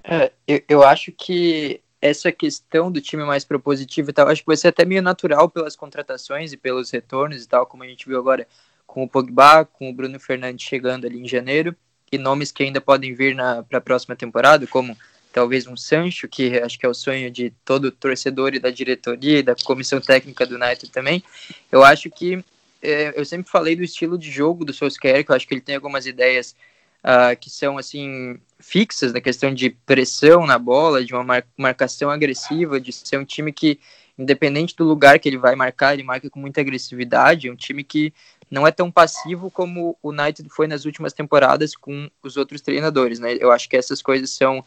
É, 0.03 0.31
eu, 0.47 0.61
eu 0.69 0.83
acho 0.83 1.11
que 1.11 1.81
essa 2.01 2.31
questão 2.31 2.91
do 2.91 3.01
time 3.01 3.23
mais 3.23 3.43
propositivo 3.43 4.09
e 4.09 4.13
tal, 4.13 4.27
acho 4.27 4.41
que 4.41 4.47
vai 4.47 4.55
ser 4.55 4.69
até 4.69 4.85
meio 4.85 5.01
natural 5.01 5.49
pelas 5.49 5.75
contratações 5.75 6.53
e 6.53 6.57
pelos 6.57 6.91
retornos 6.91 7.43
e 7.43 7.47
tal, 7.47 7.65
como 7.65 7.83
a 7.83 7.87
gente 7.87 8.07
viu 8.07 8.17
agora 8.17 8.47
com 8.85 9.03
o 9.03 9.09
Pogba, 9.09 9.65
com 9.65 9.89
o 9.89 9.93
Bruno 9.93 10.19
Fernandes 10.19 10.65
chegando 10.65 11.05
ali 11.05 11.19
em 11.19 11.27
janeiro, 11.27 11.75
e 12.11 12.17
nomes 12.17 12.51
que 12.51 12.63
ainda 12.63 12.79
podem 12.79 13.13
vir 13.13 13.35
para 13.67 13.79
a 13.79 13.81
próxima 13.81 14.15
temporada, 14.15 14.65
como 14.67 14.95
talvez 15.37 15.67
um 15.67 15.77
Sancho, 15.77 16.27
que 16.27 16.57
acho 16.57 16.79
que 16.79 16.85
é 16.85 16.89
o 16.89 16.95
sonho 16.95 17.29
de 17.29 17.53
todo 17.63 17.91
torcedor 17.91 18.55
e 18.55 18.59
da 18.59 18.71
diretoria 18.71 19.37
e 19.37 19.43
da 19.43 19.53
comissão 19.53 20.01
técnica 20.01 20.47
do 20.47 20.55
United 20.55 20.89
também. 20.89 21.23
Eu 21.71 21.83
acho 21.83 22.09
que 22.09 22.43
é, 22.81 23.13
eu 23.15 23.23
sempre 23.23 23.47
falei 23.47 23.75
do 23.75 23.83
estilo 23.83 24.17
de 24.17 24.31
jogo 24.31 24.65
do 24.65 24.73
Solskjaer, 24.73 25.23
que 25.23 25.29
eu 25.29 25.35
acho 25.35 25.47
que 25.47 25.53
ele 25.53 25.61
tem 25.61 25.75
algumas 25.75 26.07
ideias 26.07 26.55
uh, 27.03 27.37
que 27.39 27.51
são 27.51 27.77
assim 27.77 28.39
fixas 28.59 29.13
na 29.13 29.21
questão 29.21 29.53
de 29.53 29.69
pressão 29.69 30.47
na 30.47 30.57
bola, 30.57 31.05
de 31.05 31.13
uma 31.13 31.23
mar 31.23 31.45
marcação 31.55 32.09
agressiva, 32.09 32.81
de 32.81 32.91
ser 32.91 33.19
um 33.19 33.25
time 33.25 33.53
que 33.53 33.79
independente 34.17 34.75
do 34.75 34.85
lugar 34.85 35.19
que 35.19 35.29
ele 35.29 35.37
vai 35.37 35.55
marcar, 35.55 35.93
ele 35.93 36.01
marca 36.01 36.31
com 36.31 36.39
muita 36.39 36.61
agressividade, 36.61 37.47
é 37.47 37.51
um 37.51 37.55
time 37.55 37.83
que 37.83 38.11
não 38.49 38.65
é 38.65 38.71
tão 38.71 38.89
passivo 38.89 39.51
como 39.51 39.97
o 40.01 40.09
United 40.09 40.49
foi 40.49 40.67
nas 40.67 40.85
últimas 40.85 41.13
temporadas 41.13 41.75
com 41.75 42.09
os 42.23 42.37
outros 42.37 42.61
treinadores, 42.61 43.19
né? 43.19 43.37
Eu 43.39 43.51
acho 43.51 43.69
que 43.69 43.77
essas 43.77 44.01
coisas 44.01 44.31
são 44.31 44.65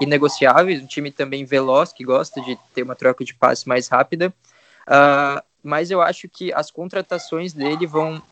inegociáveis, 0.00 0.82
um 0.82 0.86
time 0.86 1.10
também 1.10 1.44
veloz, 1.44 1.92
que 1.92 2.04
gosta 2.04 2.40
de 2.40 2.58
ter 2.74 2.82
uma 2.82 2.96
troca 2.96 3.24
de 3.24 3.34
passe 3.34 3.68
mais 3.68 3.88
rápida, 3.88 4.32
uh, 4.88 5.42
mas 5.62 5.90
eu 5.90 6.00
acho 6.00 6.28
que 6.28 6.52
as 6.52 6.70
contratações 6.70 7.52
dele 7.52 7.86
vão 7.86 8.22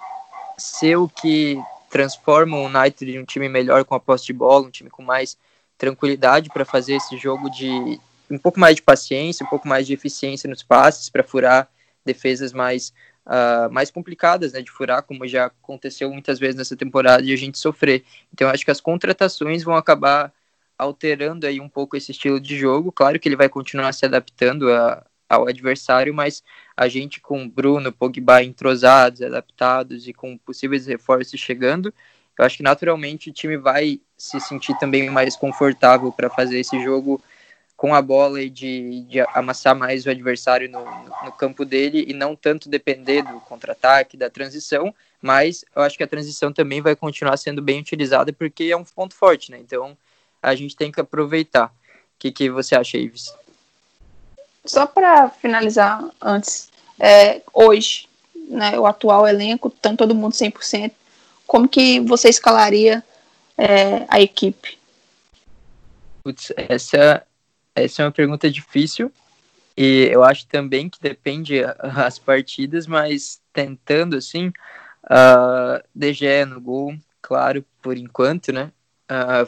ser 0.57 0.97
o 0.97 1.09
que 1.09 1.61
transforma 1.91 2.57
o 2.57 2.67
United 2.67 3.11
em 3.11 3.19
um 3.19 3.25
time 3.25 3.49
melhor 3.49 3.85
com 3.85 3.95
a 3.95 4.01
posse 4.01 4.27
de 4.27 4.33
bola, 4.33 4.67
um 4.67 4.71
time 4.71 4.91
com 4.91 5.03
mais 5.03 5.37
tranquilidade 5.77 6.49
para 6.51 6.65
fazer 6.65 6.95
esse 6.95 7.17
jogo 7.17 7.51
de 7.51 8.01
um 8.31 8.39
pouco 8.39 8.59
mais 8.59 8.77
de 8.77 8.83
paciência, 8.83 9.45
um 9.45 9.49
pouco 9.49 9.69
mais 9.69 9.87
de 9.87 9.95
eficiência 9.95 10.49
nos 10.49 10.63
passes 10.63 11.09
para 11.09 11.23
furar 11.23 11.69
defesas 12.05 12.53
mais 12.53 12.93
uh, 13.27 13.71
mais 13.71 13.91
complicadas, 13.91 14.53
né, 14.53 14.63
de 14.63 14.71
furar, 14.71 15.03
como 15.03 15.27
já 15.27 15.47
aconteceu 15.47 16.11
muitas 16.11 16.39
vezes 16.39 16.57
nessa 16.57 16.77
temporada 16.77 17.23
e 17.23 17.33
a 17.33 17.37
gente 17.37 17.59
sofrer. 17.59 18.05
Então 18.33 18.49
acho 18.49 18.65
que 18.65 18.71
as 18.71 18.81
contratações 18.81 19.63
vão 19.63 19.77
acabar 19.77 20.33
alterando 20.79 21.47
aí 21.47 21.61
um 21.61 21.69
pouco 21.69 21.97
esse 21.97 22.13
estilo 22.13 22.41
de 22.41 22.57
jogo. 22.57 22.93
Claro 22.93 23.19
que 23.19 23.29
ele 23.29 23.37
vai 23.37 23.49
continuar 23.49 23.93
se 23.93 24.07
adaptando 24.07 24.73
a, 24.73 25.05
ao 25.29 25.49
adversário, 25.49 26.15
mas 26.15 26.43
a 26.77 26.89
gente 26.89 27.21
com 27.21 27.49
Bruno, 27.49 27.93
Pogba 27.93 28.43
entrosados, 28.43 29.21
adaptados 29.21 30.07
e 30.07 30.13
com 30.13 30.39
possíveis 30.39 30.87
reforços 30.87 31.41
chegando, 31.41 31.93
eu 32.39 32.45
acho 32.45 32.57
que 32.57 32.63
naturalmente 32.63 33.31
o 33.31 33.33
time 33.33 33.57
vai 33.57 34.01
se 34.17 34.41
sentir 34.41 34.79
também 34.79 35.11
mais 35.11 35.35
confortável 35.35 36.13
para 36.13 36.31
fazer 36.31 36.61
esse 36.61 36.81
jogo 36.83 37.21
com 37.77 37.95
a 37.95 38.03
bola 38.03 38.41
e 38.41 38.49
de, 38.49 39.03
de 39.03 39.21
amassar 39.35 39.75
mais 39.77 40.07
o 40.07 40.11
adversário 40.11 40.69
no, 40.69 40.85
no, 40.85 41.25
no, 41.27 41.33
campo 41.33 41.65
dele 41.65 42.05
e 42.09 42.13
não 42.13 42.35
tanto 42.35 42.69
depender 42.69 43.23
do 43.23 43.41
contra-ataque, 43.41 44.17
da 44.17 44.29
transição, 44.29 44.93
mas 45.23 45.65
eu 45.75 45.83
acho 45.83 45.97
que 45.97 46.03
a 46.03 46.09
transição 46.09 46.53
também 46.53 46.81
vai 46.81 46.97
continuar 46.97 47.37
sendo 47.37 47.63
bem 47.63 47.81
utilizada 47.81 48.33
porque 48.33 48.65
é 48.65 48.77
um 48.77 48.85
ponto 48.85 49.15
forte, 49.15 49.53
né? 49.53 49.59
Então 49.61 49.97
a 50.43 50.55
gente 50.55 50.77
tem 50.77 50.91
que 50.91 51.01
aproveitar. 51.01 51.67
O 51.67 51.71
que, 52.19 52.33
que 52.33 52.51
você 52.51 52.75
acha, 52.75 52.99
Ives? 52.99 53.35
Só 54.65 54.87
para 54.87 55.31
finalizar 55.31 56.05
antes, 56.21 56.69
é, 56.99 57.43
hoje, 57.53 58.09
né, 58.49 58.79
o 58.79 58.87
atual 58.87 59.27
elenco, 59.27 59.71
tanto 59.71 59.99
todo 59.99 60.15
mundo 60.15 60.33
100%, 60.33 60.93
como 61.47 61.69
que 61.69 62.01
você 62.01 62.29
escalaria 62.29 63.03
é, 63.57 64.05
a 64.09 64.21
equipe? 64.21 64.79
Putz, 66.23 66.53
essa, 66.57 67.27
essa 67.75 68.03
é 68.03 68.05
uma 68.05 68.13
pergunta 68.13 68.51
difícil 68.51 69.11
e 69.77 70.09
eu 70.13 70.25
acho 70.25 70.47
também 70.49 70.89
que 70.89 71.01
depende 71.01 71.63
as 71.79 72.19
partidas, 72.19 72.87
mas 72.87 73.41
tentando 73.53 74.17
assim, 74.17 74.49
uh, 75.05 75.83
DG 75.95 76.45
no 76.45 76.61
gol, 76.61 76.95
claro, 77.23 77.65
por 77.81 77.97
enquanto, 77.97 78.53
né? 78.53 78.73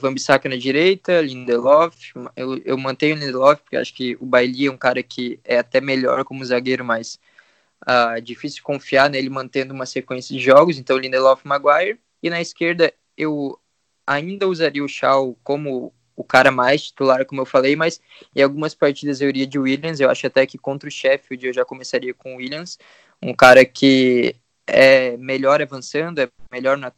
Van 0.01 0.15
Bissaka 0.15 0.49
na 0.49 0.57
direita, 0.57 1.21
Lindelof. 1.21 2.13
Eu, 2.35 2.59
eu 2.65 2.79
mantenho 2.79 3.15
o 3.15 3.19
Lindelof 3.19 3.61
porque 3.63 3.77
acho 3.77 3.95
que 3.95 4.17
o 4.21 4.27
Bailey 4.27 4.67
é 4.67 4.71
um 4.71 4.77
cara 4.77 5.03
que 5.03 5.39
é 5.45 5.59
até 5.59 5.81
melhor 5.81 6.25
como 6.25 6.45
zagueiro, 6.45 6.85
mas 6.85 7.19
uh, 7.87 8.21
difícil 8.21 8.63
confiar 8.63 9.11
nele 9.11 9.29
mantendo 9.29 9.75
uma 9.75 9.87
sequência 9.87 10.35
de 10.37 10.43
jogos. 10.43 10.79
Então, 10.79 10.97
Lindelof 10.97 11.47
Maguire. 11.47 12.01
E 12.23 12.31
na 12.31 12.41
esquerda, 12.41 12.93
eu 13.17 13.59
ainda 14.07 14.49
usaria 14.49 14.85
o 14.85 14.89
Shaw 14.89 15.37
como 15.45 15.93
o 16.17 16.25
cara 16.25 16.51
mais 16.51 16.83
titular, 16.83 17.25
como 17.25 17.41
eu 17.41 17.47
falei, 17.47 17.75
mas 17.75 18.01
em 18.37 18.43
algumas 18.43 18.75
partidas 18.75 19.21
eu 19.21 19.29
iria 19.29 19.47
de 19.47 19.59
Williams. 19.59 20.01
Eu 20.01 20.11
acho 20.11 20.27
até 20.27 20.47
que 20.47 20.59
contra 20.59 20.89
o 20.89 20.93
Sheffield 20.93 21.47
eu 21.47 21.53
já 21.53 21.65
começaria 21.65 22.13
com 22.13 22.35
o 22.35 22.37
Williams, 22.37 22.79
um 23.23 23.35
cara 23.35 23.65
que 23.65 24.37
é 24.67 25.17
melhor 25.17 25.63
avançando, 25.63 26.19
é 26.21 26.29
melhor 26.51 26.77
na 26.77 26.93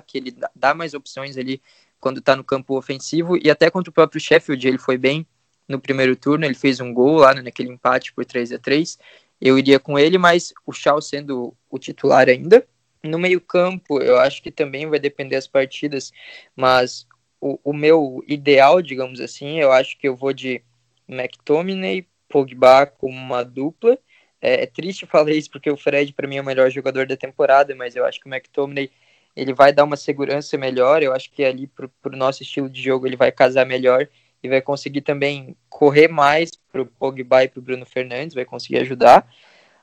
que 0.00 0.18
ele 0.18 0.34
dá 0.54 0.74
mais 0.74 0.94
opções 0.94 1.36
ali 1.36 1.60
quando 2.00 2.18
está 2.18 2.34
no 2.34 2.42
campo 2.42 2.76
ofensivo, 2.76 3.36
e 3.36 3.48
até 3.50 3.70
contra 3.70 3.90
o 3.90 3.94
próprio 3.94 4.20
Sheffield 4.20 4.66
ele 4.66 4.78
foi 4.78 4.98
bem 4.98 5.26
no 5.68 5.80
primeiro 5.80 6.16
turno, 6.16 6.44
ele 6.44 6.54
fez 6.54 6.80
um 6.80 6.92
gol 6.92 7.16
lá 7.16 7.32
né, 7.32 7.42
naquele 7.42 7.70
empate 7.70 8.12
por 8.12 8.24
3 8.24 8.52
a 8.52 8.58
3 8.58 8.98
eu 9.42 9.58
iria 9.58 9.80
com 9.80 9.98
ele, 9.98 10.18
mas 10.18 10.54
o 10.64 10.72
Shaw 10.72 11.02
sendo 11.02 11.52
o 11.68 11.76
titular 11.76 12.28
ainda. 12.28 12.64
No 13.02 13.18
meio 13.18 13.40
campo, 13.40 14.00
eu 14.00 14.16
acho 14.20 14.40
que 14.40 14.52
também 14.52 14.86
vai 14.86 15.00
depender 15.00 15.34
das 15.34 15.48
partidas, 15.48 16.12
mas 16.54 17.08
o, 17.40 17.58
o 17.64 17.72
meu 17.72 18.22
ideal, 18.28 18.80
digamos 18.80 19.20
assim, 19.20 19.58
eu 19.58 19.72
acho 19.72 19.98
que 19.98 20.06
eu 20.06 20.14
vou 20.14 20.32
de 20.32 20.62
McTominay, 21.08 22.06
Pogba 22.28 22.86
como 22.86 23.18
uma 23.18 23.42
dupla. 23.42 23.98
É, 24.40 24.62
é 24.62 24.66
triste 24.66 25.06
falar 25.06 25.32
isso 25.32 25.50
porque 25.50 25.68
o 25.68 25.76
Fred 25.76 26.12
para 26.12 26.28
mim 26.28 26.36
é 26.36 26.40
o 26.40 26.44
melhor 26.44 26.70
jogador 26.70 27.04
da 27.04 27.16
temporada, 27.16 27.74
mas 27.74 27.96
eu 27.96 28.04
acho 28.04 28.20
que 28.20 28.28
o 28.28 28.32
McTominay 28.32 28.92
ele 29.34 29.52
vai 29.52 29.72
dar 29.72 29.84
uma 29.84 29.96
segurança 29.96 30.56
melhor. 30.58 31.02
Eu 31.02 31.12
acho 31.12 31.30
que 31.30 31.44
ali 31.44 31.66
para 31.66 31.88
o 32.04 32.16
nosso 32.16 32.42
estilo 32.42 32.68
de 32.68 32.82
jogo 32.82 33.06
ele 33.06 33.16
vai 33.16 33.32
casar 33.32 33.66
melhor 33.66 34.08
e 34.42 34.48
vai 34.48 34.60
conseguir 34.60 35.02
também 35.02 35.56
correr 35.68 36.08
mais 36.08 36.50
para 36.70 36.82
o 36.82 36.86
Pogba 36.86 37.44
e 37.44 37.48
para 37.48 37.58
o 37.60 37.62
Bruno 37.62 37.86
Fernandes, 37.86 38.34
vai 38.34 38.44
conseguir 38.44 38.78
ajudar. 38.78 39.28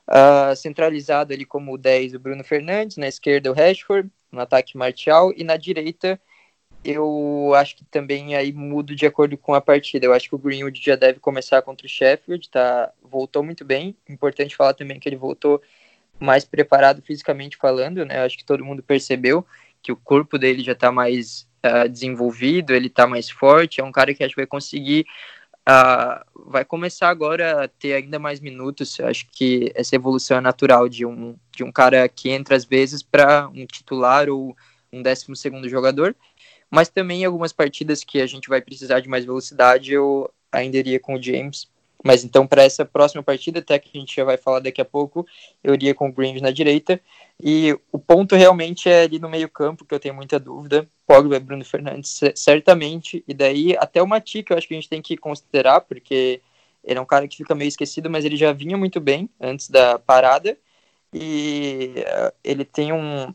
Uh, 0.08 0.54
centralizado 0.56 1.32
ali 1.32 1.44
como 1.44 1.72
o 1.72 1.78
10 1.78 2.14
o 2.14 2.18
Bruno 2.18 2.42
Fernandes, 2.42 2.96
na 2.96 3.06
esquerda 3.06 3.50
o 3.50 3.54
Rashford, 3.54 4.10
no 4.30 4.40
ataque 4.40 4.76
Martial 4.76 5.32
e 5.36 5.44
na 5.44 5.56
direita 5.56 6.20
eu 6.84 7.52
acho 7.54 7.76
que 7.76 7.84
também 7.84 8.34
aí 8.34 8.52
mudo 8.52 8.94
de 8.94 9.06
acordo 9.06 9.36
com 9.36 9.54
a 9.54 9.60
partida. 9.60 10.06
Eu 10.06 10.14
acho 10.14 10.28
que 10.28 10.34
o 10.34 10.38
Greenwood 10.38 10.80
já 10.82 10.96
deve 10.96 11.20
começar 11.20 11.60
contra 11.62 11.86
o 11.86 11.90
Sheffield, 11.90 12.48
tá? 12.48 12.90
Voltou 13.02 13.42
muito 13.42 13.64
bem. 13.64 13.94
Importante 14.08 14.56
falar 14.56 14.74
também 14.74 14.98
que 14.98 15.08
ele 15.08 15.16
voltou 15.16 15.60
mais 16.20 16.44
preparado 16.44 17.02
fisicamente 17.02 17.56
falando, 17.56 18.04
né? 18.04 18.22
Acho 18.22 18.36
que 18.36 18.44
todo 18.44 18.64
mundo 18.64 18.82
percebeu 18.82 19.44
que 19.82 19.90
o 19.90 19.96
corpo 19.96 20.38
dele 20.38 20.62
já 20.62 20.72
está 20.72 20.92
mais 20.92 21.48
uh, 21.64 21.88
desenvolvido, 21.88 22.74
ele 22.74 22.88
está 22.88 23.06
mais 23.06 23.30
forte, 23.30 23.80
é 23.80 23.84
um 23.84 23.90
cara 23.90 24.14
que 24.14 24.22
acho 24.22 24.34
que 24.34 24.40
vai 24.40 24.46
conseguir, 24.46 25.06
uh, 25.68 26.50
vai 26.50 26.64
começar 26.64 27.08
agora 27.08 27.64
a 27.64 27.68
ter 27.68 27.94
ainda 27.94 28.18
mais 28.18 28.40
minutos. 28.40 29.00
Acho 29.00 29.26
que 29.32 29.72
essa 29.74 29.96
evolução 29.96 30.36
é 30.36 30.40
natural 30.40 30.88
de 30.88 31.06
um, 31.06 31.36
de 31.50 31.64
um 31.64 31.72
cara 31.72 32.06
que 32.08 32.30
entra 32.30 32.54
às 32.54 32.64
vezes 32.64 33.02
para 33.02 33.48
um 33.48 33.64
titular 33.64 34.28
ou 34.28 34.54
um 34.92 35.02
décimo 35.02 35.34
segundo 35.34 35.68
jogador, 35.68 36.14
mas 36.70 36.88
também 36.88 37.22
em 37.22 37.24
algumas 37.24 37.52
partidas 37.52 38.04
que 38.04 38.20
a 38.20 38.26
gente 38.26 38.48
vai 38.48 38.60
precisar 38.60 39.00
de 39.00 39.08
mais 39.08 39.24
velocidade, 39.24 39.92
eu 39.92 40.30
ainda 40.52 40.76
iria 40.76 41.00
com 41.00 41.14
o 41.14 41.22
James 41.22 41.68
mas 42.04 42.24
então, 42.24 42.46
para 42.46 42.62
essa 42.62 42.84
próxima 42.84 43.22
partida, 43.22 43.58
até 43.58 43.78
que 43.78 43.90
a 43.94 44.00
gente 44.00 44.16
já 44.16 44.24
vai 44.24 44.36
falar 44.36 44.60
daqui 44.60 44.80
a 44.80 44.84
pouco, 44.84 45.26
eu 45.62 45.74
iria 45.74 45.94
com 45.94 46.08
o 46.08 46.12
Greenwich 46.12 46.42
na 46.42 46.50
direita. 46.50 47.00
E 47.42 47.76
o 47.92 47.98
ponto 47.98 48.34
realmente 48.34 48.88
é 48.88 49.02
ali 49.02 49.18
no 49.18 49.28
meio-campo, 49.28 49.84
que 49.84 49.94
eu 49.94 50.00
tenho 50.00 50.14
muita 50.14 50.38
dúvida. 50.38 50.88
Pogba 51.06 51.36
e 51.36 51.40
Bruno 51.40 51.64
Fernandes, 51.64 52.20
certamente. 52.34 53.22
E 53.28 53.34
daí, 53.34 53.76
até 53.78 54.02
o 54.02 54.06
Mati, 54.06 54.42
que 54.42 54.52
eu 54.52 54.56
acho 54.56 54.66
que 54.66 54.74
a 54.74 54.76
gente 54.76 54.88
tem 54.88 55.02
que 55.02 55.16
considerar, 55.16 55.82
porque 55.82 56.40
ele 56.82 56.98
é 56.98 57.02
um 57.02 57.06
cara 57.06 57.28
que 57.28 57.36
fica 57.36 57.54
meio 57.54 57.68
esquecido, 57.68 58.08
mas 58.08 58.24
ele 58.24 58.36
já 58.36 58.52
vinha 58.52 58.76
muito 58.76 59.00
bem 59.00 59.28
antes 59.40 59.68
da 59.68 59.98
parada. 59.98 60.56
E 61.12 61.94
uh, 61.98 62.32
ele 62.42 62.64
tem 62.64 62.92
um. 62.92 63.34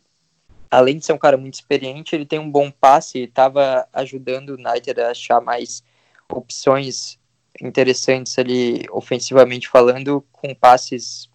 Além 0.71 0.97
de 0.97 1.05
ser 1.05 1.13
um 1.13 1.17
cara 1.17 1.37
muito 1.37 1.53
experiente, 1.53 2.15
ele 2.15 2.25
tem 2.25 2.39
um 2.39 2.49
bom 2.49 2.71
passe, 2.71 3.19
estava 3.19 3.87
ajudando 3.93 4.49
o 4.49 4.53
United 4.55 4.99
a 4.99 5.11
achar 5.11 5.39
mais 5.39 5.83
opções 6.27 7.19
interessantes 7.61 8.37
ali, 8.37 8.85
ofensivamente 8.91 9.67
falando, 9.67 10.23
com 10.31 10.53
passes 10.53 11.29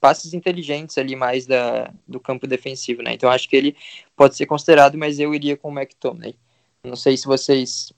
passes 0.00 0.34
inteligentes 0.34 0.98
ali 0.98 1.16
mais 1.16 1.46
da, 1.46 1.90
do 2.06 2.20
campo 2.20 2.46
defensivo, 2.46 3.00
né? 3.00 3.14
Então 3.14 3.30
acho 3.30 3.48
que 3.48 3.56
ele 3.56 3.74
pode 4.14 4.36
ser 4.36 4.44
considerado, 4.44 4.98
mas 4.98 5.18
eu 5.18 5.34
iria 5.34 5.56
com 5.56 5.70
o 5.70 5.72
McTominay. 5.72 6.36
Não 6.84 6.94
sei 6.94 7.16
se 7.16 7.24
vocês 7.24 7.90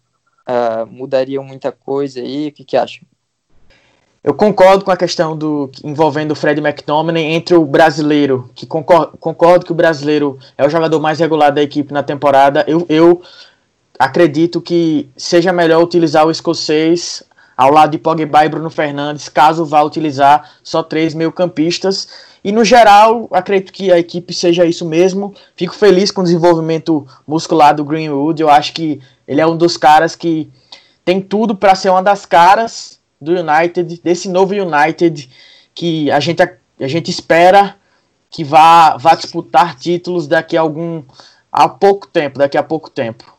uh, 0.49 0.87
mudariam 0.87 1.43
muita 1.43 1.73
coisa 1.73 2.21
aí? 2.21 2.47
O 2.47 2.53
que, 2.53 2.65
que 2.65 2.77
acha? 2.77 3.01
Eu 4.23 4.35
concordo 4.35 4.85
com 4.85 4.91
a 4.93 4.97
questão 4.97 5.37
do 5.37 5.71
envolvendo 5.83 6.31
o 6.31 6.37
Fred 6.37 6.61
McTominay 6.61 7.25
entre 7.25 7.57
o 7.57 7.65
brasileiro, 7.65 8.51
que 8.55 8.67
concordo, 8.67 9.17
concordo 9.19 9.67
que 9.67 9.73
o 9.73 9.75
brasileiro 9.75 10.39
é 10.57 10.65
o 10.65 10.71
jogador 10.71 11.01
mais 11.01 11.19
regular 11.19 11.53
da 11.53 11.63
equipe 11.63 11.93
na 11.93 12.05
temporada. 12.05 12.65
Eu, 12.69 12.87
eu 12.89 13.23
acredito 13.99 14.61
que 14.61 15.09
seja 15.17 15.53
melhor 15.53 15.83
utilizar 15.83 16.27
o 16.27 16.31
escocês 16.31 17.25
ao 17.57 17.71
lado 17.71 17.93
de 17.93 17.99
Pogba 17.99 18.45
e 18.45 18.49
Bruno 18.49 18.69
Fernandes, 18.69 19.29
caso 19.29 19.65
vá 19.65 19.83
utilizar 19.83 20.51
só 20.63 20.83
três 20.83 21.15
meio-campistas. 21.15 22.09
E 22.45 22.53
no 22.53 22.65
geral, 22.65 23.27
acredito 23.33 23.73
que 23.73 23.91
a 23.91 23.99
equipe 23.99 24.33
seja 24.35 24.65
isso 24.65 24.85
mesmo. 24.85 25.35
Fico 25.57 25.75
feliz 25.75 26.11
com 26.11 26.21
o 26.21 26.25
desenvolvimento 26.25 27.07
muscular 27.27 27.75
do 27.75 27.85
Greenwood. 27.85 28.41
Eu 28.41 28.51
acho 28.51 28.73
que 28.73 29.01
ele 29.27 29.41
é 29.41 29.47
um 29.47 29.57
dos 29.57 29.77
caras 29.77 30.15
que 30.15 30.49
tem 31.05 31.21
tudo 31.21 31.57
para 31.57 31.75
ser 31.75 31.91
uma 31.91 32.03
das 32.03 32.27
caras 32.27 33.01
do 33.21 33.33
United, 33.33 34.01
desse 34.05 34.29
novo 34.29 34.55
United 34.55 35.29
que 35.75 36.11
a 36.11 36.21
gente, 36.21 36.43
a 36.43 36.89
gente 36.89 37.11
espera 37.11 37.77
que 38.31 38.45
vá, 38.45 38.97
vá 38.97 39.15
disputar 39.15 39.77
títulos 39.77 40.27
daqui 40.27 40.57
a 40.57 40.61
algum 40.61 41.03
a 41.51 41.69
pouco 41.69 42.07
tempo, 42.07 42.39
daqui 42.39 42.59
a 42.59 42.63
pouco 42.63 42.91
tempo. 42.91 43.36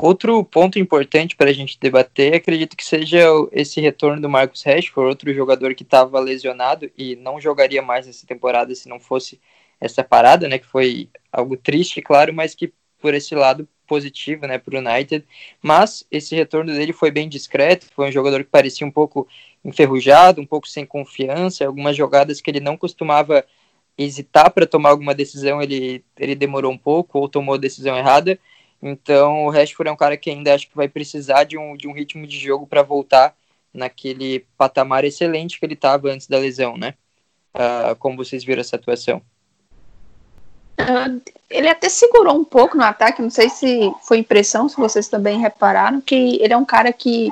Outro 0.00 0.44
ponto 0.44 0.78
importante 0.78 1.34
para 1.34 1.50
a 1.50 1.52
gente 1.52 1.76
debater, 1.80 2.32
acredito 2.32 2.76
que 2.76 2.84
seja 2.84 3.18
esse 3.50 3.80
retorno 3.80 4.22
do 4.22 4.28
Marcus 4.28 4.62
Rashford, 4.62 5.08
outro 5.08 5.34
jogador 5.34 5.74
que 5.74 5.82
estava 5.82 6.20
lesionado 6.20 6.88
e 6.96 7.16
não 7.16 7.40
jogaria 7.40 7.82
mais 7.82 8.06
essa 8.06 8.24
temporada 8.24 8.72
se 8.76 8.88
não 8.88 9.00
fosse 9.00 9.40
essa 9.80 10.04
parada, 10.04 10.46
né, 10.46 10.56
que 10.56 10.66
foi 10.66 11.08
algo 11.32 11.56
triste, 11.56 12.00
claro, 12.00 12.32
mas 12.32 12.54
que 12.54 12.72
por 13.00 13.12
esse 13.12 13.34
lado 13.34 13.68
positivo 13.88 14.46
né, 14.46 14.56
para 14.56 14.76
o 14.76 14.78
United, 14.78 15.26
mas 15.60 16.06
esse 16.12 16.32
retorno 16.36 16.72
dele 16.72 16.92
foi 16.92 17.10
bem 17.10 17.28
discreto, 17.28 17.88
foi 17.92 18.08
um 18.08 18.12
jogador 18.12 18.44
que 18.44 18.50
parecia 18.50 18.86
um 18.86 18.92
pouco 18.92 19.26
enferrujado, 19.64 20.40
um 20.40 20.46
pouco 20.46 20.68
sem 20.68 20.86
confiança, 20.86 21.66
algumas 21.66 21.96
jogadas 21.96 22.40
que 22.40 22.48
ele 22.48 22.60
não 22.60 22.76
costumava 22.76 23.44
hesitar 23.96 24.52
para 24.52 24.64
tomar 24.64 24.90
alguma 24.90 25.12
decisão, 25.12 25.60
ele, 25.60 26.04
ele 26.16 26.36
demorou 26.36 26.70
um 26.70 26.78
pouco 26.78 27.18
ou 27.18 27.28
tomou 27.28 27.56
a 27.56 27.58
decisão 27.58 27.98
errada, 27.98 28.38
então 28.82 29.46
o 29.46 29.50
Rashford 29.50 29.88
é 29.88 29.92
um 29.92 29.96
cara 29.96 30.16
que 30.16 30.30
ainda 30.30 30.54
acho 30.54 30.68
que 30.68 30.76
vai 30.76 30.88
precisar 30.88 31.44
de 31.44 31.58
um, 31.58 31.76
de 31.76 31.88
um 31.88 31.92
ritmo 31.92 32.26
de 32.26 32.38
jogo 32.38 32.66
para 32.66 32.82
voltar 32.82 33.34
naquele 33.72 34.46
patamar 34.56 35.04
excelente 35.04 35.58
que 35.58 35.66
ele 35.66 35.74
estava 35.74 36.08
antes 36.08 36.26
da 36.26 36.38
lesão, 36.38 36.76
né? 36.76 36.94
Uh, 37.54 37.96
como 37.96 38.16
vocês 38.16 38.44
viram 38.44 38.60
essa 38.60 38.76
atuação? 38.76 39.20
Uh, 40.80 41.20
ele 41.50 41.68
até 41.68 41.88
segurou 41.88 42.36
um 42.36 42.44
pouco 42.44 42.76
no 42.76 42.84
ataque, 42.84 43.20
não 43.20 43.30
sei 43.30 43.48
se 43.48 43.92
foi 44.02 44.18
impressão, 44.18 44.68
se 44.68 44.76
vocês 44.76 45.08
também 45.08 45.40
repararam, 45.40 46.00
que 46.00 46.38
ele 46.40 46.52
é 46.52 46.56
um 46.56 46.64
cara 46.64 46.92
que 46.92 47.30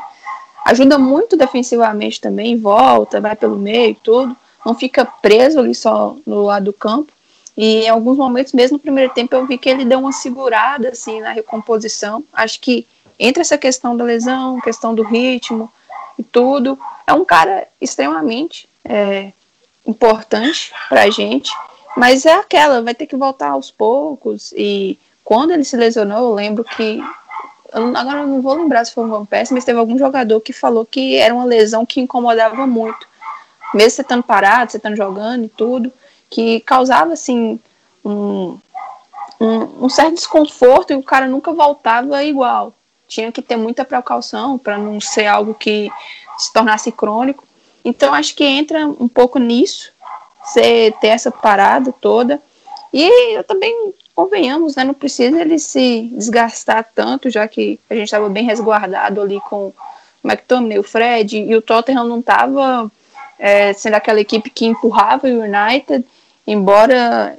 ajuda 0.65 0.99
muito 0.99 1.37
defensivamente 1.37 2.21
também, 2.21 2.57
volta, 2.57 3.21
vai 3.21 3.37
pelo 3.37 3.57
meio 3.57 3.91
e 3.91 3.95
tudo, 3.95 4.37
não 4.65 4.75
fica 4.75 5.05
preso 5.05 5.61
ali 5.61 5.75
só 5.75 6.17
no 6.27 6.43
lado 6.43 6.65
do 6.65 6.73
campo. 6.73 7.13
E 7.57 7.85
em 7.85 7.89
alguns 7.89 8.19
momentos, 8.19 8.53
mesmo 8.53 8.77
no 8.77 8.83
primeiro 8.83 9.13
tempo, 9.15 9.35
eu 9.35 9.47
vi 9.47 9.57
que 9.57 9.69
ele 9.69 9.85
deu 9.85 9.99
uma 9.99 10.13
segurada 10.13 10.91
assim 10.91 11.21
na 11.21 11.31
recomposição. 11.31 12.23
Acho 12.33 12.61
que 12.61 12.87
entre 13.19 13.41
essa 13.41 13.57
questão 13.57 13.97
da 13.97 14.05
lesão, 14.05 14.61
questão 14.61 14.95
do 14.95 15.03
ritmo 15.03 15.73
e 16.19 16.23
tudo, 16.23 16.79
é 17.07 17.13
um 17.15 17.25
cara 17.25 17.67
extremamente 17.81 18.69
é, 18.85 19.33
importante 19.87 20.73
para 20.89 21.05
a 21.05 21.11
gente. 21.11 21.51
Mas 21.97 22.27
é 22.27 22.35
aquela, 22.35 22.83
vai 22.83 22.95
ter 22.95 23.07
que 23.07 23.17
voltar 23.17 23.51
aos 23.51 23.71
poucos. 23.71 24.53
E 24.55 24.99
quando 25.25 25.53
ele 25.53 25.65
se 25.65 25.77
lesionou, 25.77 26.19
eu 26.19 26.35
lembro 26.35 26.63
que. 26.63 27.03
Agora 27.73 28.21
eu 28.21 28.27
não 28.27 28.41
vou 28.41 28.55
lembrar 28.55 28.85
se 28.85 28.93
foi 28.95 29.05
o 29.05 29.09
Van 29.09 29.27
mas 29.51 29.65
teve 29.65 29.79
algum 29.79 29.99
jogador 29.99 30.41
que 30.41 30.53
falou 30.53 30.87
que 30.87 31.17
era 31.17 31.35
uma 31.35 31.45
lesão 31.45 31.85
que 31.85 32.01
incomodava 32.01 32.67
muito. 32.67 33.09
Mesmo 33.75 33.91
você 33.91 34.03
estando 34.03 34.23
parado, 34.23 34.71
você 34.71 34.77
estando 34.77 34.97
jogando 34.97 35.45
e 35.45 35.49
tudo, 35.49 35.93
que 36.31 36.61
causava 36.61 37.13
assim 37.13 37.59
um, 38.05 38.59
um, 39.41 39.85
um 39.85 39.89
certo 39.89 40.15
desconforto 40.15 40.93
e 40.93 40.97
o 40.97 41.03
cara 41.03 41.27
nunca 41.27 41.53
voltava 41.53 42.23
igual. 42.25 42.75
Tinha 43.09 43.31
que 43.31 43.43
ter 43.43 43.57
muita 43.57 43.85
precaução 43.85 44.59
para 44.59 44.77
não 44.77 45.01
ser 45.01 45.27
algo 45.27 45.55
que 45.55 45.91
se 46.39 46.53
tornasse 46.53 46.91
crônico. 46.91 47.45
Então 47.85 48.13
acho 48.13 48.35
que 48.35 48.45
entra 48.45 48.87
um 48.87 49.09
pouco 49.09 49.39
nisso 49.39 49.93
você 50.43 50.95
ter 51.01 51.09
essa 51.09 51.31
parada 51.31 51.93
toda. 51.93 52.41
E 52.93 53.37
eu 53.37 53.45
também, 53.45 53.93
convenhamos, 54.15 54.77
né, 54.77 54.85
não 54.85 54.95
precisa 54.95 55.41
ele 55.41 55.59
se 55.59 56.09
desgastar 56.13 56.89
tanto, 56.95 57.29
já 57.29 57.47
que 57.47 57.79
a 57.91 57.95
gente 57.95 58.05
estava 58.05 58.29
bem 58.29 58.45
resguardado 58.45 59.21
ali 59.21 59.41
com 59.41 59.67
o 59.67 59.75
McTominay, 60.25 60.79
o 60.79 60.83
Fred, 60.83 61.37
e 61.37 61.55
o 61.55 61.61
Tottenham 61.61 62.07
não 62.07 62.21
estava 62.21 62.91
é, 63.39 63.73
sendo 63.73 63.95
aquela 63.95 64.21
equipe 64.21 64.49
que 64.49 64.67
empurrava 64.67 65.27
o 65.27 65.43
United, 65.43 66.07
embora 66.47 67.39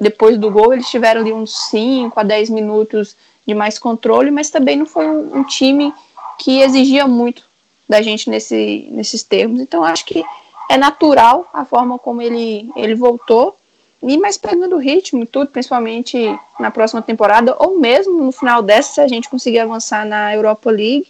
depois 0.00 0.38
do 0.38 0.50
gol 0.50 0.72
eles 0.72 0.88
tiveram 0.88 1.20
ali 1.20 1.32
uns 1.32 1.68
5 1.70 2.18
a 2.18 2.22
10 2.22 2.50
minutos 2.50 3.16
de 3.46 3.54
mais 3.54 3.78
controle, 3.78 4.30
mas 4.30 4.50
também 4.50 4.76
não 4.76 4.86
foi 4.86 5.08
um, 5.08 5.38
um 5.38 5.44
time 5.44 5.92
que 6.38 6.60
exigia 6.60 7.06
muito 7.06 7.42
da 7.88 8.02
gente 8.02 8.28
nesse, 8.28 8.86
nesses 8.90 9.22
termos. 9.22 9.60
Então 9.60 9.82
acho 9.82 10.04
que 10.04 10.24
é 10.68 10.76
natural 10.76 11.48
a 11.52 11.64
forma 11.64 11.98
como 11.98 12.20
ele, 12.20 12.70
ele 12.76 12.94
voltou. 12.94 13.56
E 14.00 14.16
mais 14.16 14.38
pegando 14.38 14.76
o 14.76 14.78
ritmo 14.78 15.24
e 15.24 15.26
tudo, 15.26 15.50
principalmente 15.50 16.16
na 16.60 16.70
próxima 16.70 17.02
temporada, 17.02 17.56
ou 17.58 17.80
mesmo 17.80 18.22
no 18.22 18.30
final 18.30 18.62
dessa, 18.62 18.94
se 18.94 19.00
a 19.00 19.08
gente 19.08 19.28
conseguir 19.28 19.58
avançar 19.58 20.06
na 20.06 20.32
Europa 20.32 20.70
League, 20.70 21.08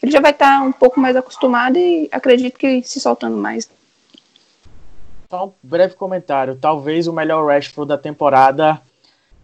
ele 0.00 0.12
já 0.12 0.20
vai 0.20 0.30
estar 0.30 0.62
um 0.62 0.70
pouco 0.70 1.00
mais 1.00 1.16
acostumado 1.16 1.76
e 1.76 2.08
acredito 2.12 2.56
que 2.56 2.80
se 2.84 3.00
soltando 3.00 3.36
mais. 3.36 3.68
Só 5.30 5.44
um 5.44 5.52
breve 5.62 5.94
comentário. 5.94 6.56
Talvez 6.56 7.06
o 7.06 7.12
melhor 7.12 7.46
Rashford 7.46 7.86
da 7.86 7.98
temporada 7.98 8.80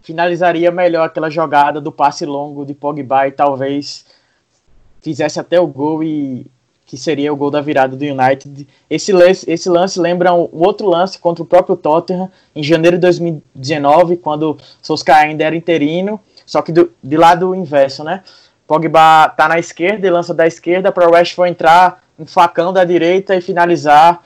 finalizaria 0.00 0.70
melhor 0.70 1.04
aquela 1.04 1.28
jogada 1.28 1.78
do 1.78 1.92
passe 1.92 2.24
longo 2.24 2.64
de 2.64 2.72
Pogba 2.72 3.28
e 3.28 3.32
talvez 3.32 4.06
fizesse 5.02 5.38
até 5.38 5.60
o 5.60 5.66
gol 5.66 6.02
e 6.02 6.50
que 6.86 6.96
seria 6.96 7.30
o 7.30 7.36
gol 7.36 7.50
da 7.50 7.60
virada 7.60 7.94
do 7.94 8.02
United. 8.02 8.66
Esse 8.88 9.12
lance, 9.12 9.44
esse 9.50 9.68
lance 9.68 10.00
lembra 10.00 10.32
um 10.32 10.48
outro 10.52 10.88
lance 10.88 11.18
contra 11.18 11.42
o 11.42 11.46
próprio 11.46 11.76
Tottenham 11.76 12.30
em 12.56 12.62
janeiro 12.62 12.96
de 12.96 13.02
2019, 13.02 14.16
quando 14.16 14.56
Solskjaer 14.80 15.28
ainda 15.28 15.44
era 15.44 15.54
interino, 15.54 16.18
só 16.46 16.62
que 16.62 16.72
do, 16.72 16.90
de 17.02 17.16
lado 17.18 17.54
inverso, 17.54 18.02
né? 18.02 18.22
Pogba 18.66 19.28
tá 19.36 19.48
na 19.48 19.58
esquerda 19.58 20.06
e 20.06 20.10
lança 20.10 20.32
da 20.32 20.46
esquerda 20.46 20.90
para 20.90 21.06
o 21.06 21.12
Rashford 21.12 21.50
entrar 21.50 22.02
um 22.18 22.24
facão 22.24 22.72
da 22.72 22.84
direita 22.84 23.36
e 23.36 23.42
finalizar 23.42 24.22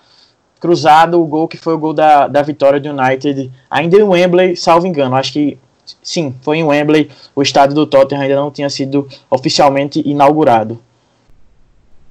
cruzado 0.61 1.21
o 1.21 1.27
gol 1.27 1.49
que 1.49 1.57
foi 1.57 1.75
o 1.75 1.79
gol 1.79 1.95
da, 1.95 2.27
da 2.29 2.43
vitória 2.43 2.81
do 2.81 2.89
United, 2.91 3.51
ainda 3.71 3.97
em 3.97 4.03
Wembley, 4.03 4.57
salvo 4.57 4.87
engano. 4.87 5.15
Acho 5.15 5.33
que 5.33 5.59
sim, 6.03 6.35
foi 6.43 6.59
em 6.59 6.65
Wembley. 6.65 7.11
O 7.35 7.43
estádio 7.43 7.75
do 7.75 7.87
Tottenham 7.87 8.23
ainda 8.23 8.37
não 8.37 8.51
tinha 8.51 8.69
sido 8.69 9.09
oficialmente 9.31 10.01
inaugurado. 10.07 10.81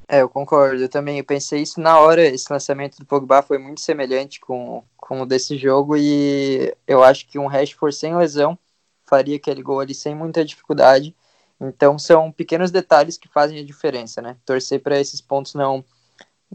É, 0.07 0.21
eu 0.21 0.29
concordo. 0.29 0.81
Eu 0.81 0.89
também 0.89 1.21
pensei 1.23 1.61
isso 1.61 1.81
na 1.81 1.99
hora. 1.99 2.25
Esse 2.25 2.51
lançamento 2.51 2.97
do 2.97 3.05
Pogba 3.05 3.41
foi 3.41 3.57
muito 3.57 3.81
semelhante 3.81 4.39
com, 4.39 4.83
com 4.95 5.21
o 5.21 5.25
desse 5.25 5.57
jogo 5.57 5.97
e 5.97 6.73
eu 6.87 7.03
acho 7.03 7.27
que 7.27 7.37
um 7.37 7.47
Rashford 7.47 7.95
sem 7.95 8.15
lesão 8.15 8.57
faria 9.05 9.35
aquele 9.35 9.61
gol 9.61 9.79
ali 9.79 9.93
sem 9.93 10.15
muita 10.15 10.45
dificuldade. 10.45 11.13
Então 11.59 11.97
são 11.99 12.31
pequenos 12.31 12.71
detalhes 12.71 13.17
que 13.17 13.27
fazem 13.27 13.59
a 13.59 13.65
diferença, 13.65 14.21
né? 14.21 14.37
Torcer 14.45 14.79
para 14.79 14.99
esses 14.99 15.19
pontos 15.19 15.53
não 15.53 15.83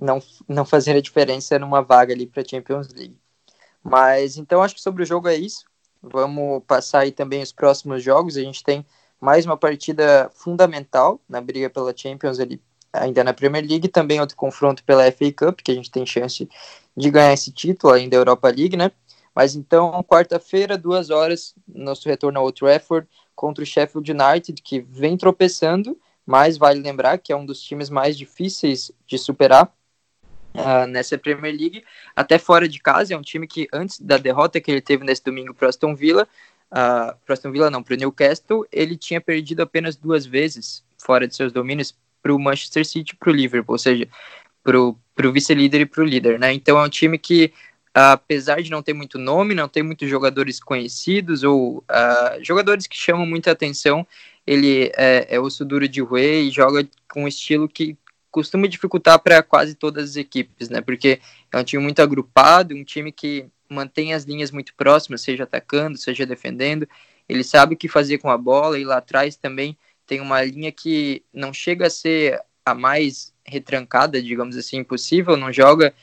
não 0.00 0.20
não 0.48 0.64
fazerem 0.64 0.98
a 0.98 1.02
diferença 1.02 1.58
numa 1.58 1.82
vaga 1.82 2.12
ali 2.12 2.26
para 2.26 2.46
Champions 2.46 2.88
League. 2.92 3.16
Mas 3.82 4.36
então 4.36 4.62
acho 4.62 4.74
que 4.74 4.80
sobre 4.80 5.02
o 5.02 5.06
jogo 5.06 5.28
é 5.28 5.36
isso. 5.36 5.64
Vamos 6.02 6.62
passar 6.66 7.00
aí 7.00 7.12
também 7.12 7.42
os 7.42 7.52
próximos 7.52 8.02
jogos. 8.02 8.36
A 8.36 8.40
gente 8.42 8.62
tem 8.62 8.84
mais 9.20 9.46
uma 9.46 9.56
partida 9.56 10.30
fundamental 10.34 11.20
na 11.28 11.40
briga 11.40 11.70
pela 11.70 11.96
Champions 11.96 12.40
ali 12.40 12.60
ainda 12.92 13.24
na 13.24 13.32
Premier 13.32 13.66
League, 13.66 13.88
também 13.88 14.20
outro 14.20 14.36
confronto 14.36 14.84
pela 14.84 15.10
FA 15.10 15.32
Cup, 15.32 15.60
que 15.62 15.72
a 15.72 15.74
gente 15.74 15.90
tem 15.90 16.04
chance 16.04 16.48
de 16.96 17.10
ganhar 17.10 17.32
esse 17.32 17.50
título 17.50 17.92
ainda 17.92 18.16
Europa 18.16 18.48
League, 18.48 18.76
né? 18.76 18.90
Mas 19.34 19.54
então, 19.54 20.02
quarta-feira, 20.02 20.76
duas 20.76 21.08
horas, 21.08 21.54
nosso 21.66 22.06
retorno 22.06 22.38
ao 22.38 22.52
Trafford 22.52 23.08
contra 23.34 23.64
o 23.64 23.66
Sheffield 23.66 24.12
United, 24.12 24.60
que 24.60 24.80
vem 24.80 25.16
tropeçando, 25.16 25.98
mas 26.26 26.58
vale 26.58 26.80
lembrar 26.80 27.16
que 27.16 27.32
é 27.32 27.36
um 27.36 27.46
dos 27.46 27.62
times 27.62 27.88
mais 27.88 28.16
difíceis 28.16 28.92
de 29.06 29.16
superar 29.16 29.72
uh, 30.54 30.86
nessa 30.86 31.18
Premier 31.18 31.54
League, 31.54 31.84
até 32.14 32.38
fora 32.38 32.68
de 32.68 32.78
casa, 32.80 33.14
é 33.14 33.16
um 33.16 33.22
time 33.22 33.46
que 33.46 33.68
antes 33.72 34.00
da 34.00 34.16
derrota 34.16 34.60
que 34.60 34.70
ele 34.70 34.80
teve 34.80 35.04
nesse 35.04 35.24
domingo 35.24 35.54
para 35.54 35.68
Aston 35.68 35.94
Villa, 35.94 36.28
uh, 36.70 37.16
para 37.24 37.34
Aston 37.34 37.50
Villa 37.50 37.70
não, 37.70 37.82
para 37.82 37.94
o 37.94 37.96
Newcastle, 37.96 38.66
ele 38.70 38.96
tinha 38.96 39.20
perdido 39.20 39.60
apenas 39.60 39.96
duas 39.96 40.26
vezes 40.26 40.84
fora 40.98 41.26
de 41.26 41.34
seus 41.34 41.52
domínios 41.52 41.94
para 42.22 42.34
o 42.34 42.38
Manchester 42.38 42.86
City 42.86 43.14
e 43.14 43.16
para 43.16 43.30
o 43.30 43.34
Liverpool, 43.34 43.74
ou 43.74 43.78
seja, 43.78 44.08
para 44.62 44.78
o 44.78 45.32
vice-líder 45.32 45.80
e 45.80 45.86
para 45.86 46.02
o 46.02 46.06
líder, 46.06 46.38
né? 46.38 46.52
Então 46.52 46.78
é 46.78 46.84
um 46.84 46.88
time 46.88 47.18
que, 47.18 47.52
apesar 47.92 48.62
de 48.62 48.70
não 48.70 48.82
ter 48.82 48.92
muito 48.92 49.18
nome, 49.18 49.54
não 49.54 49.68
ter 49.68 49.82
muitos 49.82 50.08
jogadores 50.08 50.60
conhecidos 50.60 51.42
ou 51.42 51.78
uh, 51.78 52.44
jogadores 52.44 52.86
que 52.86 52.96
chamam 52.96 53.26
muita 53.26 53.50
atenção, 53.50 54.06
ele 54.46 54.92
é, 54.96 55.34
é 55.34 55.40
osso 55.40 55.64
duro 55.64 55.88
de 55.88 56.00
roer 56.00 56.44
e 56.44 56.50
joga 56.50 56.86
com 57.08 57.24
um 57.24 57.28
estilo 57.28 57.68
que 57.68 57.96
costuma 58.32 58.66
dificultar 58.66 59.18
para 59.20 59.42
quase 59.42 59.74
todas 59.74 60.10
as 60.10 60.16
equipes, 60.16 60.68
né? 60.68 60.80
Porque 60.80 61.20
é 61.52 61.58
um 61.58 61.62
time 61.62 61.82
muito 61.82 62.00
agrupado, 62.00 62.74
um 62.74 62.82
time 62.82 63.12
que 63.12 63.46
mantém 63.68 64.14
as 64.14 64.24
linhas 64.24 64.50
muito 64.50 64.74
próximas, 64.74 65.20
seja 65.20 65.44
atacando, 65.44 65.98
seja 65.98 66.26
defendendo. 66.26 66.88
Ele 67.28 67.44
sabe 67.44 67.74
o 67.74 67.78
que 67.78 67.88
fazer 67.88 68.18
com 68.18 68.30
a 68.30 68.38
bola 68.38 68.78
e 68.78 68.84
lá 68.84 68.96
atrás 68.96 69.36
também 69.36 69.76
tem 70.06 70.20
uma 70.20 70.42
linha 70.42 70.72
que 70.72 71.22
não 71.32 71.52
chega 71.52 71.86
a 71.86 71.90
ser 71.90 72.40
a 72.64 72.74
mais 72.74 73.32
retrancada, 73.44 74.22
digamos 74.22 74.56
assim, 74.56 74.82
possível, 74.82 75.36
não 75.36 75.52
joga 75.52 75.94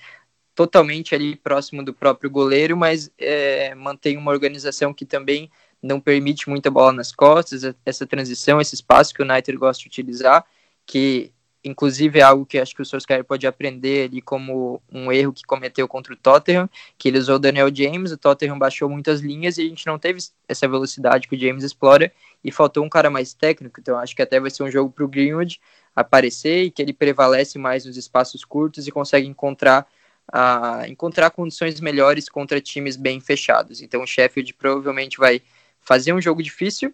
totalmente 0.53 1.15
ali 1.15 1.36
próximo 1.36 1.84
do 1.84 1.93
próprio 1.93 2.30
goleiro, 2.30 2.75
mas 2.75 3.11
é, 3.17 3.73
mantém 3.75 4.17
uma 4.17 4.32
organização 4.32 4.93
que 4.93 5.05
também 5.05 5.49
não 5.82 5.99
permite 5.99 6.49
muita 6.49 6.69
bola 6.69 6.91
nas 6.91 7.11
costas, 7.11 7.73
essa 7.86 8.05
transição, 8.05 8.59
esse 8.59 8.75
espaço 8.75 9.13
que 9.13 9.21
o 9.21 9.25
United 9.25 9.57
gosta 9.57 9.82
de 9.82 9.88
utilizar, 9.88 10.45
que 10.86 11.32
inclusive 11.64 12.20
é 12.20 12.22
algo 12.22 12.45
que 12.45 12.57
acho 12.57 12.76
que 12.76 12.82
o 12.82 12.86
Solskjaer 12.86 13.24
pode 13.24 13.45
aprender 13.45 14.07
ali 14.07 14.22
como 14.22 14.82
um 14.91 15.12
erro 15.12 15.34
que 15.34 15.43
cometeu 15.43 15.88
contra 15.88 16.14
o 16.14 16.16
Tottenham, 16.16 16.70
que 16.97 17.07
ele 17.07 17.18
usou 17.18 17.36
o 17.36 17.39
Daniel 17.39 17.74
James, 17.74 18.12
o 18.12 18.18
Tottenham 18.18 18.57
baixou 18.57 18.89
muitas 18.89 19.20
linhas 19.20 19.57
e 19.57 19.62
a 19.62 19.66
gente 19.66 19.86
não 19.86 19.99
teve 19.99 20.20
essa 20.47 20.68
velocidade 20.68 21.28
que 21.28 21.36
o 21.36 21.39
James 21.39 21.64
explora 21.64 22.12
e 22.43 22.51
faltou 22.51 22.84
um 22.84 22.89
cara 22.89 23.10
mais 23.10 23.34
técnico, 23.34 23.80
então 23.80 23.97
acho 23.97 24.16
que 24.16 24.22
até 24.22 24.39
vai 24.39 24.49
ser 24.49 24.64
um 24.64 24.72
jogo 24.72 24.91
para 24.91 25.03
o 25.03 25.07
Greenwood 25.07 25.60
aparecer 25.95 26.64
e 26.64 26.72
que 26.72 26.82
ele 26.82 26.93
prevalece 26.93 27.57
mais 27.57 27.86
nos 27.86 27.97
espaços 27.97 28.45
curtos 28.45 28.88
e 28.88 28.91
consegue 28.91 29.28
encontrar 29.28 29.86
uh, 30.34 30.86
encontrar 30.88 31.30
condições 31.32 31.80
melhores 31.80 32.30
contra 32.30 32.62
times 32.62 32.95
bem 32.95 33.20
fechados. 33.20 33.82
Então 33.82 34.01
o 34.01 34.07
Sheffield 34.07 34.53
provavelmente 34.53 35.18
vai 35.18 35.41
fazer 35.82 36.14
um 36.14 36.22
jogo 36.22 36.43
difícil, 36.43 36.93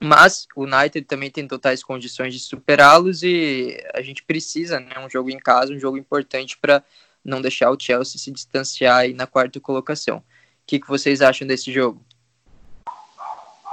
mas 0.00 0.46
o 0.54 0.62
United 0.64 1.02
também 1.02 1.30
tem 1.30 1.46
totais 1.46 1.82
condições 1.82 2.32
de 2.32 2.40
superá-los 2.40 3.22
e 3.22 3.82
a 3.94 4.00
gente 4.00 4.22
precisa, 4.22 4.78
né, 4.78 4.94
um 4.98 5.10
jogo 5.10 5.30
em 5.30 5.38
casa, 5.38 5.72
um 5.72 5.78
jogo 5.78 5.98
importante 5.98 6.56
para 6.56 6.82
não 7.24 7.42
deixar 7.42 7.70
o 7.70 7.78
Chelsea 7.78 8.18
se 8.18 8.30
distanciar 8.30 8.98
aí 8.98 9.12
na 9.12 9.26
quarta 9.26 9.58
colocação. 9.60 10.18
O 10.18 10.22
que, 10.66 10.78
que 10.78 10.88
vocês 10.88 11.20
acham 11.20 11.46
desse 11.46 11.72
jogo? 11.72 12.00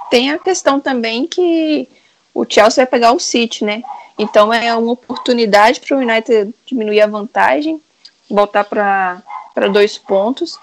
Tem 0.10 0.32
a 0.32 0.40
questão 0.40 0.80
também 0.80 1.28
que 1.28 1.88
o 2.34 2.46
Chelsea 2.48 2.84
vai 2.84 2.90
pegar 2.90 3.12
o 3.12 3.20
City, 3.20 3.64
né? 3.64 3.84
Então 4.18 4.54
é 4.54 4.74
uma 4.76 4.94
oportunidade 4.94 5.80
para 5.80 5.96
o 5.96 6.00
United 6.00 6.54
diminuir 6.66 7.02
a 7.02 7.08
vantagem, 7.08 7.82
voltar 8.30 8.64
para 8.64 9.68
dois 9.72 9.98
pontos, 9.98 10.58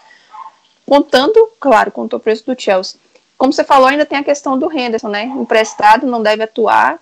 contando, 0.86 1.50
claro, 1.60 1.90
contra 1.90 2.16
o 2.16 2.20
preço 2.20 2.44
do 2.46 2.60
Chelsea. 2.60 3.01
Como 3.42 3.52
você 3.52 3.64
falou, 3.64 3.88
ainda 3.88 4.06
tem 4.06 4.18
a 4.18 4.22
questão 4.22 4.56
do 4.56 4.72
Henderson, 4.72 5.08
né? 5.08 5.24
Emprestado, 5.24 6.06
não 6.06 6.22
deve 6.22 6.44
atuar. 6.44 7.00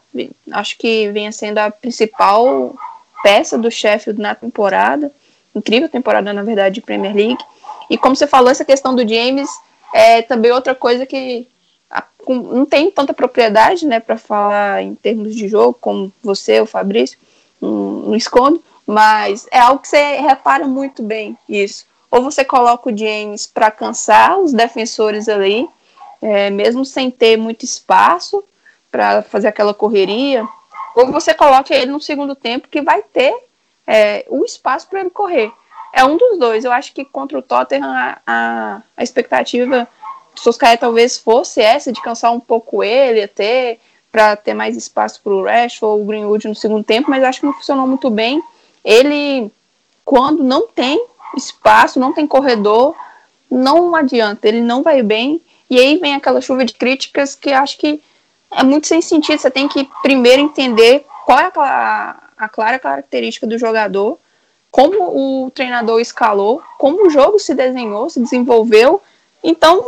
Acho 0.50 0.78
que 0.78 1.10
vem 1.10 1.30
sendo 1.30 1.58
a 1.58 1.70
principal 1.70 2.74
peça 3.22 3.58
do 3.58 3.70
Sheffield 3.70 4.18
na 4.18 4.34
temporada. 4.34 5.12
Incrível 5.54 5.86
temporada, 5.86 6.32
na 6.32 6.42
verdade, 6.42 6.76
de 6.76 6.80
Premier 6.80 7.14
League. 7.14 7.44
E 7.90 7.98
como 7.98 8.16
você 8.16 8.26
falou, 8.26 8.50
essa 8.50 8.64
questão 8.64 8.94
do 8.94 9.06
James 9.06 9.50
é 9.92 10.22
também 10.22 10.50
outra 10.50 10.74
coisa 10.74 11.04
que 11.04 11.46
não 12.26 12.64
tem 12.64 12.90
tanta 12.90 13.12
propriedade, 13.12 13.84
né, 13.84 14.00
para 14.00 14.16
falar 14.16 14.82
em 14.82 14.94
termos 14.94 15.34
de 15.34 15.46
jogo, 15.46 15.76
como 15.78 16.10
você, 16.22 16.58
o 16.58 16.64
Fabrício, 16.64 17.18
não 17.60 18.16
escondo, 18.16 18.64
mas 18.86 19.46
é 19.50 19.58
algo 19.58 19.82
que 19.82 19.88
você 19.88 20.14
repara 20.14 20.66
muito 20.66 21.02
bem 21.02 21.36
isso. 21.46 21.84
Ou 22.10 22.22
você 22.22 22.46
coloca 22.46 22.90
o 22.90 22.96
James 22.96 23.46
para 23.46 23.70
cansar 23.70 24.38
os 24.38 24.54
defensores 24.54 25.28
ali, 25.28 25.68
é, 26.20 26.50
mesmo 26.50 26.84
sem 26.84 27.10
ter 27.10 27.36
muito 27.36 27.64
espaço 27.64 28.42
para 28.90 29.22
fazer 29.22 29.48
aquela 29.48 29.72
correria, 29.72 30.46
ou 30.94 31.06
você 31.12 31.32
coloca 31.32 31.74
ele 31.74 31.90
no 31.90 32.00
segundo 32.00 32.34
tempo 32.34 32.68
que 32.68 32.82
vai 32.82 33.02
ter 33.02 33.34
é, 33.86 34.24
o 34.28 34.44
espaço 34.44 34.88
para 34.88 35.00
ele 35.00 35.10
correr. 35.10 35.52
É 35.92 36.04
um 36.04 36.16
dos 36.16 36.38
dois. 36.38 36.64
Eu 36.64 36.72
acho 36.72 36.92
que 36.92 37.04
contra 37.04 37.38
o 37.38 37.42
Tottenham 37.42 37.90
a, 37.90 38.18
a, 38.26 38.82
a 38.96 39.02
expectativa 39.02 39.88
do 40.34 40.40
Soscaé 40.40 40.76
talvez 40.76 41.18
fosse 41.18 41.60
essa 41.60 41.92
de 41.92 42.00
cansar 42.00 42.32
um 42.32 42.40
pouco 42.40 42.82
ele 42.82 43.22
até 43.22 43.78
para 44.12 44.36
ter 44.36 44.54
mais 44.54 44.76
espaço 44.76 45.20
para 45.22 45.32
o 45.32 45.44
Rashford 45.44 45.84
ou 45.84 46.02
o 46.02 46.04
Greenwood 46.04 46.48
no 46.48 46.54
segundo 46.54 46.84
tempo, 46.84 47.10
mas 47.10 47.22
acho 47.22 47.40
que 47.40 47.46
não 47.46 47.52
funcionou 47.52 47.86
muito 47.86 48.10
bem. 48.10 48.42
Ele, 48.84 49.50
quando 50.04 50.42
não 50.42 50.66
tem 50.66 51.04
espaço, 51.36 52.00
não 52.00 52.12
tem 52.12 52.26
corredor, 52.26 52.94
não 53.50 53.94
adianta, 53.94 54.48
ele 54.48 54.60
não 54.60 54.82
vai 54.82 55.02
bem 55.02 55.40
e 55.70 55.78
aí 55.78 55.96
vem 55.98 56.14
aquela 56.14 56.40
chuva 56.40 56.64
de 56.64 56.74
críticas 56.74 57.36
que 57.36 57.52
acho 57.52 57.78
que 57.78 58.02
é 58.50 58.64
muito 58.64 58.88
sem 58.88 59.00
sentido. 59.00 59.38
Você 59.38 59.50
tem 59.50 59.68
que 59.68 59.88
primeiro 60.02 60.42
entender 60.42 61.06
qual 61.24 61.38
é 61.38 61.52
a, 61.54 62.16
a 62.36 62.48
clara 62.48 62.78
característica 62.78 63.46
do 63.46 63.56
jogador, 63.56 64.18
como 64.70 65.44
o 65.44 65.50
treinador 65.52 66.00
escalou, 66.00 66.60
como 66.76 67.06
o 67.06 67.10
jogo 67.10 67.38
se 67.38 67.54
desenhou, 67.54 68.10
se 68.10 68.18
desenvolveu. 68.18 69.00
Então, 69.44 69.80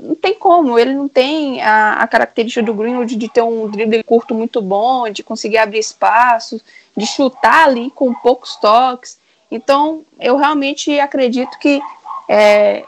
não 0.00 0.14
tem 0.14 0.34
como. 0.34 0.78
Ele 0.78 0.94
não 0.94 1.06
tem 1.06 1.62
a, 1.62 1.94
a 1.94 2.08
característica 2.08 2.64
do 2.64 2.72
Greenwood 2.72 3.14
de 3.14 3.28
ter 3.28 3.42
um 3.42 3.68
drible 3.68 4.02
curto 4.02 4.34
muito 4.34 4.62
bom, 4.62 5.08
de 5.10 5.22
conseguir 5.22 5.58
abrir 5.58 5.80
espaços, 5.80 6.62
de 6.96 7.06
chutar 7.06 7.66
ali 7.66 7.90
com 7.90 8.14
poucos 8.14 8.56
toques. 8.56 9.18
Então, 9.50 10.02
eu 10.18 10.36
realmente 10.36 10.98
acredito 10.98 11.58
que 11.58 11.80
é, 12.28 12.84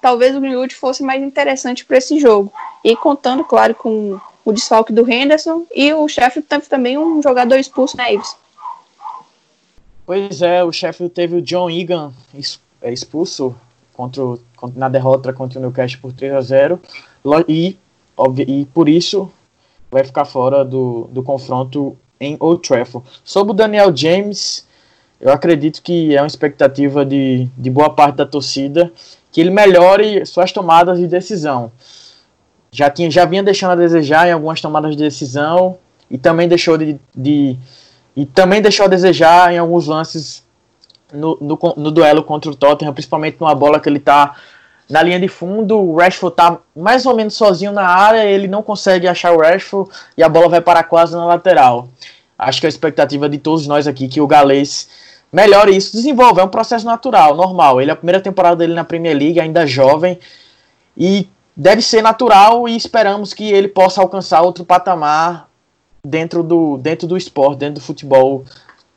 talvez 0.00 0.36
o 0.36 0.40
Greenwood 0.40 0.74
fosse 0.74 1.02
mais 1.02 1.22
interessante 1.22 1.84
para 1.84 1.98
esse 1.98 2.18
jogo. 2.18 2.52
E 2.84 2.96
contando, 2.96 3.44
claro, 3.44 3.74
com 3.74 4.18
o 4.44 4.52
desfalque 4.52 4.92
do 4.92 5.08
Henderson 5.10 5.66
e 5.74 5.92
o 5.92 6.08
Sheffield 6.08 6.48
teve 6.48 6.66
também 6.66 6.98
um 6.98 7.22
jogador 7.22 7.56
expulso 7.56 7.96
na 7.96 8.10
Ives. 8.10 8.36
Pois 10.06 10.42
é, 10.42 10.64
o 10.64 10.72
Sheffield 10.72 11.14
teve 11.14 11.36
o 11.36 11.42
John 11.42 11.70
Egan 11.70 12.12
é, 12.82 12.92
expulso 12.92 13.54
contra, 13.92 14.24
o, 14.24 14.40
na 14.74 14.88
derrota 14.88 15.32
contra 15.32 15.58
o 15.58 15.62
Newcastle 15.62 16.00
por 16.00 16.12
3 16.12 16.34
a 16.34 16.40
0 16.40 16.80
e, 17.46 17.78
e 18.46 18.66
por 18.66 18.88
isso 18.88 19.30
vai 19.90 20.02
ficar 20.04 20.24
fora 20.24 20.64
do, 20.64 21.08
do 21.12 21.22
confronto 21.22 21.96
em 22.18 22.36
Old 22.40 22.66
Trafford. 22.66 23.06
Sobre 23.24 23.52
o 23.52 23.54
Daniel 23.54 23.94
James, 23.94 24.66
eu 25.20 25.32
acredito 25.32 25.82
que 25.82 26.16
é 26.16 26.20
uma 26.20 26.26
expectativa 26.26 27.04
de, 27.04 27.48
de 27.56 27.70
boa 27.70 27.90
parte 27.90 28.16
da 28.16 28.26
torcida 28.26 28.92
que 29.32 29.40
ele 29.40 29.50
melhore 29.50 30.24
suas 30.26 30.52
tomadas 30.52 30.98
de 30.98 31.06
decisão. 31.06 31.70
Já, 32.72 32.90
tinha, 32.90 33.10
já 33.10 33.24
vinha 33.24 33.42
deixando 33.42 33.72
a 33.72 33.76
desejar 33.76 34.28
em 34.28 34.32
algumas 34.32 34.60
tomadas 34.60 34.96
de 34.96 35.02
decisão 35.02 35.78
e 36.10 36.18
também 36.18 36.48
deixou 36.48 36.76
de, 36.76 36.98
de 37.14 37.58
e 38.16 38.26
também 38.26 38.60
deixou 38.60 38.86
a 38.86 38.88
desejar 38.88 39.52
em 39.52 39.58
alguns 39.58 39.86
lances 39.86 40.44
no, 41.12 41.36
no, 41.40 41.58
no, 41.76 41.90
duelo 41.90 42.22
contra 42.22 42.50
o 42.50 42.54
Tottenham, 42.54 42.92
principalmente 42.92 43.36
numa 43.40 43.54
bola 43.54 43.80
que 43.80 43.88
ele 43.88 43.98
está 43.98 44.36
na 44.88 45.02
linha 45.02 45.20
de 45.20 45.28
fundo, 45.28 45.78
o 45.78 45.96
Rashford 45.96 46.32
está 46.32 46.58
mais 46.74 47.06
ou 47.06 47.14
menos 47.14 47.34
sozinho 47.34 47.72
na 47.72 47.86
área, 47.86 48.24
ele 48.24 48.48
não 48.48 48.62
consegue 48.62 49.06
achar 49.06 49.32
o 49.32 49.38
Rashford 49.38 49.90
e 50.16 50.22
a 50.22 50.28
bola 50.28 50.48
vai 50.48 50.60
para 50.60 50.82
quase 50.82 51.14
na 51.14 51.24
lateral. 51.24 51.88
Acho 52.36 52.60
que 52.60 52.66
a 52.66 52.68
expectativa 52.68 53.28
de 53.28 53.38
todos 53.38 53.66
nós 53.66 53.86
aqui 53.86 54.08
que 54.08 54.20
o 54.20 54.26
galês 54.26 54.88
melhore 55.32 55.76
isso, 55.76 55.96
desenvolva. 55.96 56.40
É 56.40 56.44
um 56.44 56.48
processo 56.48 56.84
natural, 56.84 57.34
normal. 57.34 57.80
Ele 57.80 57.90
é 57.90 57.92
a 57.92 57.96
primeira 57.96 58.20
temporada 58.20 58.56
dele 58.56 58.74
na 58.74 58.84
Premier 58.84 59.16
League, 59.16 59.40
ainda 59.40 59.66
jovem, 59.66 60.18
e 60.96 61.28
deve 61.56 61.82
ser 61.82 62.02
natural 62.02 62.68
e 62.68 62.76
esperamos 62.76 63.34
que 63.34 63.50
ele 63.50 63.68
possa 63.68 64.00
alcançar 64.00 64.42
outro 64.42 64.64
patamar 64.64 65.48
dentro 66.04 66.42
do, 66.42 66.78
dentro 66.78 67.06
do 67.06 67.16
esporte, 67.16 67.58
dentro 67.58 67.74
do 67.74 67.80
futebol. 67.80 68.44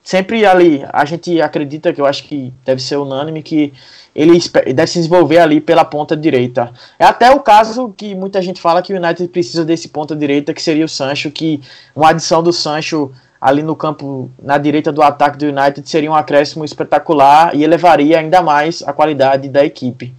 Sempre 0.03 0.45
ali, 0.45 0.85
a 0.91 1.05
gente 1.05 1.41
acredita 1.41 1.93
que 1.93 2.01
eu 2.01 2.05
acho 2.05 2.23
que 2.23 2.53
deve 2.65 2.81
ser 2.81 2.97
unânime 2.97 3.41
que 3.41 3.73
ele 4.15 4.37
deve 4.73 4.87
se 4.87 4.99
desenvolver 4.99 5.39
ali 5.39 5.59
pela 5.59 5.83
ponta 5.83 6.15
direita. 6.15 6.71
É 6.99 7.05
até 7.05 7.31
o 7.31 7.39
caso 7.39 7.93
que 7.95 8.13
muita 8.13 8.41
gente 8.41 8.61
fala 8.61 8.81
que 8.81 8.93
o 8.93 8.97
United 8.97 9.27
precisa 9.29 9.65
desse 9.65 9.89
ponta 9.89 10.15
direita, 10.15 10.53
que 10.53 10.61
seria 10.61 10.85
o 10.85 10.89
Sancho, 10.89 11.31
que 11.31 11.61
uma 11.95 12.09
adição 12.09 12.43
do 12.43 12.53
Sancho 12.53 13.11
ali 13.43 13.61
no 13.61 13.75
campo, 13.75 14.31
na 14.41 14.57
direita 14.57 14.89
do 14.89 15.01
ataque 15.01 15.37
do 15.37 15.47
United, 15.47 15.87
seria 15.89 16.09
um 16.09 16.15
acréscimo 16.15 16.63
espetacular 16.63 17.53
e 17.53 17.61
elevaria 17.61 18.17
ainda 18.17 18.41
mais 18.41 18.81
a 18.81 18.93
qualidade 18.93 19.49
da 19.49 19.65
equipe. 19.65 20.15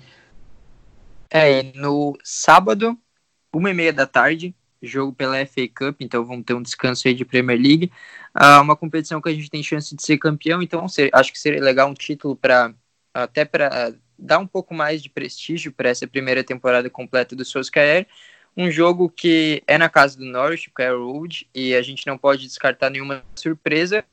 É, 1.31 1.61
e 1.61 1.73
no 1.75 2.19
sábado, 2.23 2.95
uma 3.51 3.71
e 3.71 3.75
meia 3.75 3.95
da 3.95 4.07
tarde, 4.07 4.55
jogo 4.83 5.11
pela 5.15 5.39
FA 5.47 5.67
Cup, 5.75 6.03
então 6.03 6.23
vamos 6.23 6.45
ter 6.45 6.53
um 6.53 6.61
descanso 6.61 7.09
aí 7.09 7.15
de 7.15 7.25
Premier 7.25 7.59
League. 7.59 7.91
Uh, 8.37 8.61
uma 8.61 8.77
competição 8.77 9.23
que 9.23 9.31
a 9.31 9.33
gente 9.33 9.49
tem 9.49 9.63
chance 9.63 9.97
de 9.97 10.03
ser 10.03 10.19
campeão, 10.19 10.61
então 10.61 10.85
acho 11.11 11.33
que 11.33 11.39
seria 11.39 11.63
legal 11.63 11.89
um 11.89 11.95
título 11.95 12.37
para 12.37 12.75
até 13.15 13.47
para 13.47 13.95
dar 14.19 14.39
um 14.39 14.47
pouco 14.47 14.75
mais 14.75 15.03
de 15.03 15.09
prestígio 15.09 15.73
para 15.73 15.89
essa 15.89 16.07
primeira 16.07 16.45
temporada 16.45 16.91
completa 16.91 17.35
do 17.35 17.43
Solskjaer 17.43 18.07
um 18.57 18.71
jogo 18.71 19.09
que 19.09 19.63
é 19.67 19.77
na 19.77 19.89
casa 19.89 20.17
do 20.17 20.25
Norwich, 20.25 20.71
que 20.75 20.83
é 20.83 20.91
Road, 20.91 21.49
e 21.55 21.75
a 21.75 21.83
gente 21.83 22.07
não 22.07 22.17
pode 22.17 22.47
descartar 22.47 22.91
nenhuma 22.91 23.25
surpresa, 23.35 24.05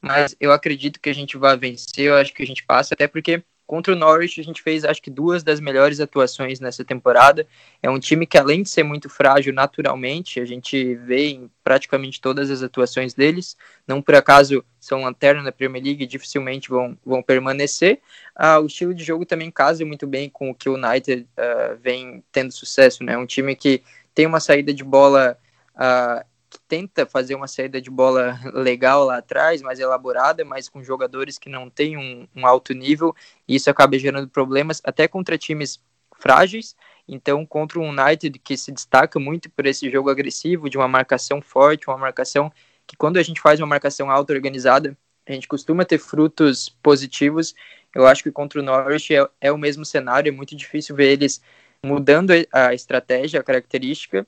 mas 0.00 0.36
eu 0.40 0.52
acredito 0.52 1.00
que 1.00 1.10
a 1.10 1.14
gente 1.14 1.36
vai 1.36 1.56
vencer, 1.56 2.06
eu 2.06 2.16
acho 2.16 2.32
que 2.32 2.42
a 2.42 2.46
gente 2.46 2.64
passa, 2.64 2.94
até 2.94 3.06
porque 3.06 3.42
Contra 3.70 3.92
o 3.92 3.96
Norwich, 3.96 4.40
a 4.40 4.42
gente 4.42 4.60
fez 4.60 4.84
acho 4.84 5.00
que 5.00 5.12
duas 5.12 5.44
das 5.44 5.60
melhores 5.60 6.00
atuações 6.00 6.58
nessa 6.58 6.84
temporada. 6.84 7.46
É 7.80 7.88
um 7.88 8.00
time 8.00 8.26
que, 8.26 8.36
além 8.36 8.64
de 8.64 8.68
ser 8.68 8.82
muito 8.82 9.08
frágil 9.08 9.54
naturalmente, 9.54 10.40
a 10.40 10.44
gente 10.44 10.96
vê 10.96 11.28
em 11.28 11.48
praticamente 11.62 12.20
todas 12.20 12.50
as 12.50 12.64
atuações 12.64 13.14
deles. 13.14 13.56
Não 13.86 14.02
por 14.02 14.16
acaso 14.16 14.64
são 14.80 15.04
lanterna 15.04 15.40
na 15.40 15.52
Premier 15.52 15.84
League 15.84 16.02
e 16.02 16.06
dificilmente 16.08 16.68
vão, 16.68 16.98
vão 17.06 17.22
permanecer. 17.22 18.00
Ah, 18.34 18.58
o 18.58 18.66
estilo 18.66 18.92
de 18.92 19.04
jogo 19.04 19.24
também 19.24 19.52
casa 19.52 19.86
muito 19.86 20.04
bem 20.04 20.28
com 20.28 20.50
o 20.50 20.54
que 20.54 20.68
o 20.68 20.74
United 20.74 21.24
uh, 21.38 21.78
vem 21.80 22.24
tendo 22.32 22.50
sucesso. 22.50 23.04
Né? 23.04 23.16
Um 23.16 23.24
time 23.24 23.54
que 23.54 23.84
tem 24.12 24.26
uma 24.26 24.40
saída 24.40 24.74
de 24.74 24.82
bola. 24.82 25.38
Que 25.76 26.29
tenta 26.68 27.06
fazer 27.06 27.34
uma 27.34 27.46
saída 27.46 27.80
de 27.80 27.90
bola 27.90 28.38
legal 28.52 29.04
lá 29.04 29.18
atrás, 29.18 29.62
mais 29.62 29.78
elaborada, 29.78 30.44
mas 30.44 30.68
com 30.68 30.82
jogadores 30.82 31.38
que 31.38 31.48
não 31.48 31.70
têm 31.70 31.96
um, 31.96 32.26
um 32.34 32.46
alto 32.46 32.72
nível, 32.72 33.14
e 33.46 33.56
isso 33.56 33.70
acaba 33.70 33.98
gerando 33.98 34.28
problemas 34.28 34.80
até 34.84 35.06
contra 35.06 35.38
times 35.38 35.80
frágeis. 36.18 36.74
Então, 37.06 37.44
contra 37.44 37.78
o 37.78 37.82
United, 37.82 38.38
que 38.38 38.56
se 38.56 38.70
destaca 38.70 39.18
muito 39.18 39.50
por 39.50 39.66
esse 39.66 39.90
jogo 39.90 40.10
agressivo, 40.10 40.70
de 40.70 40.76
uma 40.76 40.88
marcação 40.88 41.40
forte, 41.42 41.88
uma 41.88 41.98
marcação 41.98 42.52
que, 42.86 42.96
quando 42.96 43.16
a 43.16 43.22
gente 43.22 43.40
faz 43.40 43.60
uma 43.60 43.66
marcação 43.66 44.10
alta 44.10 44.32
organizada, 44.32 44.96
a 45.26 45.32
gente 45.32 45.48
costuma 45.48 45.84
ter 45.84 45.98
frutos 45.98 46.68
positivos. 46.82 47.54
Eu 47.94 48.06
acho 48.06 48.22
que 48.22 48.30
contra 48.30 48.60
o 48.60 48.62
Norwich 48.62 49.14
é, 49.14 49.28
é 49.40 49.52
o 49.52 49.58
mesmo 49.58 49.84
cenário, 49.84 50.28
é 50.28 50.32
muito 50.32 50.54
difícil 50.56 50.94
ver 50.94 51.10
eles 51.12 51.40
mudando 51.84 52.32
a 52.52 52.74
estratégia, 52.74 53.40
a 53.40 53.44
característica, 53.44 54.26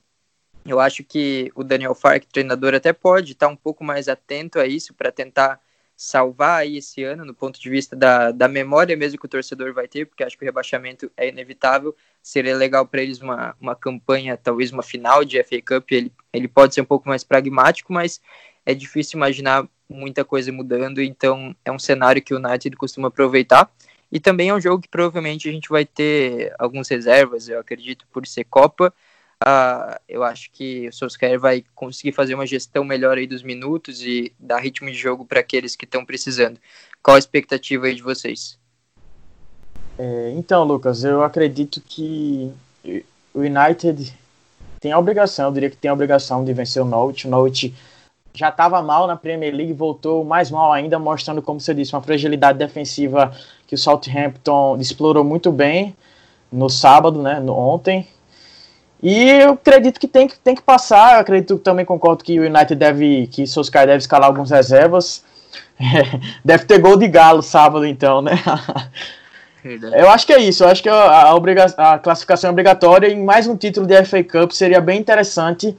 eu 0.65 0.79
acho 0.79 1.03
que 1.03 1.51
o 1.55 1.63
Daniel 1.63 1.93
Fark, 1.93 2.25
treinador, 2.25 2.73
até 2.73 2.93
pode 2.93 3.33
estar 3.33 3.47
um 3.47 3.55
pouco 3.55 3.83
mais 3.83 4.07
atento 4.07 4.59
a 4.59 4.65
isso 4.65 4.93
para 4.93 5.11
tentar 5.11 5.59
salvar 5.95 6.61
aí 6.61 6.77
esse 6.77 7.03
ano, 7.03 7.23
no 7.23 7.33
ponto 7.33 7.59
de 7.59 7.69
vista 7.69 7.95
da, 7.95 8.31
da 8.31 8.47
memória 8.47 8.95
mesmo 8.95 9.19
que 9.19 9.25
o 9.25 9.29
torcedor 9.29 9.73
vai 9.73 9.87
ter, 9.87 10.05
porque 10.05 10.23
acho 10.23 10.37
que 10.37 10.43
o 10.43 10.47
rebaixamento 10.47 11.11
é 11.15 11.29
inevitável. 11.29 11.95
Seria 12.21 12.55
legal 12.55 12.85
para 12.85 13.01
eles 13.01 13.21
uma, 13.21 13.55
uma 13.59 13.75
campanha, 13.75 14.37
talvez 14.37 14.71
uma 14.71 14.83
final 14.83 15.23
de 15.23 15.41
FA 15.43 15.61
Cup. 15.61 15.91
Ele, 15.91 16.11
ele 16.31 16.47
pode 16.47 16.73
ser 16.73 16.81
um 16.81 16.85
pouco 16.85 17.07
mais 17.07 17.23
pragmático, 17.23 17.93
mas 17.93 18.21
é 18.65 18.73
difícil 18.73 19.17
imaginar 19.17 19.67
muita 19.89 20.25
coisa 20.25 20.51
mudando, 20.51 21.01
então 21.01 21.55
é 21.63 21.71
um 21.71 21.77
cenário 21.77 22.21
que 22.21 22.33
o 22.33 22.37
United 22.37 22.75
costuma 22.77 23.09
aproveitar. 23.09 23.69
E 24.11 24.19
também 24.19 24.49
é 24.49 24.53
um 24.53 24.61
jogo 24.61 24.81
que 24.81 24.87
provavelmente 24.87 25.49
a 25.49 25.51
gente 25.51 25.69
vai 25.69 25.85
ter 25.85 26.53
algumas 26.57 26.87
reservas, 26.87 27.49
eu 27.49 27.59
acredito, 27.59 28.05
por 28.11 28.25
ser 28.25 28.45
Copa 28.45 28.93
Uh, 29.45 29.99
eu 30.07 30.23
acho 30.23 30.49
que 30.51 30.87
o 30.87 30.93
Solskjaer 30.93 31.37
vai 31.37 31.65
conseguir 31.75 32.13
fazer 32.13 32.33
uma 32.33 32.47
gestão 32.47 32.85
melhor 32.85 33.17
aí 33.17 33.27
dos 33.27 33.43
minutos 33.43 34.01
e 34.01 34.31
dar 34.39 34.59
ritmo 34.59 34.89
de 34.89 34.97
jogo 34.97 35.25
para 35.25 35.41
aqueles 35.41 35.75
que 35.75 35.83
estão 35.83 36.05
precisando. 36.05 36.57
Qual 37.01 37.15
a 37.15 37.19
expectativa 37.19 37.87
aí 37.87 37.95
de 37.95 38.01
vocês? 38.01 38.57
É, 39.99 40.33
então, 40.37 40.63
Lucas, 40.63 41.03
eu 41.03 41.23
acredito 41.23 41.81
que 41.81 42.53
o 43.33 43.39
United 43.39 44.17
tem 44.79 44.91
a 44.91 44.99
obrigação, 44.99 45.45
eu 45.45 45.51
diria 45.51 45.69
que 45.69 45.77
tem 45.77 45.89
a 45.89 45.93
obrigação 45.93 46.43
de 46.45 46.53
vencer 46.53 46.81
o 46.81 46.85
Norwich. 46.85 47.27
O 47.27 47.29
Norwich 47.29 47.73
já 48.33 48.49
estava 48.49 48.81
mal 48.81 49.07
na 49.07 49.15
Premier 49.15 49.53
League, 49.53 49.73
voltou 49.73 50.23
mais 50.23 50.49
mal 50.49 50.71
ainda, 50.71 50.97
mostrando, 50.97 51.41
como 51.41 51.59
você 51.59 51.73
disse, 51.73 51.93
uma 51.93 52.01
fragilidade 52.01 52.57
defensiva 52.57 53.35
que 53.67 53.75
o 53.75 53.77
Southampton 53.77 54.77
explorou 54.79 55.23
muito 55.23 55.51
bem 55.51 55.95
no 56.51 56.69
sábado, 56.69 57.21
né, 57.21 57.39
no, 57.39 57.53
ontem, 57.53 58.07
e 59.03 59.29
eu 59.29 59.51
acredito 59.51 59.99
que 59.99 60.07
tem, 60.07 60.29
que 60.29 60.39
tem 60.39 60.55
que 60.55 60.61
passar. 60.61 61.15
Eu 61.15 61.19
acredito 61.19 61.57
também 61.57 61.83
concordo 61.83 62.23
que 62.23 62.39
o 62.39 62.45
United 62.45 62.73
deve, 62.75 63.27
que 63.27 63.45
Solskjaer 63.45 63.85
deve 63.85 63.97
escalar 63.97 64.29
alguns 64.29 64.49
reservas. 64.49 65.25
É, 65.77 66.19
deve 66.43 66.63
ter 66.63 66.79
gol 66.79 66.95
de 66.95 67.09
galo 67.09 67.41
sábado, 67.41 67.85
então, 67.85 68.21
né? 68.21 68.41
Verdade. 69.61 69.95
Eu 69.97 70.09
acho 70.09 70.25
que 70.25 70.31
é 70.31 70.39
isso. 70.39 70.63
Eu 70.63 70.69
acho 70.69 70.81
que 70.81 70.87
a, 70.87 71.23
a, 71.27 71.35
obriga 71.35 71.65
a 71.77 71.99
classificação 71.99 72.49
é 72.49 72.51
obrigatória 72.51 73.07
e 73.09 73.15
mais 73.15 73.45
um 73.45 73.57
título 73.57 73.85
de 73.85 74.05
FA 74.05 74.23
Cup 74.23 74.51
seria 74.51 74.79
bem 74.79 75.01
interessante. 75.01 75.77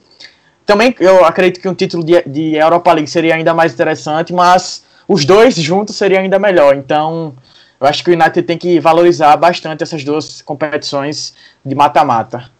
Também 0.67 0.95
eu 1.01 1.25
acredito 1.25 1.63
que 1.63 1.69
um 1.69 1.75
título 1.75 2.05
de, 2.05 2.23
de 2.27 2.57
Europa 2.57 2.93
League 2.93 3.09
seria 3.09 3.35
ainda 3.35 3.55
mais 3.55 3.73
interessante, 3.73 4.35
mas 4.35 4.85
os 5.09 5.25
dois 5.25 5.55
juntos 5.55 5.97
seria 5.97 6.21
ainda 6.21 6.39
melhor. 6.39 6.77
Então, 6.77 7.35
eu 7.81 7.87
acho 7.87 8.05
que 8.05 8.11
o 8.11 8.15
United 8.15 8.43
tem 8.43 8.59
que 8.59 8.79
valorizar 8.81 9.35
bastante 9.37 9.83
essas 9.83 10.05
duas 10.05 10.43
competições 10.43 11.35
de 11.65 11.75
mata-mata. 11.75 12.51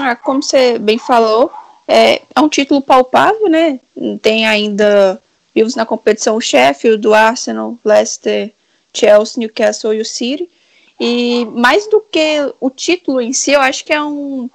Ah, 0.00 0.16
como 0.16 0.42
você 0.42 0.78
bem 0.78 0.98
falou, 0.98 1.52
é, 1.86 2.22
é 2.34 2.40
um 2.40 2.48
título 2.48 2.80
palpável, 2.80 3.48
né? 3.48 3.78
Tem 4.22 4.46
ainda 4.46 5.20
vivos 5.54 5.74
na 5.74 5.86
competição 5.86 6.36
o 6.36 6.40
Sheffield, 6.40 7.00
do 7.00 7.14
Arsenal, 7.14 7.78
Leicester, 7.84 8.52
Chelsea, 8.92 9.40
Newcastle 9.40 9.94
e 9.94 10.00
o 10.00 10.04
City. 10.04 10.50
E 10.98 11.44
mais 11.46 11.88
do 11.88 12.00
que 12.00 12.52
o 12.60 12.70
título 12.70 13.20
em 13.20 13.32
si, 13.32 13.52
eu 13.52 13.60
acho 13.60 13.84
que 13.84 13.92
é 13.92 14.02
um, 14.02 14.48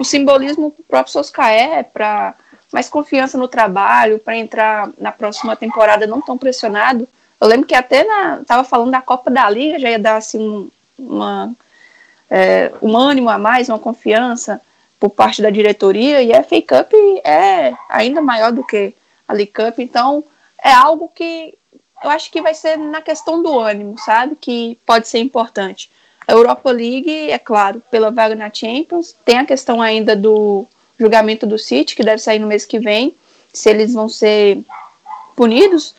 um 0.00 0.04
simbolismo 0.04 0.70
para 0.70 0.80
o 0.80 0.84
próprio 0.84 1.12
Soscaé, 1.12 1.82
para 1.82 2.34
mais 2.72 2.88
confiança 2.88 3.36
no 3.36 3.46
trabalho, 3.46 4.18
para 4.18 4.36
entrar 4.36 4.90
na 4.98 5.12
próxima 5.12 5.54
temporada 5.54 6.06
não 6.06 6.20
tão 6.20 6.38
pressionado. 6.38 7.06
Eu 7.40 7.46
lembro 7.46 7.66
que 7.66 7.74
até 7.74 8.06
estava 8.40 8.64
falando 8.64 8.90
da 8.90 9.02
Copa 9.02 9.30
da 9.30 9.48
Liga, 9.50 9.78
já 9.78 9.90
ia 9.90 9.98
dar 9.98 10.16
assim, 10.16 10.38
um, 10.38 10.70
uma, 10.98 11.52
é, 12.30 12.72
um 12.80 12.96
ânimo 12.96 13.28
a 13.28 13.36
mais, 13.36 13.68
uma 13.68 13.78
confiança 13.78 14.60
por 15.02 15.10
parte 15.10 15.42
da 15.42 15.50
diretoria 15.50 16.22
e 16.22 16.32
a 16.32 16.44
FA 16.44 16.62
Cup 16.62 16.92
é 17.24 17.74
ainda 17.88 18.20
maior 18.20 18.52
do 18.52 18.62
que 18.62 18.94
a 19.26 19.32
League 19.32 19.50
Cup, 19.50 19.80
então 19.80 20.22
é 20.62 20.72
algo 20.72 21.10
que 21.12 21.58
eu 22.04 22.08
acho 22.08 22.30
que 22.30 22.40
vai 22.40 22.54
ser 22.54 22.76
na 22.76 23.02
questão 23.02 23.42
do 23.42 23.58
ânimo, 23.58 23.98
sabe? 23.98 24.36
Que 24.40 24.78
pode 24.86 25.08
ser 25.08 25.18
importante. 25.18 25.90
A 26.24 26.30
Europa 26.30 26.70
League, 26.70 27.32
é 27.32 27.38
claro, 27.38 27.82
pela 27.90 28.12
vaga 28.12 28.36
na 28.36 28.48
Champions, 28.48 29.12
tem 29.24 29.38
a 29.38 29.44
questão 29.44 29.82
ainda 29.82 30.14
do 30.14 30.66
julgamento 30.96 31.48
do 31.48 31.58
City, 31.58 31.96
que 31.96 32.04
deve 32.04 32.22
sair 32.22 32.38
no 32.38 32.46
mês 32.46 32.64
que 32.64 32.78
vem, 32.78 33.12
se 33.52 33.68
eles 33.70 33.92
vão 33.94 34.08
ser 34.08 34.60
punidos 35.34 35.96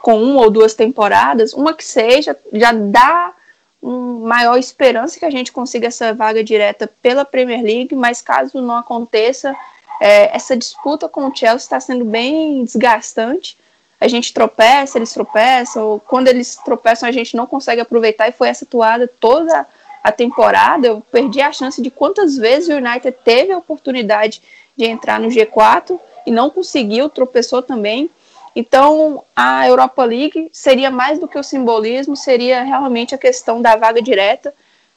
com 0.00 0.16
uma 0.22 0.40
ou 0.40 0.50
duas 0.50 0.72
temporadas, 0.72 1.52
uma 1.52 1.74
que 1.74 1.84
seja, 1.84 2.34
já 2.50 2.72
dá 2.72 3.34
maior 3.82 4.56
esperança 4.58 5.18
que 5.18 5.24
a 5.24 5.30
gente 5.30 5.50
consiga 5.50 5.88
essa 5.88 6.14
vaga 6.14 6.44
direta 6.44 6.88
pela 7.02 7.24
Premier 7.24 7.62
League, 7.62 7.94
mas 7.96 8.22
caso 8.22 8.60
não 8.60 8.76
aconteça, 8.76 9.54
é, 10.00 10.34
essa 10.34 10.56
disputa 10.56 11.08
com 11.08 11.26
o 11.26 11.34
Chelsea 11.34 11.56
está 11.64 11.80
sendo 11.80 12.04
bem 12.04 12.64
desgastante. 12.64 13.58
A 14.00 14.08
gente 14.08 14.32
tropeça, 14.32 14.98
eles 14.98 15.12
tropeçam, 15.12 15.86
ou 15.86 16.00
quando 16.00 16.28
eles 16.28 16.56
tropeçam 16.56 17.08
a 17.08 17.12
gente 17.12 17.36
não 17.36 17.46
consegue 17.46 17.80
aproveitar 17.80 18.28
e 18.28 18.32
foi 18.32 18.48
essa 18.48 18.66
toada 18.66 19.06
toda 19.06 19.66
a 20.02 20.10
temporada. 20.10 20.88
Eu 20.88 21.00
perdi 21.00 21.40
a 21.40 21.52
chance 21.52 21.80
de 21.80 21.90
quantas 21.90 22.36
vezes 22.36 22.68
o 22.68 22.78
United 22.78 23.16
teve 23.24 23.52
a 23.52 23.58
oportunidade 23.58 24.42
de 24.76 24.84
entrar 24.84 25.20
no 25.20 25.28
G4 25.28 25.98
e 26.26 26.30
não 26.30 26.50
conseguiu, 26.50 27.08
tropeçou 27.08 27.62
também. 27.62 28.10
Então, 28.54 29.24
a 29.34 29.66
Europa 29.66 30.04
League 30.04 30.50
seria 30.52 30.90
mais 30.90 31.18
do 31.18 31.26
que 31.26 31.38
o 31.38 31.42
simbolismo, 31.42 32.16
seria 32.16 32.62
realmente 32.62 33.14
a 33.14 33.18
questão 33.18 33.62
da 33.62 33.76
vaga 33.76 34.02
direta. 34.02 34.52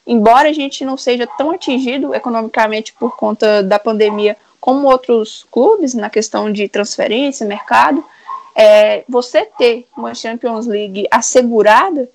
Embora 0.06 0.48
a 0.48 0.52
gente 0.52 0.84
não 0.84 0.96
seja 0.96 1.26
tão 1.26 1.50
atingido 1.50 2.14
economicamente 2.14 2.92
por 2.92 3.16
conta 3.16 3.62
da 3.62 3.78
pandemia 3.78 4.36
como 4.60 4.88
outros 4.88 5.46
clubes, 5.50 5.94
na 5.94 6.10
questão 6.10 6.52
de 6.52 6.68
transferência, 6.68 7.46
mercado, 7.46 8.04
é, 8.54 9.04
você 9.08 9.44
ter 9.44 9.86
uma 9.96 10.14
Champions 10.14 10.66
League 10.66 11.06
assegurada 11.10 12.08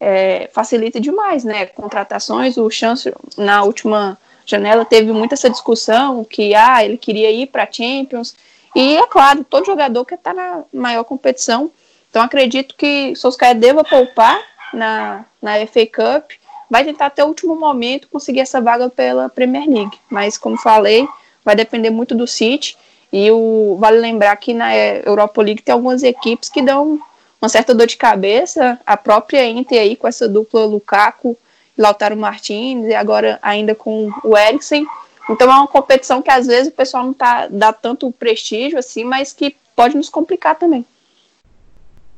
é, 0.00 0.50
facilita 0.52 1.00
demais, 1.00 1.44
né? 1.44 1.66
Contratações, 1.66 2.56
o 2.56 2.68
Chance 2.68 3.14
na 3.36 3.62
última 3.62 4.18
janela 4.44 4.84
teve 4.84 5.12
muita 5.12 5.34
essa 5.34 5.48
discussão 5.48 6.24
que 6.24 6.54
ah, 6.56 6.84
ele 6.84 6.96
queria 6.96 7.30
ir 7.30 7.46
para 7.46 7.70
Champions 7.70 8.34
e, 8.74 8.96
é 8.96 9.06
claro, 9.06 9.44
todo 9.44 9.66
jogador 9.66 10.04
quer 10.04 10.14
estar 10.14 10.34
na 10.34 10.62
maior 10.72 11.04
competição. 11.04 11.70
Então, 12.08 12.22
acredito 12.22 12.74
que 12.76 13.14
Solskjaer 13.16 13.54
deva 13.54 13.84
poupar 13.84 14.40
na, 14.72 15.24
na 15.40 15.66
FA 15.66 15.86
Cup. 15.86 16.32
Vai 16.70 16.84
tentar 16.84 17.06
até 17.06 17.22
o 17.22 17.28
último 17.28 17.54
momento 17.54 18.08
conseguir 18.08 18.40
essa 18.40 18.60
vaga 18.60 18.88
pela 18.88 19.28
Premier 19.28 19.68
League. 19.68 19.98
Mas, 20.10 20.38
como 20.38 20.56
falei, 20.56 21.06
vai 21.44 21.54
depender 21.54 21.90
muito 21.90 22.14
do 22.14 22.26
City. 22.26 22.76
E 23.12 23.30
o, 23.30 23.76
vale 23.78 23.98
lembrar 23.98 24.34
que 24.36 24.54
na 24.54 24.74
Europa 24.74 25.42
League 25.42 25.62
tem 25.62 25.72
algumas 25.72 26.02
equipes 26.02 26.48
que 26.48 26.62
dão 26.62 26.98
uma 27.40 27.48
certa 27.48 27.74
dor 27.74 27.86
de 27.86 27.96
cabeça. 27.96 28.78
A 28.86 28.96
própria 28.96 29.44
Inter 29.44 29.80
aí 29.80 29.96
com 29.96 30.08
essa 30.08 30.26
dupla 30.26 30.64
Lukaku 30.64 31.36
e 31.76 31.82
Lautaro 31.82 32.16
Martins, 32.16 32.86
e 32.86 32.94
agora 32.94 33.38
ainda 33.42 33.74
com 33.74 34.10
o 34.24 34.36
Eriksen. 34.36 34.86
Então 35.28 35.50
é 35.50 35.54
uma 35.54 35.68
competição 35.68 36.20
que 36.20 36.30
às 36.30 36.46
vezes 36.46 36.68
o 36.72 36.76
pessoal 36.76 37.04
não 37.04 37.14
tá, 37.14 37.46
dá 37.48 37.72
tanto 37.72 38.10
prestígio 38.12 38.78
assim, 38.78 39.04
mas 39.04 39.32
que 39.32 39.56
pode 39.76 39.96
nos 39.96 40.08
complicar 40.08 40.56
também. 40.56 40.84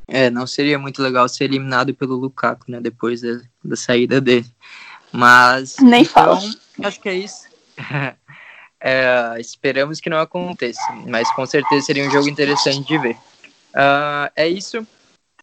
É, 0.07 0.29
não 0.29 0.45
seria 0.45 0.77
muito 0.77 1.01
legal 1.01 1.27
ser 1.27 1.45
eliminado 1.45 1.93
pelo 1.93 2.15
Lukaku, 2.15 2.65
né, 2.67 2.79
depois 2.79 3.21
da, 3.21 3.41
da 3.63 3.75
saída 3.75 4.21
dele. 4.21 4.45
Mas. 5.11 5.77
Nem 5.79 6.01
então, 6.01 6.13
fala. 6.13 6.39
Acho 6.83 6.99
que 6.99 7.09
é 7.09 7.15
isso. 7.15 7.47
é, 8.79 9.35
esperamos 9.39 9.99
que 9.99 10.09
não 10.09 10.19
aconteça, 10.19 10.81
mas 11.07 11.31
com 11.31 11.45
certeza 11.45 11.85
seria 11.85 12.05
um 12.05 12.11
jogo 12.11 12.29
interessante 12.29 12.87
de 12.87 12.97
ver. 12.97 13.15
Uh, 13.73 14.31
é 14.35 14.47
isso. 14.47 14.85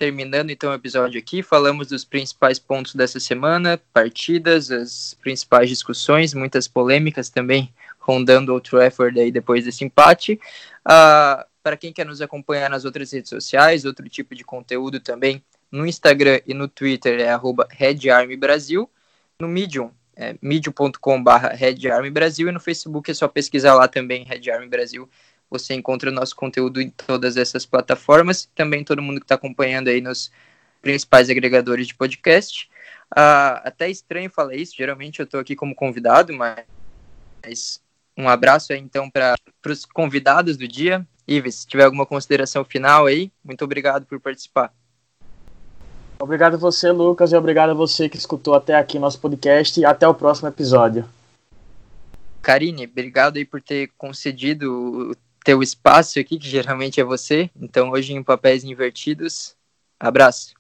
Terminando 0.02 0.50
então 0.50 0.72
o 0.72 0.74
episódio 0.74 1.16
aqui, 1.16 1.44
falamos 1.44 1.86
dos 1.86 2.04
principais 2.04 2.58
pontos 2.58 2.92
dessa 2.92 3.20
semana, 3.20 3.80
partidas, 3.92 4.68
as 4.68 5.16
principais 5.22 5.68
discussões, 5.68 6.34
muitas 6.34 6.66
polêmicas 6.66 7.30
também 7.30 7.72
rondando 8.00 8.52
o 8.52 8.60
Trafford 8.60 9.20
aí 9.20 9.30
depois 9.30 9.64
desse 9.64 9.84
empate. 9.84 10.40
Uh, 10.84 11.46
para 11.62 11.76
quem 11.76 11.92
quer 11.92 12.04
nos 12.04 12.20
acompanhar 12.20 12.68
nas 12.68 12.84
outras 12.84 13.12
redes 13.12 13.30
sociais, 13.30 13.84
outro 13.84 14.08
tipo 14.08 14.34
de 14.34 14.42
conteúdo 14.42 14.98
também, 14.98 15.40
no 15.70 15.86
Instagram 15.86 16.40
e 16.48 16.52
no 16.52 16.66
Twitter 16.66 17.20
é 17.20 17.28
arroba 17.28 17.68
no 19.38 19.46
Medium 19.46 19.92
é 20.16 20.34
medium.com.br 20.42 22.10
Brasil 22.12 22.48
e 22.48 22.52
no 22.52 22.60
Facebook 22.60 23.10
é 23.10 23.14
só 23.14 23.28
pesquisar 23.28 23.74
lá 23.74 23.88
também 23.88 24.24
Red 24.24 24.50
você 25.52 25.74
encontra 25.74 26.10
o 26.10 26.12
nosso 26.12 26.34
conteúdo 26.34 26.80
em 26.80 26.88
todas 26.88 27.36
essas 27.36 27.66
plataformas, 27.66 28.48
também 28.54 28.82
todo 28.82 29.02
mundo 29.02 29.20
que 29.20 29.24
está 29.24 29.34
acompanhando 29.34 29.88
aí 29.88 30.00
nos 30.00 30.32
principais 30.80 31.28
agregadores 31.28 31.86
de 31.86 31.94
podcast. 31.94 32.70
Uh, 33.12 33.60
até 33.62 33.90
estranho 33.90 34.30
falar 34.30 34.54
isso, 34.54 34.74
geralmente 34.74 35.20
eu 35.20 35.24
estou 35.24 35.38
aqui 35.38 35.54
como 35.54 35.74
convidado, 35.74 36.32
mas 36.32 37.82
um 38.16 38.28
abraço 38.28 38.72
aí 38.72 38.78
então 38.78 39.10
para 39.10 39.36
os 39.66 39.84
convidados 39.84 40.56
do 40.56 40.66
dia. 40.66 41.06
Ives, 41.28 41.56
se 41.56 41.66
tiver 41.66 41.84
alguma 41.84 42.06
consideração 42.06 42.64
final 42.64 43.06
aí, 43.06 43.30
muito 43.44 43.62
obrigado 43.62 44.06
por 44.06 44.18
participar. 44.18 44.72
Obrigado 46.18 46.54
a 46.54 46.58
você, 46.58 46.90
Lucas, 46.90 47.32
e 47.32 47.36
obrigado 47.36 47.70
a 47.70 47.74
você 47.74 48.08
que 48.08 48.16
escutou 48.16 48.54
até 48.54 48.74
aqui 48.74 48.98
nosso 48.98 49.20
podcast 49.20 49.78
e 49.78 49.84
até 49.84 50.08
o 50.08 50.14
próximo 50.14 50.48
episódio. 50.48 51.04
Karine, 52.40 52.84
obrigado 52.86 53.36
aí 53.36 53.44
por 53.44 53.62
ter 53.62 53.90
concedido 53.96 55.16
teu 55.44 55.62
espaço 55.62 56.18
aqui, 56.18 56.38
que 56.38 56.48
geralmente 56.48 57.00
é 57.00 57.04
você. 57.04 57.50
Então, 57.60 57.90
hoje 57.90 58.12
em 58.12 58.22
papéis 58.22 58.64
invertidos. 58.64 59.54
Abraço. 59.98 60.54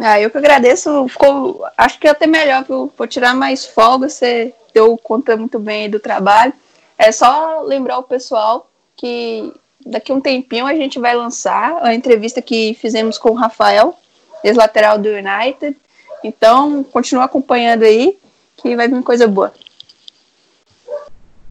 Ah, 0.00 0.20
eu 0.20 0.30
que 0.30 0.38
agradeço. 0.38 1.08
Ficou, 1.08 1.66
acho 1.76 1.98
que 1.98 2.08
até 2.08 2.26
melhor, 2.26 2.64
vou 2.66 3.06
tirar 3.06 3.34
mais 3.34 3.66
folga. 3.66 4.08
Você 4.08 4.54
deu 4.72 4.96
conta 4.96 5.36
muito 5.36 5.58
bem 5.58 5.90
do 5.90 6.00
trabalho. 6.00 6.52
É 6.96 7.12
só 7.12 7.60
lembrar 7.62 7.98
o 7.98 8.02
pessoal 8.02 8.70
que 8.96 9.52
daqui 9.84 10.12
um 10.12 10.20
tempinho 10.20 10.66
a 10.66 10.74
gente 10.74 10.98
vai 10.98 11.14
lançar 11.14 11.78
a 11.82 11.94
entrevista 11.94 12.40
que 12.40 12.74
fizemos 12.74 13.18
com 13.18 13.30
o 13.30 13.34
Rafael, 13.34 13.98
ex-lateral 14.44 14.98
do 14.98 15.08
United. 15.08 15.76
Então, 16.22 16.84
continua 16.84 17.24
acompanhando 17.24 17.82
aí, 17.82 18.18
que 18.56 18.76
vai 18.76 18.88
vir 18.88 19.02
coisa 19.02 19.26
boa. 19.26 19.52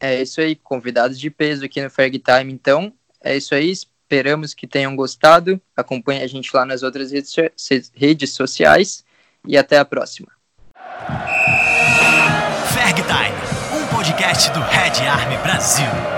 É 0.02 0.20
isso 0.20 0.42
aí, 0.42 0.56
convidados 0.56 1.20
de 1.20 1.30
peso 1.30 1.64
aqui 1.64 1.80
no 1.80 1.88
Ferg 1.88 2.18
Time, 2.18 2.52
então. 2.52 2.92
É 3.24 3.38
isso 3.38 3.54
aí, 3.54 3.70
esperamos 3.70 4.56
que 4.56 4.66
tenham 4.66 4.96
gostado. 4.96 5.62
Acompanhe 5.78 6.24
a 6.24 6.28
gente 6.28 6.50
lá 6.56 6.66
nas 6.66 6.82
outras 6.82 7.12
redes, 7.12 8.32
sociais 8.32 9.06
e 9.48 9.56
até 9.56 9.78
a 9.78 9.86
próxima. 9.86 10.30
Ferg 12.74 13.04
Time, 13.04 13.80
um 13.80 13.96
podcast 13.96 14.50
do 14.50 14.60
Red 14.60 15.08
Army 15.08 15.38
Brasil. 15.38 16.11